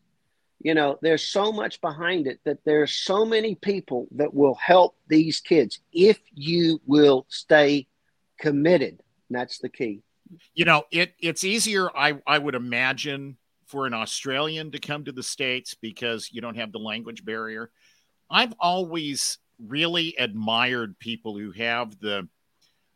you 0.63 0.73
know, 0.73 0.97
there's 1.01 1.27
so 1.27 1.51
much 1.51 1.81
behind 1.81 2.25
it 2.25 2.39
that 2.45 2.63
there's 2.63 2.95
so 2.95 3.25
many 3.25 3.53
people 3.53 4.07
that 4.11 4.33
will 4.33 4.55
help 4.55 4.95
these 5.07 5.41
kids 5.41 5.79
if 5.91 6.17
you 6.33 6.81
will 6.85 7.25
stay 7.27 7.85
committed. 8.39 9.01
that's 9.29 9.59
the 9.59 9.69
key. 9.69 10.01
You 10.55 10.65
know, 10.65 10.83
it 10.89 11.13
it's 11.19 11.43
easier, 11.43 11.89
I, 11.95 12.13
I 12.25 12.39
would 12.39 12.55
imagine, 12.55 13.37
for 13.65 13.85
an 13.85 13.93
Australian 13.93 14.71
to 14.71 14.79
come 14.79 15.03
to 15.03 15.11
the 15.11 15.21
States 15.21 15.75
because 15.75 16.29
you 16.31 16.41
don't 16.41 16.57
have 16.57 16.71
the 16.71 16.79
language 16.79 17.25
barrier. 17.25 17.69
I've 18.29 18.53
always 18.59 19.37
really 19.67 20.15
admired 20.17 20.97
people 20.99 21.37
who 21.37 21.51
have 21.51 21.99
the 21.99 22.27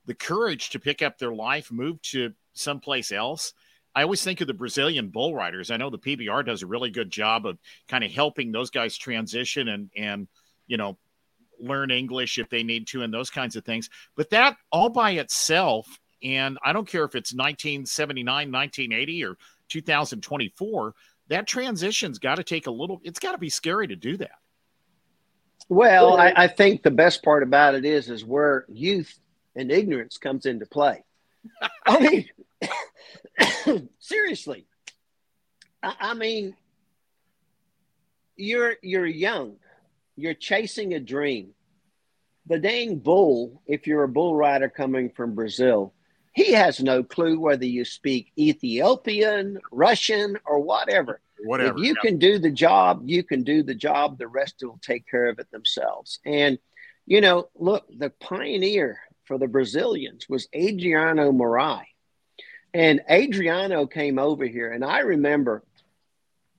the 0.05 0.13
courage 0.13 0.69
to 0.69 0.79
pick 0.79 1.01
up 1.01 1.17
their 1.17 1.33
life, 1.33 1.71
move 1.71 2.01
to 2.01 2.33
someplace 2.53 3.11
else. 3.11 3.53
I 3.93 4.03
always 4.03 4.23
think 4.23 4.39
of 4.41 4.47
the 4.47 4.53
Brazilian 4.53 5.09
bull 5.09 5.35
riders. 5.35 5.69
I 5.69 5.77
know 5.77 5.89
the 5.89 5.99
PBR 5.99 6.45
does 6.45 6.63
a 6.63 6.67
really 6.67 6.91
good 6.91 7.09
job 7.09 7.45
of 7.45 7.57
kind 7.87 8.03
of 8.03 8.11
helping 8.11 8.51
those 8.51 8.69
guys 8.69 8.97
transition 8.97 9.67
and 9.67 9.89
and 9.95 10.27
you 10.67 10.77
know 10.77 10.97
learn 11.59 11.91
English 11.91 12.37
if 12.37 12.49
they 12.49 12.63
need 12.63 12.87
to 12.87 13.01
and 13.01 13.13
those 13.13 13.29
kinds 13.29 13.55
of 13.55 13.65
things. 13.65 13.89
But 14.15 14.29
that 14.29 14.57
all 14.71 14.89
by 14.89 15.11
itself, 15.11 15.99
and 16.23 16.57
I 16.63 16.73
don't 16.73 16.87
care 16.87 17.03
if 17.03 17.15
it's 17.15 17.33
1979, 17.33 18.51
1980, 18.51 19.23
or 19.23 19.37
2024, 19.69 20.93
that 21.29 21.47
transition's 21.47 22.19
got 22.19 22.35
to 22.35 22.43
take 22.43 22.67
a 22.67 22.71
little. 22.71 23.01
It's 23.03 23.19
got 23.19 23.33
to 23.33 23.37
be 23.37 23.49
scary 23.49 23.87
to 23.87 23.95
do 23.95 24.17
that. 24.17 24.37
Well, 25.69 26.17
I, 26.17 26.33
I 26.35 26.47
think 26.47 26.81
the 26.81 26.91
best 26.91 27.23
part 27.23 27.43
about 27.43 27.75
it 27.75 27.83
is 27.83 28.09
is 28.09 28.23
where 28.23 28.65
youth 28.69 29.19
and 29.55 29.71
ignorance 29.71 30.17
comes 30.17 30.45
into 30.45 30.65
play. 30.65 31.03
I 31.85 31.99
mean, 33.77 33.89
seriously. 33.99 34.65
I, 35.83 35.93
I 35.99 36.13
mean, 36.13 36.55
you're 38.35 38.75
you're 38.81 39.05
young, 39.05 39.57
you're 40.15 40.33
chasing 40.33 40.93
a 40.93 40.99
dream. 40.99 41.49
The 42.45 42.59
dang 42.59 42.99
bull, 42.99 43.61
if 43.65 43.87
you're 43.87 44.03
a 44.03 44.09
bull 44.09 44.33
rider 44.33 44.69
coming 44.69 45.09
from 45.09 45.35
Brazil, 45.35 45.93
he 46.31 46.53
has 46.53 46.81
no 46.81 47.03
clue 47.03 47.39
whether 47.39 47.65
you 47.65 47.83
speak 47.83 48.31
Ethiopian, 48.37 49.59
Russian, 49.69 50.37
or 50.45 50.59
whatever. 50.59 51.19
Whatever. 51.43 51.77
If 51.77 51.83
you 51.83 51.95
yeah. 51.95 52.09
can 52.09 52.19
do 52.19 52.39
the 52.39 52.51
job, 52.51 53.03
you 53.05 53.23
can 53.23 53.43
do 53.43 53.63
the 53.63 53.75
job. 53.75 54.17
The 54.17 54.27
rest 54.27 54.55
will 54.61 54.79
take 54.81 55.07
care 55.07 55.27
of 55.27 55.39
it 55.39 55.49
themselves. 55.51 56.19
And, 56.25 56.57
you 57.05 57.21
know, 57.21 57.49
look, 57.55 57.85
the 57.95 58.09
pioneer 58.09 58.99
for 59.25 59.37
the 59.37 59.47
Brazilians 59.47 60.27
was 60.27 60.47
Adriano 60.55 61.31
Moraes. 61.31 61.85
And 62.73 63.01
Adriano 63.09 63.87
came 63.87 64.19
over 64.19 64.45
here. 64.45 64.71
And 64.71 64.83
I 64.83 64.99
remember, 64.99 65.63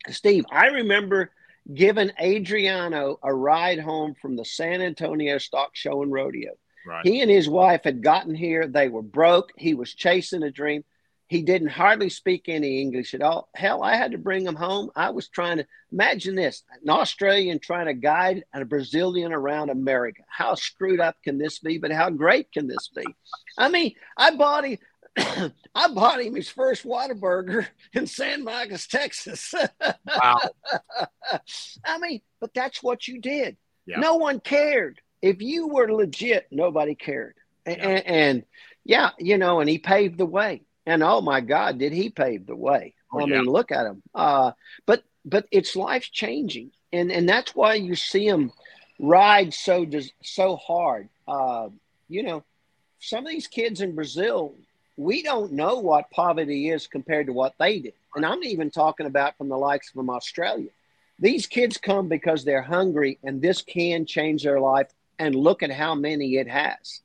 Steve, 0.09 0.45
I 0.51 0.67
remember 0.67 1.31
giving 1.73 2.11
Adriano 2.21 3.19
a 3.23 3.33
ride 3.33 3.79
home 3.79 4.14
from 4.21 4.37
the 4.37 4.45
San 4.45 4.81
Antonio 4.81 5.38
Stock 5.38 5.71
Show 5.75 6.03
and 6.03 6.11
Rodeo. 6.11 6.53
Right. 6.87 7.07
He 7.07 7.21
and 7.21 7.31
his 7.31 7.49
wife 7.49 7.83
had 7.85 8.03
gotten 8.03 8.35
here. 8.35 8.67
They 8.67 8.88
were 8.88 9.03
broke. 9.03 9.51
He 9.57 9.75
was 9.75 9.95
chasing 9.95 10.43
a 10.43 10.51
dream. 10.51 10.85
He 11.29 11.43
didn't 11.43 11.69
hardly 11.69 12.09
speak 12.09 12.49
any 12.49 12.81
English 12.81 13.12
at 13.12 13.21
all. 13.21 13.51
Hell, 13.55 13.83
I 13.83 13.97
had 13.97 14.12
to 14.12 14.19
bring 14.19 14.47
him 14.47 14.55
home. 14.55 14.91
I 14.97 15.11
was 15.11 15.29
trying 15.29 15.59
to 15.59 15.67
imagine 15.93 16.35
this 16.35 16.62
an 16.83 16.88
Australian 16.88 17.59
trying 17.59 17.87
to 17.87 17.95
guide 17.95 18.45
a 18.55 18.64
Brazilian 18.64 19.35
around 19.35 19.69
America. 19.69 20.23
How 20.27 20.55
screwed 20.55 21.01
up 21.01 21.17
can 21.23 21.37
this 21.37 21.59
be? 21.59 21.77
But 21.77 21.93
how 21.93 22.09
great 22.09 22.51
can 22.51 22.67
this 22.67 22.88
be? 22.88 23.05
I 23.59 23.69
mean, 23.69 23.95
I 24.17 24.35
bought 24.37 24.64
him. 24.64 24.79
I 25.75 25.88
bought 25.93 26.23
him 26.23 26.35
his 26.35 26.49
first 26.49 26.85
Whataburger 26.85 27.67
in 27.93 28.07
San 28.07 28.43
Marcos, 28.43 28.87
Texas. 28.87 29.53
wow. 30.07 30.41
I 31.85 31.99
mean, 31.99 32.23
but 32.41 32.55
that's 32.55 32.83
what 32.83 33.07
you 33.07 33.21
did. 33.21 33.59
Yeah. 33.85 34.01
No 34.01 34.17
one 34.17 34.41
cared. 34.41 35.01
If 35.21 35.43
you 35.43 35.69
were 35.69 35.93
legit, 35.93 36.47
nobody 36.51 36.95
cared. 36.95 37.35
Yeah. 37.67 37.73
And, 37.73 38.07
and 38.07 38.45
yeah, 38.85 39.11
you 39.19 39.37
know, 39.37 39.61
and 39.61 39.69
he 39.69 39.79
paved 39.79 40.17
the 40.17 40.25
way. 40.25 40.62
And 40.88 41.03
oh 41.03 41.20
my 41.20 41.42
God, 41.42 41.77
did 41.79 41.92
he 41.92 42.09
pave 42.09 42.46
the 42.46 42.57
way? 42.57 42.94
Oh, 43.12 43.20
I 43.20 43.27
yeah. 43.27 43.42
mean, 43.42 43.44
look 43.44 43.70
at 43.70 43.85
him. 43.85 44.03
Uh, 44.14 44.53
but 44.87 45.05
but 45.22 45.46
it's 45.51 45.77
life 45.77 46.11
changing, 46.11 46.70
and 46.94 47.12
and 47.12 47.29
that's 47.29 47.55
why 47.55 47.74
you 47.74 47.94
see 47.94 48.27
him 48.27 48.51
ride 48.98 49.53
so 49.53 49.85
so 50.22 50.57
hard. 50.57 51.11
Uh, 51.29 51.68
you 52.09 52.22
know, 52.22 52.42
some 53.01 53.27
of 53.27 53.31
these 53.31 53.46
kids 53.46 53.83
in 53.83 53.94
Brazil, 53.94 54.55
we 54.96 55.22
don't 55.22 55.53
know 55.53 55.79
what 55.79 56.11
poverty 56.11 56.70
is 56.70 56.87
compared 56.87 57.27
to 57.27 57.35
what 57.35 57.53
they 57.59 57.81
did, 57.81 57.92
and 58.14 58.24
I'm 58.24 58.42
even 58.42 58.70
talking 58.70 59.05
about 59.05 59.37
from 59.37 59.51
the 59.51 59.59
likes 59.59 59.90
from 59.90 60.09
Australia. 60.09 60.70
These 61.18 61.46
kids 61.48 61.77
come 61.77 62.09
because 62.09 62.46
they're 62.46 62.62
hungry, 62.62 63.18
and 63.22 63.42
this 63.42 63.61
can 63.61 64.07
change 64.07 64.42
their 64.42 64.59
life. 64.59 64.88
And 65.18 65.35
look 65.35 65.62
at 65.64 65.72
how 65.72 65.96
many 65.96 66.37
it 66.37 66.48
has. 66.48 67.03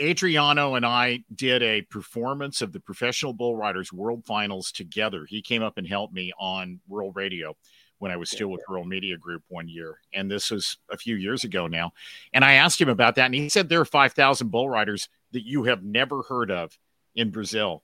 Adriano 0.00 0.74
and 0.74 0.84
I 0.84 1.24
did 1.34 1.62
a 1.62 1.82
performance 1.82 2.62
of 2.62 2.72
the 2.72 2.80
Professional 2.80 3.32
Bull 3.32 3.56
Riders 3.56 3.92
World 3.92 4.24
Finals 4.24 4.72
together. 4.72 5.24
He 5.24 5.42
came 5.42 5.62
up 5.62 5.78
and 5.78 5.86
helped 5.86 6.14
me 6.14 6.32
on 6.38 6.80
Rural 6.88 7.12
Radio 7.12 7.56
when 7.98 8.10
I 8.10 8.16
was 8.16 8.30
still 8.30 8.48
with 8.48 8.62
Rural 8.68 8.84
Media 8.84 9.16
Group 9.16 9.42
one 9.48 9.68
year. 9.68 10.00
And 10.12 10.30
this 10.30 10.50
was 10.50 10.76
a 10.90 10.98
few 10.98 11.16
years 11.16 11.44
ago 11.44 11.66
now. 11.66 11.92
And 12.32 12.44
I 12.44 12.54
asked 12.54 12.80
him 12.80 12.88
about 12.88 13.14
that. 13.14 13.26
And 13.26 13.34
he 13.34 13.48
said 13.48 13.68
there 13.68 13.80
are 13.80 13.86
5,000 13.86 14.50
bull 14.50 14.68
riders 14.68 15.08
that 15.32 15.46
you 15.46 15.64
have 15.64 15.82
never 15.82 16.22
heard 16.22 16.50
of 16.50 16.78
in 17.14 17.30
Brazil 17.30 17.82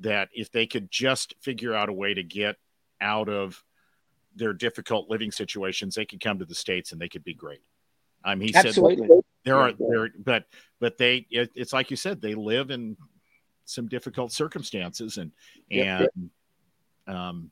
that 0.00 0.28
if 0.32 0.50
they 0.50 0.66
could 0.66 0.90
just 0.90 1.34
figure 1.40 1.74
out 1.74 1.88
a 1.88 1.92
way 1.92 2.14
to 2.14 2.24
get 2.24 2.56
out 3.00 3.28
of 3.28 3.62
their 4.34 4.52
difficult 4.52 5.08
living 5.08 5.30
situations, 5.30 5.94
they 5.94 6.04
could 6.04 6.20
come 6.20 6.38
to 6.40 6.44
the 6.44 6.54
States 6.54 6.90
and 6.90 7.00
they 7.00 7.08
could 7.08 7.22
be 7.22 7.34
great. 7.34 7.62
Um, 8.24 8.40
he 8.40 8.52
Absolutely. 8.54 9.06
said 9.06 9.24
there 9.44 9.56
are 9.56 9.72
there, 9.78 10.10
but 10.18 10.44
but 10.80 10.98
they 10.98 11.26
it, 11.30 11.50
it's 11.54 11.72
like 11.72 11.90
you 11.90 11.96
said 11.96 12.20
they 12.20 12.34
live 12.34 12.70
in 12.70 12.96
some 13.64 13.88
difficult 13.88 14.32
circumstances 14.32 15.16
and 15.16 15.32
and 15.70 16.08
yep. 17.06 17.16
um 17.16 17.50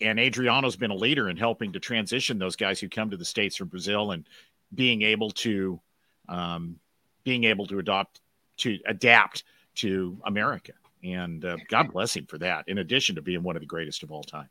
and 0.00 0.18
Adriano's 0.18 0.76
been 0.76 0.90
a 0.90 0.96
leader 0.96 1.28
in 1.28 1.36
helping 1.36 1.72
to 1.72 1.80
transition 1.80 2.38
those 2.38 2.56
guys 2.56 2.80
who 2.80 2.88
come 2.88 3.10
to 3.10 3.16
the 3.16 3.24
states 3.24 3.56
from 3.56 3.68
Brazil 3.68 4.12
and 4.12 4.26
being 4.74 5.02
able 5.02 5.30
to 5.30 5.80
um, 6.28 6.76
being 7.24 7.44
able 7.44 7.66
to 7.66 7.78
adopt 7.78 8.20
to 8.58 8.78
adapt 8.86 9.44
to 9.76 10.18
America. 10.24 10.72
And 11.02 11.44
uh, 11.44 11.56
God 11.68 11.92
bless 11.92 12.16
him 12.16 12.26
for 12.26 12.38
that. 12.38 12.64
In 12.68 12.78
addition 12.78 13.14
to 13.16 13.22
being 13.22 13.42
one 13.42 13.56
of 13.56 13.60
the 13.60 13.66
greatest 13.66 14.02
of 14.02 14.10
all 14.10 14.22
time. 14.22 14.48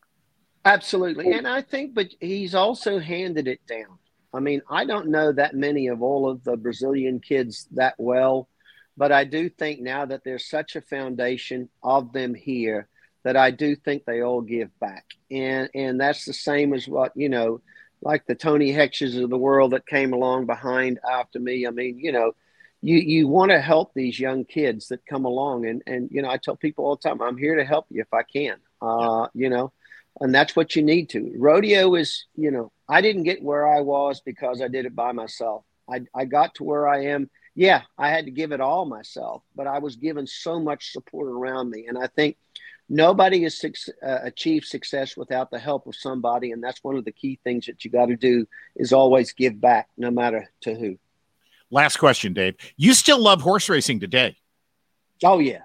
Absolutely, 0.66 1.32
and 1.32 1.48
I 1.48 1.62
think, 1.62 1.96
but 1.96 2.08
he's 2.20 2.54
also 2.54 3.00
handed 3.00 3.48
it 3.48 3.66
down. 3.66 3.98
I 4.34 4.40
mean, 4.40 4.62
I 4.70 4.86
don't 4.86 5.10
know 5.10 5.32
that 5.32 5.56
many 5.56 5.88
of 5.88 6.02
all 6.02 6.30
of 6.30 6.44
the 6.44 6.56
Brazilian 6.56 7.20
kids 7.20 7.68
that 7.72 7.96
well, 7.98 8.48
but 8.96 9.12
I 9.12 9.24
do 9.24 9.50
think 9.50 9.80
now 9.82 10.06
that 10.06 10.24
there's 10.24 10.50
such 10.50 10.76
a 10.76 10.82
foundation 10.82 11.70
of 11.82 12.14
them 12.14 12.36
here 12.36 12.88
that 13.24 13.36
I 13.36 13.52
do 13.52 13.76
think 13.76 14.06
they 14.06 14.22
all 14.22 14.42
give 14.42 14.78
back. 14.80 15.06
And 15.32 15.70
and 15.74 16.00
that's 16.00 16.26
the 16.26 16.34
same 16.34 16.74
as 16.74 16.88
what, 16.88 17.12
you 17.16 17.30
know, 17.30 17.62
like 18.02 18.26
the 18.26 18.36
Tony 18.36 18.72
Hexes 18.72 19.22
of 19.22 19.30
the 19.30 19.38
world 19.38 19.72
that 19.72 19.88
came 19.88 20.14
along 20.14 20.46
behind 20.46 21.00
after 21.10 21.40
me. 21.40 21.68
I 21.68 21.72
mean, 21.72 22.00
you 22.00 22.12
know, 22.12 22.34
you 22.82 22.98
you 22.98 23.28
want 23.28 23.52
to 23.52 23.60
help 23.60 23.94
these 23.94 24.20
young 24.20 24.46
kids 24.46 24.88
that 24.90 25.06
come 25.06 25.26
along 25.26 25.66
and 25.66 25.82
and 25.88 26.10
you 26.12 26.22
know, 26.22 26.30
I 26.30 26.38
tell 26.38 26.56
people 26.56 26.86
all 26.86 26.96
the 26.96 27.10
time, 27.10 27.22
I'm 27.22 27.38
here 27.38 27.56
to 27.56 27.66
help 27.66 27.88
you 27.90 28.02
if 28.02 28.14
I 28.14 28.24
can. 28.24 28.58
Uh, 28.82 29.28
you 29.34 29.50
know, 29.50 29.74
and 30.20 30.34
that's 30.34 30.56
what 30.56 30.76
you 30.76 30.84
need 30.84 31.10
to. 31.10 31.34
Rodeo 31.38 31.96
is, 31.96 32.26
you 32.36 32.52
know, 32.52 32.72
I 32.88 33.02
didn't 33.02 33.24
get 33.24 33.44
where 33.44 33.68
I 33.68 33.82
was 33.82 34.22
because 34.22 34.62
I 34.62 34.68
did 34.68 34.86
it 34.86 34.96
by 34.96 35.12
myself. 35.12 35.64
I, 35.90 36.02
I 36.16 36.26
got 36.26 36.56
to 36.56 36.64
where 36.64 36.88
I 36.88 37.06
am. 37.06 37.30
Yeah, 37.56 37.82
I 37.98 38.10
had 38.10 38.26
to 38.26 38.32
give 38.32 38.52
it 38.52 38.62
all 38.62 38.86
myself, 38.86 39.44
but 39.56 39.68
I 39.68 39.80
was 39.80 39.96
given 39.96 40.28
so 40.28 40.60
much 40.60 40.92
support 40.92 41.28
around 41.28 41.70
me. 41.70 41.88
And 41.88 41.98
I 41.98 42.08
think 42.08 42.38
nobody 42.88 43.44
has 43.44 43.64
uh, 44.02 44.20
achieved 44.24 44.66
success 44.66 45.18
without 45.18 45.52
the 45.52 45.60
help 45.60 45.88
of 45.88 45.96
somebody. 45.96 46.52
And 46.52 46.64
that's 46.64 46.84
one 46.84 46.96
of 46.96 47.06
the 47.06 47.12
key 47.12 47.40
things 47.44 47.66
that 47.66 47.84
you 47.84 47.92
got 47.92 48.08
to 48.08 48.16
do 48.16 48.46
is 48.76 48.94
always 48.94 49.34
give 49.34 49.60
back, 49.60 49.90
no 49.98 50.12
matter 50.12 50.50
to 50.62 50.76
who. 50.76 50.98
Last 51.72 51.98
question, 51.98 52.34
Dave. 52.34 52.56
You 52.78 52.94
still 52.94 53.20
love 53.20 53.42
horse 53.42 53.70
racing 53.70 54.00
today? 54.00 54.38
Oh, 55.24 55.40
yeah. 55.40 55.62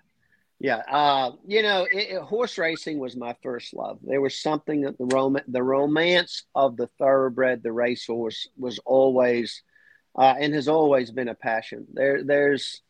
Yeah, 0.64 0.79
uh, 0.90 1.33
you 1.46 1.61
know, 1.61 1.87
it, 1.92 2.12
it, 2.12 2.22
horse 2.22 2.57
racing 2.57 2.98
was 2.98 3.14
my 3.14 3.37
first 3.42 3.74
love. 3.74 3.98
There 4.03 4.22
was 4.22 4.40
something 4.40 4.81
that 4.83 4.96
the 4.96 5.05
rom- 5.05 5.36
the 5.47 5.62
romance 5.62 6.45
of 6.55 6.78
the 6.78 6.86
thoroughbred, 6.99 7.62
the 7.62 7.70
racehorse, 7.70 8.49
was 8.57 8.80
always 8.86 9.62
uh, 10.18 10.36
and 10.41 10.55
has 10.55 10.66
always 10.66 11.11
been 11.11 11.28
a 11.28 11.34
passion. 11.34 11.86
There, 11.93 12.24
there's, 12.24 12.80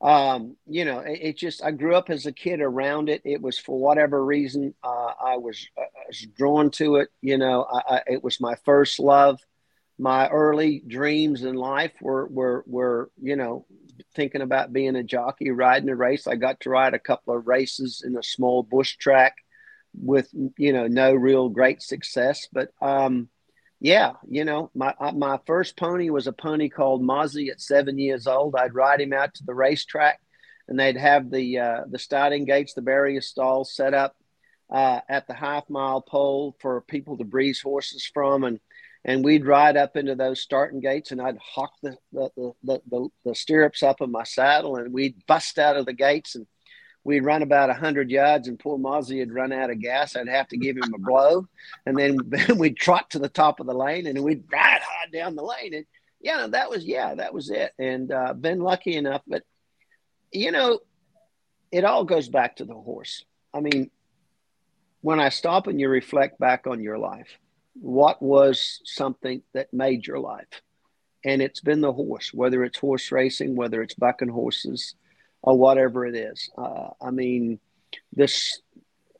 um, 0.00 0.56
you 0.66 0.84
know, 0.84 0.98
it, 0.98 1.20
it, 1.22 1.36
just 1.36 1.62
I 1.62 1.70
grew 1.70 1.94
up 1.94 2.10
as 2.10 2.26
a 2.26 2.32
kid 2.32 2.60
around 2.60 3.08
it. 3.08 3.22
It 3.24 3.40
was 3.40 3.60
for 3.60 3.78
whatever 3.78 4.24
reason 4.24 4.74
uh, 4.82 5.12
I 5.24 5.36
was, 5.36 5.68
uh, 5.78 5.82
I 5.82 6.06
was 6.08 6.26
drawn 6.36 6.72
to 6.72 6.96
it. 6.96 7.10
You 7.22 7.38
know, 7.38 7.64
I, 7.64 7.94
I, 7.94 8.02
it 8.08 8.24
was 8.24 8.40
my 8.40 8.56
first 8.64 8.98
love. 8.98 9.38
My 10.00 10.28
early 10.30 10.82
dreams 10.84 11.44
in 11.44 11.54
life 11.54 11.92
were 12.00 12.26
were 12.26 12.64
were 12.66 13.10
you 13.22 13.36
know 13.36 13.66
thinking 14.14 14.42
about 14.42 14.72
being 14.72 14.96
a 14.96 15.02
jockey, 15.02 15.50
riding 15.50 15.88
a 15.88 15.96
race. 15.96 16.26
I 16.26 16.36
got 16.36 16.60
to 16.60 16.70
ride 16.70 16.94
a 16.94 16.98
couple 16.98 17.36
of 17.36 17.46
races 17.46 18.02
in 18.04 18.16
a 18.16 18.22
small 18.22 18.62
bush 18.62 18.96
track 18.96 19.34
with 19.94 20.28
you 20.56 20.72
know 20.72 20.86
no 20.86 21.12
real 21.12 21.48
great 21.48 21.82
success. 21.82 22.48
But 22.52 22.70
um, 22.80 23.28
yeah, 23.80 24.12
you 24.28 24.44
know, 24.44 24.70
my 24.74 24.94
uh, 25.00 25.12
my 25.12 25.38
first 25.46 25.76
pony 25.76 26.10
was 26.10 26.26
a 26.26 26.32
pony 26.32 26.68
called 26.68 27.02
Mozzie 27.02 27.50
at 27.50 27.60
seven 27.60 27.98
years 27.98 28.26
old. 28.26 28.54
I'd 28.54 28.74
ride 28.74 29.00
him 29.00 29.12
out 29.12 29.34
to 29.34 29.44
the 29.44 29.54
racetrack, 29.54 30.20
and 30.68 30.78
they'd 30.78 30.98
have 30.98 31.30
the 31.30 31.58
uh, 31.58 31.80
the 31.88 31.98
starting 31.98 32.44
gates, 32.44 32.74
the 32.74 32.82
barrier 32.82 33.22
stalls 33.22 33.74
set 33.74 33.94
up 33.94 34.16
uh, 34.70 35.00
at 35.08 35.26
the 35.26 35.34
half 35.34 35.68
mile 35.70 36.02
pole 36.02 36.56
for 36.60 36.82
people 36.82 37.16
to 37.18 37.24
breeze 37.24 37.60
horses 37.60 38.08
from, 38.12 38.44
and 38.44 38.60
and 39.04 39.24
we'd 39.24 39.46
ride 39.46 39.76
up 39.76 39.96
into 39.96 40.14
those 40.14 40.40
starting 40.40 40.80
gates, 40.80 41.10
and 41.10 41.20
I'd 41.20 41.38
hawk 41.38 41.72
the 41.82 41.96
the, 42.12 42.30
the, 42.36 42.80
the, 42.90 43.08
the 43.24 43.34
stirrups 43.34 43.82
up 43.82 44.00
of 44.00 44.10
my 44.10 44.24
saddle, 44.24 44.76
and 44.76 44.92
we'd 44.92 45.26
bust 45.26 45.58
out 45.58 45.76
of 45.76 45.86
the 45.86 45.92
gates 45.92 46.34
and 46.34 46.46
we'd 47.04 47.24
run 47.24 47.42
about 47.42 47.70
a 47.70 47.72
100 47.72 48.10
yards 48.10 48.48
and 48.48 48.58
poor 48.58 48.78
Mozzie 48.78 49.20
had 49.20 49.32
run 49.32 49.52
out 49.52 49.70
of 49.70 49.80
gas. 49.80 50.16
I'd 50.16 50.28
have 50.28 50.48
to 50.48 50.56
give 50.56 50.76
him 50.76 50.92
a 50.94 50.98
blow. 50.98 51.46
And 51.86 51.96
then, 51.96 52.18
then 52.26 52.58
we'd 52.58 52.76
trot 52.76 53.10
to 53.10 53.18
the 53.18 53.28
top 53.28 53.60
of 53.60 53.66
the 53.66 53.74
lane 53.74 54.06
and 54.06 54.22
we'd 54.22 54.44
ride 54.52 54.82
hard 54.82 55.12
down 55.12 55.34
the 55.34 55.42
lane. 55.42 55.74
And 55.74 55.86
yeah, 56.20 56.46
that 56.48 56.70
was, 56.70 56.84
yeah, 56.84 57.14
that 57.14 57.32
was 57.32 57.50
it. 57.50 57.72
And 57.78 58.12
uh, 58.12 58.34
been 58.34 58.60
lucky 58.60 58.96
enough. 58.96 59.22
But, 59.26 59.44
you 60.30 60.52
know, 60.52 60.80
it 61.72 61.84
all 61.84 62.04
goes 62.04 62.28
back 62.28 62.56
to 62.56 62.64
the 62.64 62.74
horse. 62.74 63.24
I 63.54 63.60
mean, 63.60 63.90
when 65.00 65.20
I 65.20 65.30
stop 65.30 65.66
and 65.66 65.80
you 65.80 65.88
reflect 65.88 66.38
back 66.38 66.66
on 66.66 66.82
your 66.82 66.98
life, 66.98 67.38
what 67.74 68.20
was 68.20 68.80
something 68.84 69.42
that 69.54 69.72
made 69.72 70.06
your 70.06 70.18
life? 70.18 70.62
And 71.24 71.42
it's 71.42 71.60
been 71.60 71.80
the 71.80 71.92
horse, 71.92 72.32
whether 72.32 72.64
it's 72.64 72.78
horse 72.78 73.12
racing, 73.12 73.54
whether 73.54 73.82
it's 73.82 73.94
bucking 73.94 74.28
horses, 74.28 74.94
or 75.42 75.56
whatever 75.56 76.06
it 76.06 76.14
is. 76.14 76.50
Uh, 76.56 76.90
I 77.00 77.10
mean, 77.10 77.60
this 78.12 78.60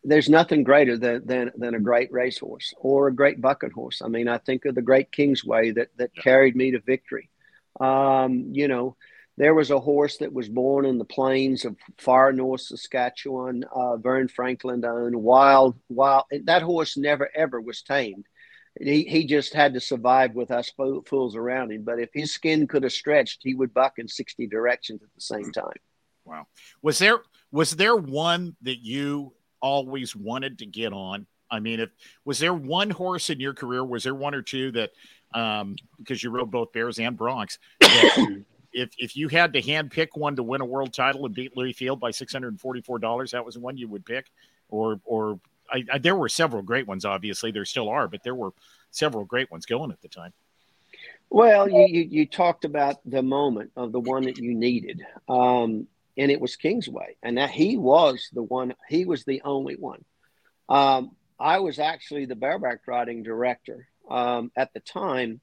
there's 0.02 0.28
nothing 0.28 0.64
greater 0.64 0.96
than, 0.96 1.26
than, 1.26 1.52
than 1.56 1.74
a 1.74 1.80
great 1.80 2.10
racehorse 2.10 2.72
or 2.78 3.08
a 3.08 3.14
great 3.14 3.40
bucking 3.40 3.70
horse. 3.70 4.00
I 4.02 4.08
mean, 4.08 4.28
I 4.28 4.38
think 4.38 4.64
of 4.64 4.74
the 4.74 4.82
great 4.82 5.12
Kingsway 5.12 5.72
that, 5.72 5.88
that 5.98 6.10
yeah. 6.14 6.22
carried 6.22 6.56
me 6.56 6.70
to 6.70 6.80
victory. 6.80 7.28
Um, 7.78 8.48
you 8.52 8.66
know, 8.66 8.96
there 9.36 9.54
was 9.54 9.70
a 9.70 9.78
horse 9.78 10.18
that 10.18 10.32
was 10.32 10.48
born 10.48 10.86
in 10.86 10.98
the 10.98 11.04
plains 11.04 11.64
of 11.64 11.76
far 11.98 12.32
north 12.32 12.62
Saskatchewan, 12.62 13.64
uh, 13.74 13.96
Vern 13.96 14.28
Franklin 14.28 14.84
owned, 14.84 15.16
wild, 15.16 15.76
wild. 15.88 16.24
That 16.44 16.62
horse 16.62 16.96
never 16.96 17.28
ever 17.34 17.60
was 17.60 17.82
tamed. 17.82 18.26
He, 18.80 19.04
he 19.04 19.26
just 19.26 19.52
had 19.52 19.74
to 19.74 19.80
survive 19.80 20.34
with 20.34 20.50
us 20.50 20.72
fools 21.06 21.36
around 21.36 21.70
him. 21.70 21.82
But 21.82 22.00
if 22.00 22.08
his 22.14 22.32
skin 22.32 22.66
could 22.66 22.82
have 22.82 22.92
stretched, 22.92 23.40
he 23.42 23.54
would 23.54 23.74
buck 23.74 23.98
in 23.98 24.08
60 24.08 24.46
directions 24.46 25.02
at 25.02 25.08
the 25.14 25.20
same 25.20 25.52
time. 25.52 25.76
Wow. 26.24 26.46
Was 26.82 26.98
there 26.98 27.18
was 27.52 27.72
there 27.72 27.96
one 27.96 28.56
that 28.62 28.82
you 28.82 29.34
always 29.60 30.16
wanted 30.16 30.58
to 30.60 30.66
get 30.66 30.92
on? 30.92 31.26
I 31.50 31.60
mean, 31.60 31.80
if 31.80 31.90
was 32.24 32.38
there 32.38 32.54
one 32.54 32.90
horse 32.90 33.28
in 33.28 33.40
your 33.40 33.54
career? 33.54 33.84
Was 33.84 34.04
there 34.04 34.14
one 34.14 34.34
or 34.34 34.42
two 34.42 34.70
that, 34.72 34.90
um, 35.34 35.76
because 35.98 36.22
you 36.22 36.30
rode 36.30 36.50
both 36.50 36.72
Bears 36.72 36.98
and 36.98 37.18
Broncs, 37.18 37.58
if 38.72 38.90
if 38.98 39.16
you 39.16 39.28
had 39.28 39.52
to 39.54 39.60
hand 39.60 39.90
pick 39.90 40.16
one 40.16 40.36
to 40.36 40.42
win 40.42 40.60
a 40.60 40.64
world 40.64 40.94
title 40.94 41.26
and 41.26 41.34
beat 41.34 41.56
Lewis 41.56 41.76
Feild 41.76 41.98
by 41.98 42.12
six 42.12 42.32
hundred 42.32 42.48
and 42.48 42.60
forty 42.60 42.80
four 42.80 42.98
dollars, 42.98 43.32
that 43.32 43.44
was 43.44 43.54
the 43.54 43.60
one 43.60 43.76
you 43.76 43.88
would 43.88 44.06
pick, 44.06 44.30
or 44.68 45.00
or 45.04 45.40
I, 45.72 45.84
I, 45.92 45.98
there 45.98 46.16
were 46.16 46.28
several 46.28 46.62
great 46.62 46.86
ones. 46.86 47.04
Obviously, 47.04 47.50
there 47.50 47.64
still 47.64 47.88
are, 47.88 48.08
but 48.08 48.22
there 48.22 48.34
were 48.34 48.52
several 48.90 49.24
great 49.24 49.50
ones 49.50 49.66
going 49.66 49.90
at 49.90 50.00
the 50.02 50.08
time. 50.08 50.32
Well, 51.28 51.68
you, 51.68 51.86
you, 51.88 52.08
you 52.10 52.26
talked 52.26 52.64
about 52.64 52.96
the 53.04 53.22
moment 53.22 53.70
of 53.76 53.92
the 53.92 54.00
one 54.00 54.24
that 54.24 54.38
you 54.38 54.54
needed. 54.54 55.00
Um, 55.28 55.86
and 56.16 56.30
it 56.30 56.40
was 56.40 56.56
Kingsway, 56.56 57.16
and 57.22 57.38
that 57.38 57.50
he 57.50 57.76
was 57.76 58.28
the 58.32 58.42
one. 58.42 58.74
He 58.88 59.04
was 59.04 59.24
the 59.24 59.42
only 59.42 59.76
one. 59.76 60.04
Um, 60.68 61.12
I 61.38 61.60
was 61.60 61.78
actually 61.78 62.26
the 62.26 62.36
bareback 62.36 62.80
riding 62.86 63.22
director 63.22 63.88
um, 64.10 64.52
at 64.56 64.74
the 64.74 64.80
time, 64.80 65.40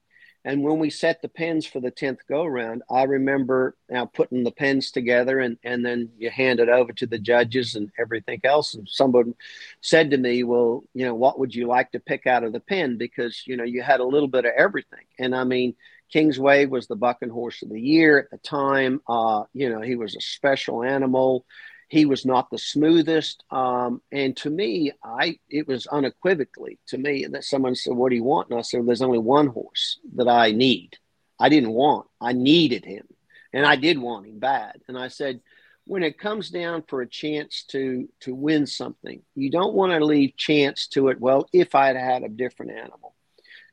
and 0.48 0.62
when 0.62 0.78
we 0.78 0.88
set 0.88 1.20
the 1.20 1.28
pens 1.28 1.66
for 1.66 1.78
the 1.78 1.90
tenth 1.90 2.20
go 2.26 2.46
round, 2.46 2.82
I 2.90 3.02
remember 3.02 3.76
now 3.90 4.06
putting 4.06 4.44
the 4.44 4.50
pens 4.50 4.90
together, 4.90 5.40
and 5.40 5.58
and 5.62 5.84
then 5.84 6.08
you 6.16 6.30
hand 6.30 6.58
it 6.58 6.70
over 6.70 6.90
to 6.94 7.06
the 7.06 7.18
judges 7.18 7.74
and 7.74 7.92
everything 7.98 8.40
else. 8.44 8.72
And 8.72 8.88
someone 8.88 9.34
said 9.82 10.10
to 10.10 10.16
me, 10.16 10.44
"Well, 10.44 10.84
you 10.94 11.04
know, 11.04 11.14
what 11.14 11.38
would 11.38 11.54
you 11.54 11.66
like 11.66 11.92
to 11.92 12.00
pick 12.00 12.26
out 12.26 12.44
of 12.44 12.54
the 12.54 12.60
pen? 12.60 12.96
Because 12.96 13.46
you 13.46 13.58
know 13.58 13.64
you 13.64 13.82
had 13.82 14.00
a 14.00 14.06
little 14.06 14.26
bit 14.26 14.46
of 14.46 14.52
everything." 14.56 15.04
And 15.18 15.36
I 15.36 15.44
mean, 15.44 15.74
Kingsway 16.10 16.64
was 16.64 16.86
the 16.86 16.96
bucking 16.96 17.28
horse 17.28 17.60
of 17.62 17.68
the 17.68 17.80
year 17.80 18.18
at 18.18 18.30
the 18.30 18.38
time. 18.38 19.02
Uh, 19.06 19.44
you 19.52 19.68
know, 19.68 19.82
he 19.82 19.96
was 19.96 20.16
a 20.16 20.20
special 20.22 20.82
animal. 20.82 21.44
He 21.88 22.04
was 22.04 22.26
not 22.26 22.50
the 22.50 22.58
smoothest. 22.58 23.44
Um, 23.50 24.02
and 24.12 24.36
to 24.38 24.50
me, 24.50 24.92
I 25.02 25.38
it 25.48 25.66
was 25.66 25.86
unequivocally 25.86 26.78
to 26.88 26.98
me 26.98 27.26
that 27.30 27.44
someone 27.44 27.74
said, 27.74 27.94
What 27.94 28.10
do 28.10 28.16
you 28.16 28.24
want? 28.24 28.50
And 28.50 28.58
I 28.58 28.62
said, 28.62 28.86
There's 28.86 29.02
only 29.02 29.18
one 29.18 29.48
horse 29.48 29.98
that 30.14 30.28
I 30.28 30.52
need. 30.52 30.96
I 31.40 31.48
didn't 31.48 31.72
want, 31.72 32.06
I 32.20 32.32
needed 32.32 32.84
him. 32.84 33.06
And 33.52 33.64
I 33.64 33.76
did 33.76 33.98
want 33.98 34.26
him 34.26 34.38
bad. 34.38 34.82
And 34.88 34.98
I 34.98 35.08
said, 35.08 35.40
when 35.88 36.02
it 36.02 36.18
comes 36.18 36.50
down 36.50 36.84
for 36.86 37.00
a 37.00 37.08
chance 37.08 37.64
to 37.68 38.08
to 38.20 38.34
win 38.34 38.66
something, 38.66 39.22
you 39.34 39.50
don't 39.50 39.74
want 39.74 39.92
to 39.92 40.04
leave 40.04 40.36
chance 40.36 40.86
to 40.88 41.08
it. 41.08 41.18
Well, 41.18 41.48
if 41.52 41.74
I'd 41.74 41.96
had 41.96 42.22
a 42.22 42.28
different 42.28 42.72
animal, 42.72 43.14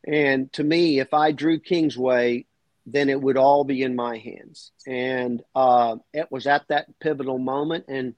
and 0.07 0.51
to 0.53 0.63
me, 0.63 0.99
if 0.99 1.13
I 1.13 1.33
drew 1.33 1.59
Kingsway, 1.59 2.45
then 2.85 3.09
it 3.09 3.19
would 3.19 3.37
all 3.37 3.63
be 3.63 3.81
in 3.81 3.95
my 3.95 4.17
hands. 4.17 4.71
And 4.85 5.41
uh, 5.55 5.97
it 6.13 6.31
was 6.31 6.47
at 6.47 6.67
that 6.69 6.87
pivotal 6.99 7.39
moment. 7.39 7.85
And 7.87 8.13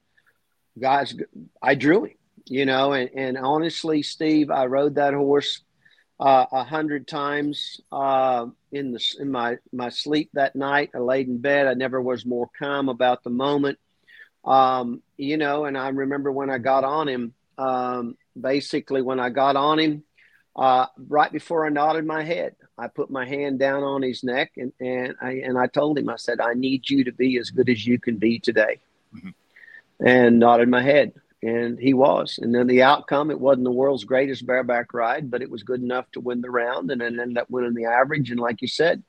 guys, 0.78 1.14
I 1.62 1.74
drew 1.74 2.04
him, 2.04 2.14
you 2.46 2.66
know, 2.66 2.92
and, 2.92 3.10
and 3.14 3.38
honestly, 3.38 4.02
Steve, 4.02 4.50
I 4.50 4.66
rode 4.66 4.96
that 4.96 5.14
horse 5.14 5.62
uh, 6.20 6.46
a 6.50 6.56
uh, 6.56 6.64
hundred 6.64 7.06
times 7.06 7.80
uh, 7.92 8.46
in 8.72 8.90
the 8.90 9.16
in 9.20 9.30
my 9.30 9.56
my 9.72 9.88
sleep 9.88 10.30
that 10.34 10.56
night. 10.56 10.90
I 10.94 10.98
laid 10.98 11.28
in 11.28 11.38
bed. 11.38 11.68
I 11.68 11.74
never 11.74 12.02
was 12.02 12.26
more 12.26 12.50
calm 12.58 12.88
about 12.88 13.22
the 13.22 13.30
moment, 13.30 13.78
um, 14.44 15.00
you 15.16 15.36
know. 15.36 15.64
And 15.64 15.78
I 15.78 15.88
remember 15.90 16.32
when 16.32 16.50
I 16.50 16.58
got 16.58 16.82
on 16.82 17.08
him. 17.08 17.34
Um, 17.56 18.16
basically, 18.38 19.00
when 19.00 19.20
I 19.20 19.30
got 19.30 19.54
on 19.54 19.78
him, 19.78 20.02
uh, 20.56 20.86
right 20.96 21.30
before 21.30 21.64
I 21.64 21.68
nodded 21.68 22.04
my 22.04 22.24
head, 22.24 22.56
I 22.78 22.86
put 22.86 23.10
my 23.10 23.26
hand 23.26 23.58
down 23.58 23.82
on 23.82 24.02
his 24.02 24.22
neck 24.22 24.52
and, 24.56 24.72
and 24.80 25.16
I 25.20 25.42
and 25.44 25.58
I 25.58 25.66
told 25.66 25.98
him, 25.98 26.08
I 26.08 26.16
said, 26.16 26.40
I 26.40 26.54
need 26.54 26.88
you 26.88 27.04
to 27.04 27.12
be 27.12 27.36
as 27.38 27.50
good 27.50 27.68
as 27.68 27.84
you 27.86 27.98
can 27.98 28.16
be 28.16 28.38
today. 28.38 28.78
Mm-hmm. 29.14 29.30
And 30.06 30.38
nodded 30.38 30.68
my 30.68 30.82
head. 30.82 31.12
And 31.42 31.78
he 31.78 31.94
was. 31.94 32.38
And 32.40 32.54
then 32.54 32.66
the 32.66 32.82
outcome, 32.82 33.30
it 33.30 33.40
wasn't 33.40 33.64
the 33.64 33.72
world's 33.72 34.04
greatest 34.04 34.46
bareback 34.46 34.92
ride, 34.92 35.30
but 35.30 35.42
it 35.42 35.50
was 35.50 35.62
good 35.62 35.82
enough 35.82 36.10
to 36.12 36.20
win 36.20 36.40
the 36.40 36.50
round 36.50 36.90
and 36.90 37.00
then 37.00 37.18
end 37.18 37.38
up 37.38 37.50
winning 37.50 37.74
the 37.74 37.84
average. 37.84 38.30
And 38.30 38.40
like 38.40 38.60
you 38.60 38.68
said, 38.68 39.02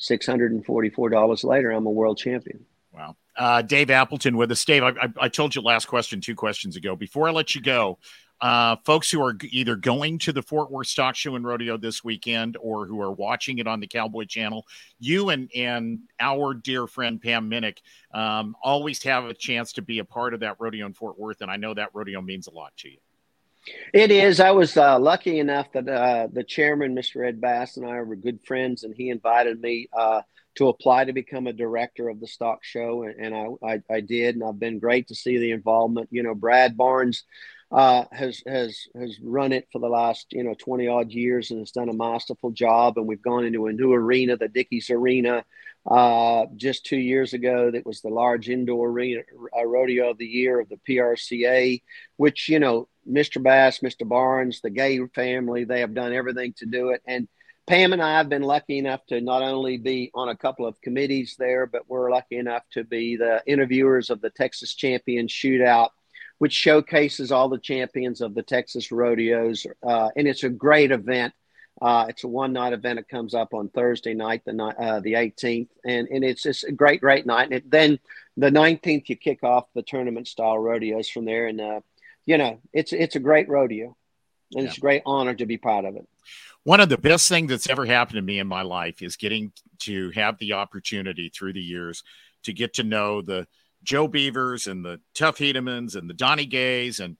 $644 0.00 1.44
later, 1.44 1.70
I'm 1.70 1.86
a 1.86 1.90
world 1.90 2.18
champion. 2.18 2.64
Wow. 2.92 3.16
Uh, 3.36 3.62
Dave 3.62 3.90
Appleton 3.90 4.36
with 4.36 4.50
us. 4.50 4.64
Dave, 4.64 4.82
I, 4.82 4.88
I, 4.88 5.12
I, 5.20 5.28
told 5.28 5.54
you 5.54 5.62
last 5.62 5.86
question 5.86 6.20
two 6.20 6.34
questions 6.34 6.74
ago. 6.74 6.96
Before 6.96 7.28
I 7.28 7.30
let 7.30 7.54
you 7.54 7.60
go, 7.60 7.98
uh, 8.40 8.76
folks 8.84 9.10
who 9.10 9.22
are 9.22 9.36
either 9.50 9.76
going 9.76 10.18
to 10.18 10.32
the 10.32 10.42
Fort 10.42 10.70
Worth 10.70 10.86
Stock 10.86 11.16
Show 11.16 11.34
and 11.34 11.44
Rodeo 11.44 11.76
this 11.76 12.04
weekend 12.04 12.56
or 12.60 12.86
who 12.86 13.00
are 13.00 13.10
watching 13.10 13.58
it 13.58 13.66
on 13.66 13.80
the 13.80 13.86
Cowboy 13.86 14.24
Channel, 14.24 14.66
you 14.98 15.30
and 15.30 15.50
and 15.54 16.00
our 16.20 16.54
dear 16.54 16.86
friend 16.86 17.20
Pam 17.20 17.50
Minick 17.50 17.78
um, 18.12 18.56
always 18.62 19.02
have 19.02 19.24
a 19.24 19.34
chance 19.34 19.72
to 19.74 19.82
be 19.82 19.98
a 19.98 20.04
part 20.04 20.34
of 20.34 20.40
that 20.40 20.56
rodeo 20.58 20.86
in 20.86 20.92
Fort 20.94 21.18
Worth, 21.18 21.40
and 21.40 21.50
I 21.50 21.56
know 21.56 21.74
that 21.74 21.90
rodeo 21.92 22.20
means 22.20 22.46
a 22.46 22.52
lot 22.52 22.76
to 22.78 22.90
you. 22.90 22.98
It 23.92 24.10
is. 24.10 24.40
I 24.40 24.52
was 24.52 24.76
uh, 24.76 24.98
lucky 24.98 25.40
enough 25.40 25.72
that 25.72 25.88
uh, 25.88 26.28
the 26.32 26.44
chairman, 26.44 26.94
Mr. 26.94 27.26
Ed 27.26 27.40
Bass, 27.40 27.76
and 27.76 27.86
I 27.86 28.00
were 28.00 28.16
good 28.16 28.40
friends, 28.44 28.84
and 28.84 28.94
he 28.94 29.10
invited 29.10 29.60
me 29.60 29.88
uh, 29.92 30.22
to 30.56 30.68
apply 30.68 31.04
to 31.04 31.12
become 31.12 31.46
a 31.46 31.52
director 31.52 32.08
of 32.08 32.20
the 32.20 32.26
stock 32.26 32.64
show, 32.64 33.02
and, 33.02 33.14
and 33.26 33.34
I, 33.34 33.66
I, 33.66 33.82
I, 33.90 34.00
did, 34.00 34.36
and 34.36 34.44
I've 34.44 34.58
been 34.58 34.78
great 34.78 35.08
to 35.08 35.14
see 35.14 35.38
the 35.38 35.50
involvement. 35.50 36.08
You 36.10 36.22
know, 36.22 36.34
Brad 36.34 36.76
Barnes 36.76 37.24
uh, 37.70 38.04
has 38.12 38.42
has 38.46 38.86
has 38.98 39.18
run 39.22 39.52
it 39.52 39.68
for 39.70 39.78
the 39.78 39.88
last 39.88 40.26
you 40.30 40.42
know 40.42 40.54
20 40.54 40.88
odd 40.88 41.10
years 41.10 41.50
and 41.50 41.60
has 41.60 41.70
done 41.70 41.88
a 41.88 41.94
masterful 41.94 42.50
job. 42.50 42.96
And 42.96 43.06
we've 43.06 43.22
gone 43.22 43.44
into 43.44 43.66
a 43.66 43.72
new 43.72 43.92
arena, 43.92 44.36
the 44.36 44.48
Dickies 44.48 44.90
Arena, 44.90 45.44
uh, 45.86 46.46
just 46.56 46.86
two 46.86 46.96
years 46.96 47.34
ago. 47.34 47.70
That 47.70 47.86
was 47.86 48.00
the 48.00 48.08
large 48.08 48.48
indoor 48.48 48.88
arena, 48.88 49.22
uh, 49.56 49.66
rodeo 49.66 50.10
of 50.10 50.18
the 50.18 50.26
year 50.26 50.60
of 50.60 50.68
the 50.70 50.80
PRCA, 50.88 51.82
which 52.16 52.48
you 52.48 52.58
know 52.58 52.88
Mr. 53.08 53.42
Bass, 53.42 53.80
Mr. 53.80 54.08
Barnes, 54.08 54.60
the 54.60 54.70
Gay 54.70 54.98
family, 55.14 55.64
they 55.64 55.80
have 55.80 55.94
done 55.94 56.12
everything 56.12 56.54
to 56.58 56.66
do 56.66 56.90
it. 56.90 57.02
And 57.06 57.28
Pam 57.66 57.92
and 57.92 58.00
I 58.00 58.16
have 58.16 58.30
been 58.30 58.42
lucky 58.42 58.78
enough 58.78 59.04
to 59.08 59.20
not 59.20 59.42
only 59.42 59.76
be 59.76 60.10
on 60.14 60.30
a 60.30 60.36
couple 60.36 60.64
of 60.64 60.80
committees 60.80 61.36
there, 61.38 61.66
but 61.66 61.82
we're 61.86 62.10
lucky 62.10 62.38
enough 62.38 62.62
to 62.70 62.82
be 62.82 63.16
the 63.16 63.42
interviewers 63.46 64.08
of 64.08 64.22
the 64.22 64.30
Texas 64.30 64.74
Champion 64.74 65.26
Shootout 65.26 65.90
which 66.38 66.52
showcases 66.52 67.32
all 67.32 67.48
the 67.48 67.58
champions 67.58 68.20
of 68.20 68.34
the 68.34 68.42
Texas 68.42 68.90
rodeos. 68.90 69.66
Uh, 69.82 70.10
and 70.16 70.26
it's 70.26 70.44
a 70.44 70.48
great 70.48 70.90
event. 70.90 71.34
Uh, 71.80 72.06
it's 72.08 72.24
a 72.24 72.28
one 72.28 72.52
night 72.52 72.72
event. 72.72 72.98
It 72.98 73.08
comes 73.08 73.34
up 73.34 73.54
on 73.54 73.68
Thursday 73.68 74.14
night, 74.14 74.42
the 74.44 74.52
night, 74.52 74.76
uh, 74.76 75.00
the 75.00 75.12
18th, 75.12 75.68
and 75.84 76.08
and 76.08 76.24
it's 76.24 76.42
just 76.42 76.64
a 76.64 76.72
great, 76.72 77.00
great 77.00 77.24
night. 77.24 77.44
And 77.44 77.54
it, 77.54 77.70
then 77.70 78.00
the 78.36 78.50
19th, 78.50 79.08
you 79.08 79.16
kick 79.16 79.44
off 79.44 79.66
the 79.74 79.82
tournament 79.82 80.26
style 80.26 80.58
rodeos 80.58 81.08
from 81.08 81.24
there, 81.24 81.46
and 81.46 81.60
uh, 81.60 81.80
you 82.26 82.36
know, 82.36 82.60
it's 82.72 82.92
it's 82.92 83.14
a 83.14 83.20
great 83.20 83.48
rodeo, 83.48 83.96
and 84.54 84.64
yeah. 84.64 84.68
it's 84.68 84.78
a 84.78 84.80
great 84.80 85.02
honor 85.06 85.34
to 85.34 85.46
be 85.46 85.56
part 85.56 85.84
of 85.84 85.94
it. 85.94 86.08
One 86.64 86.80
of 86.80 86.88
the 86.88 86.98
best 86.98 87.28
things 87.28 87.48
that's 87.48 87.70
ever 87.70 87.86
happened 87.86 88.16
to 88.16 88.22
me 88.22 88.40
in 88.40 88.48
my 88.48 88.62
life 88.62 89.00
is 89.00 89.16
getting 89.16 89.52
to 89.80 90.10
have 90.10 90.36
the 90.38 90.54
opportunity 90.54 91.28
through 91.28 91.52
the 91.52 91.62
years 91.62 92.02
to 92.42 92.52
get 92.52 92.74
to 92.74 92.82
know 92.82 93.22
the 93.22 93.46
Joe 93.82 94.08
Beavers 94.08 94.66
and 94.66 94.84
the 94.84 95.00
Tuff 95.14 95.38
Hedeman's 95.38 95.94
and 95.94 96.08
the 96.08 96.14
Donnie 96.14 96.46
Gays 96.46 97.00
and 97.00 97.16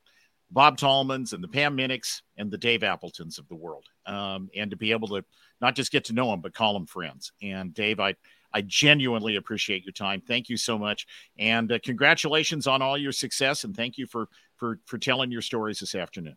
Bob 0.51 0.79
Tallman's 0.79 1.33
and 1.33 1.45
the 1.45 1.49
Pam 1.49 1.77
Minicks 1.77 2.23
and 2.37 2.51
the 2.51 2.59
Dave 2.59 2.83
Appletons 2.83 3.39
of 3.39 3.49
the 3.49 3.55
world. 3.55 3.85
Um, 4.07 4.49
and 4.57 4.71
to 4.71 4.77
be 4.77 4.93
able 4.93 5.09
to 5.09 5.25
not 5.61 5.75
just 5.75 5.93
get 5.93 6.05
to 6.07 6.15
know 6.15 6.31
them, 6.31 6.41
but 6.41 6.55
call 6.55 6.73
them 6.73 6.87
friends. 6.87 7.33
And 7.43 7.75
Dave, 7.75 8.01
I, 8.01 8.15
I 8.53 8.63
genuinely 8.63 9.37
appreciate 9.37 9.85
your 9.85 9.93
time. 9.93 10.21
Thank 10.21 10.49
you 10.49 10.57
so 10.57 10.79
much. 10.79 11.07
And 11.39 11.71
uh, 11.71 11.79
congratulations 11.85 12.67
on 12.67 12.81
all 12.81 12.97
your 12.97 13.13
success. 13.13 13.65
And 13.65 13.77
thank 13.77 13.99
you 13.99 14.07
for, 14.07 14.29
for, 14.57 14.81
for 14.87 14.99
telling 14.99 15.31
your 15.31 15.43
stories 15.43 15.81
this 15.81 15.95
afternoon. 15.95 16.37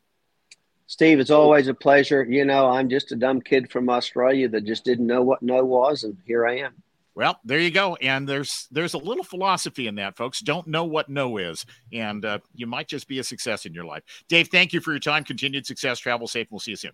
Steve, 0.88 1.22
it's 1.22 1.32
always 1.32 1.70
a 1.70 1.74
pleasure. 1.74 2.26
You 2.26 2.44
know, 2.44 2.68
I'm 2.68 2.90
just 2.90 3.14
a 3.14 3.16
dumb 3.16 3.40
kid 3.40 3.72
from 3.72 3.90
Australia 3.90 4.50
that 4.50 4.66
just 4.66 4.84
didn't 4.84 5.08
know 5.08 5.22
what 5.22 5.42
no 5.42 5.64
was. 5.64 6.04
And 6.04 6.18
here 6.26 6.46
I 6.46 6.58
am. 6.58 6.74
Well, 7.14 7.40
there 7.44 7.60
you 7.60 7.72
go. 7.72 7.96
And 7.96 8.28
there's 8.28 8.68
there's 8.72 8.94
a 8.94 8.98
little 8.98 9.24
philosophy 9.24 9.88
in 9.88 9.96
that, 9.96 10.16
folks. 10.16 10.40
Don't 10.40 10.68
know 10.68 10.86
what 10.86 11.10
no 11.10 11.38
is, 11.38 11.66
and 11.92 12.24
uh, 12.24 12.40
you 12.54 12.68
might 12.68 12.88
just 12.88 13.08
be 13.08 13.20
a 13.20 13.24
success 13.24 13.66
in 13.66 13.74
your 13.74 13.86
life. 13.86 14.04
Dave, 14.30 14.48
thank 14.48 14.72
you 14.72 14.80
for 14.80 14.92
your 14.92 15.00
time. 15.00 15.24
Continued 15.24 15.66
success. 15.66 16.00
Travel 16.00 16.28
safe. 16.28 16.48
We'll 16.50 16.60
see 16.60 16.72
you 16.72 16.78
soon. 16.78 16.94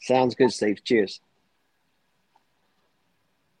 Sounds 0.00 0.34
good, 0.34 0.52
Steve. 0.52 0.82
Cheers. 0.84 1.20